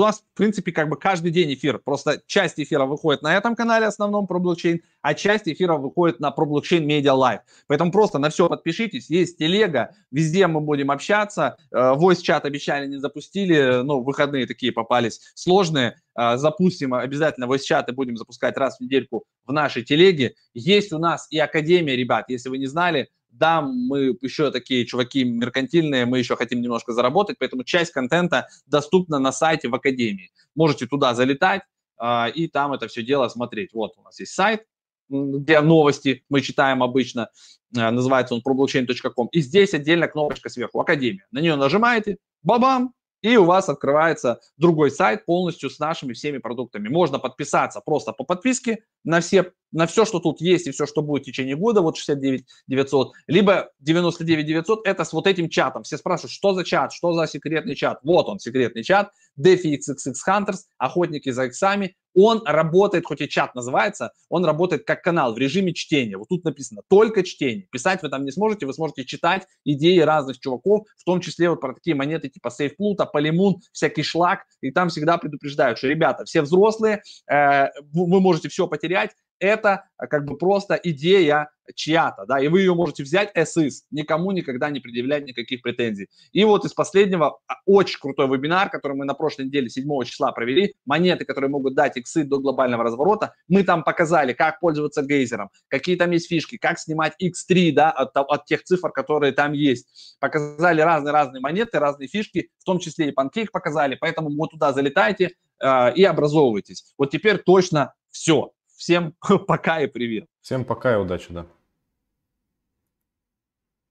нас, 0.00 0.20
в 0.20 0.36
принципе, 0.36 0.72
как 0.72 0.88
бы 0.88 0.96
каждый 0.96 1.30
день 1.30 1.54
эфир. 1.54 1.78
Просто 1.78 2.20
часть 2.26 2.58
эфира 2.58 2.84
выходит 2.84 3.22
на 3.22 3.36
этом 3.36 3.54
канале 3.54 3.86
основном 3.86 4.26
про 4.26 4.38
блокчейн, 4.38 4.80
а 5.02 5.14
часть 5.14 5.48
эфира 5.48 5.76
выходит 5.76 6.20
на 6.20 6.30
про 6.30 6.46
блокчейн 6.46 6.88
Media 6.88 7.14
Live. 7.14 7.40
Поэтому 7.68 7.92
просто 7.92 8.18
на 8.18 8.30
все 8.30 8.48
подпишитесь. 8.48 9.08
Есть 9.08 9.38
телега, 9.38 9.94
везде 10.10 10.46
мы 10.46 10.60
будем 10.60 10.90
общаться. 10.90 11.56
Voice 11.72 12.22
чат 12.22 12.44
обещали, 12.44 12.86
не 12.88 12.98
запустили, 12.98 13.82
ну, 13.82 14.02
выходные 14.02 14.46
такие 14.46 14.72
попались 14.72 15.20
сложные. 15.34 16.00
Запустим 16.16 16.92
обязательно 16.92 17.44
voice 17.44 17.62
чат 17.62 17.88
и 17.88 17.92
будем 17.92 18.16
запускать 18.16 18.56
раз 18.56 18.78
в 18.78 18.80
недельку 18.80 19.24
в 19.46 19.52
нашей 19.52 19.84
телеге. 19.84 20.34
Есть 20.54 20.92
у 20.92 20.98
нас 20.98 21.28
и 21.30 21.38
Академия, 21.38 21.94
ребят, 21.96 22.26
если 22.28 22.48
вы 22.48 22.58
не 22.58 22.66
знали, 22.66 23.08
да, 23.40 23.62
мы 23.62 24.16
еще 24.20 24.50
такие 24.50 24.84
чуваки 24.84 25.24
меркантильные, 25.24 26.04
мы 26.04 26.18
еще 26.18 26.36
хотим 26.36 26.60
немножко 26.60 26.92
заработать, 26.92 27.38
поэтому 27.38 27.64
часть 27.64 27.90
контента 27.90 28.48
доступна 28.66 29.18
на 29.18 29.32
сайте 29.32 29.68
в 29.68 29.74
Академии. 29.74 30.30
Можете 30.54 30.86
туда 30.86 31.14
залетать 31.14 31.62
э, 32.00 32.30
и 32.34 32.48
там 32.48 32.74
это 32.74 32.86
все 32.86 33.02
дело 33.02 33.28
смотреть. 33.28 33.72
Вот 33.72 33.94
у 33.96 34.02
нас 34.02 34.20
есть 34.20 34.34
сайт, 34.34 34.66
где 35.08 35.60
новости 35.60 36.22
мы 36.28 36.42
читаем 36.42 36.82
обычно, 36.82 37.30
э, 37.74 37.90
называется 37.90 38.34
он 38.34 38.42
problockchain.com, 38.46 39.28
и 39.32 39.40
здесь 39.40 39.72
отдельно 39.72 40.06
кнопочка 40.06 40.50
сверху, 40.50 40.78
Академия. 40.78 41.26
На 41.30 41.40
нее 41.40 41.56
нажимаете, 41.56 42.18
бабам, 42.42 42.92
и 43.22 43.36
у 43.36 43.44
вас 43.44 43.68
открывается 43.68 44.40
другой 44.56 44.90
сайт 44.90 45.24
полностью 45.24 45.70
с 45.70 45.78
нашими 45.78 46.12
всеми 46.12 46.38
продуктами. 46.38 46.88
Можно 46.88 47.18
подписаться 47.18 47.80
просто 47.80 48.12
по 48.12 48.24
подписке 48.24 48.84
на 49.04 49.20
все, 49.20 49.52
на 49.72 49.86
все, 49.86 50.04
что 50.04 50.20
тут 50.20 50.40
есть 50.40 50.66
и 50.66 50.70
все, 50.70 50.86
что 50.86 51.02
будет 51.02 51.22
в 51.22 51.26
течение 51.26 51.56
года, 51.56 51.80
вот 51.80 51.96
69 51.96 52.44
900, 52.66 53.12
либо 53.26 53.70
99 53.80 54.46
900, 54.46 54.86
это 54.86 55.04
с 55.04 55.12
вот 55.12 55.26
этим 55.26 55.48
чатом. 55.48 55.82
Все 55.82 55.98
спрашивают, 55.98 56.32
что 56.32 56.54
за 56.54 56.64
чат, 56.64 56.92
что 56.92 57.12
за 57.12 57.26
секретный 57.26 57.74
чат. 57.74 58.00
Вот 58.02 58.28
он, 58.28 58.38
секретный 58.38 58.82
чат, 58.82 59.10
DeFi 59.38 59.78
XXX 59.78 60.14
Hunters, 60.26 60.58
охотники 60.78 61.30
за 61.30 61.46
иксами, 61.46 61.96
он 62.14 62.42
работает, 62.44 63.06
хоть 63.06 63.20
и 63.20 63.28
чат 63.28 63.54
называется, 63.54 64.12
он 64.28 64.44
работает 64.44 64.84
как 64.84 65.02
канал 65.02 65.34
в 65.34 65.38
режиме 65.38 65.72
чтения. 65.72 66.16
Вот 66.16 66.28
тут 66.28 66.44
написано 66.44 66.82
только 66.88 67.22
чтение. 67.22 67.66
Писать 67.70 68.02
вы 68.02 68.08
там 68.08 68.24
не 68.24 68.32
сможете, 68.32 68.66
вы 68.66 68.72
сможете 68.72 69.04
читать 69.04 69.46
идеи 69.64 70.00
разных 70.00 70.38
чуваков, 70.40 70.86
в 70.96 71.04
том 71.04 71.20
числе 71.20 71.50
вот 71.50 71.60
про 71.60 71.74
такие 71.74 71.94
монеты 71.94 72.28
типа 72.28 72.48
SafePluta, 72.48 73.06
Polymoon, 73.14 73.56
всякий 73.72 74.02
шлак. 74.02 74.44
И 74.60 74.70
там 74.70 74.88
всегда 74.88 75.18
предупреждают, 75.18 75.78
что, 75.78 75.86
ребята, 75.88 76.24
все 76.24 76.42
взрослые, 76.42 77.02
э, 77.30 77.68
вы 77.92 78.20
можете 78.20 78.48
все 78.48 78.66
потерять, 78.66 79.12
это 79.40 79.86
а, 79.96 80.06
как 80.06 80.24
бы 80.24 80.36
просто 80.36 80.78
идея 80.82 81.50
чья-то, 81.74 82.26
да, 82.26 82.40
и 82.40 82.48
вы 82.48 82.60
ее 82.60 82.74
можете 82.74 83.02
взять 83.02 83.34
as 83.36 83.54
никому 83.90 84.32
никогда 84.32 84.70
не 84.70 84.80
предъявлять 84.80 85.24
никаких 85.24 85.62
претензий. 85.62 86.08
И 86.32 86.44
вот 86.44 86.64
из 86.64 86.72
последнего 86.72 87.38
а, 87.46 87.54
очень 87.66 87.98
крутой 87.98 88.28
вебинар, 88.28 88.70
который 88.70 88.96
мы 88.96 89.04
на 89.04 89.14
прошлой 89.14 89.46
неделе 89.46 89.68
7 89.68 90.04
числа 90.04 90.32
провели, 90.32 90.74
монеты, 90.84 91.24
которые 91.24 91.50
могут 91.50 91.74
дать 91.74 91.96
иксы 91.96 92.24
до 92.24 92.38
глобального 92.38 92.84
разворота, 92.84 93.34
мы 93.48 93.64
там 93.64 93.82
показали, 93.82 94.32
как 94.32 94.60
пользоваться 94.60 95.02
гейзером, 95.02 95.50
какие 95.68 95.96
там 95.96 96.10
есть 96.10 96.28
фишки, 96.28 96.58
как 96.58 96.78
снимать 96.78 97.14
x3, 97.22 97.72
да, 97.72 97.90
от, 97.90 98.16
от 98.16 98.44
тех 98.44 98.62
цифр, 98.62 98.92
которые 98.92 99.32
там 99.32 99.52
есть. 99.52 100.16
Показали 100.20 100.80
разные-разные 100.80 101.40
монеты, 101.40 101.78
разные 101.78 102.08
фишки, 102.08 102.50
в 102.58 102.64
том 102.64 102.78
числе 102.78 103.08
и 103.08 103.12
панкейк 103.12 103.50
показали, 103.50 103.96
поэтому 103.98 104.30
вот 104.30 104.50
туда 104.50 104.72
залетайте 104.72 105.32
э, 105.62 105.94
и 105.94 106.04
образовывайтесь. 106.04 106.92
Вот 106.98 107.10
теперь 107.10 107.38
точно 107.38 107.94
все. 108.10 108.52
Всем 108.80 109.14
пока 109.46 109.82
и 109.82 109.86
привет. 109.86 110.24
Всем 110.40 110.64
пока 110.64 110.94
и 110.94 110.96
удачи, 110.96 111.26
да. 111.28 111.44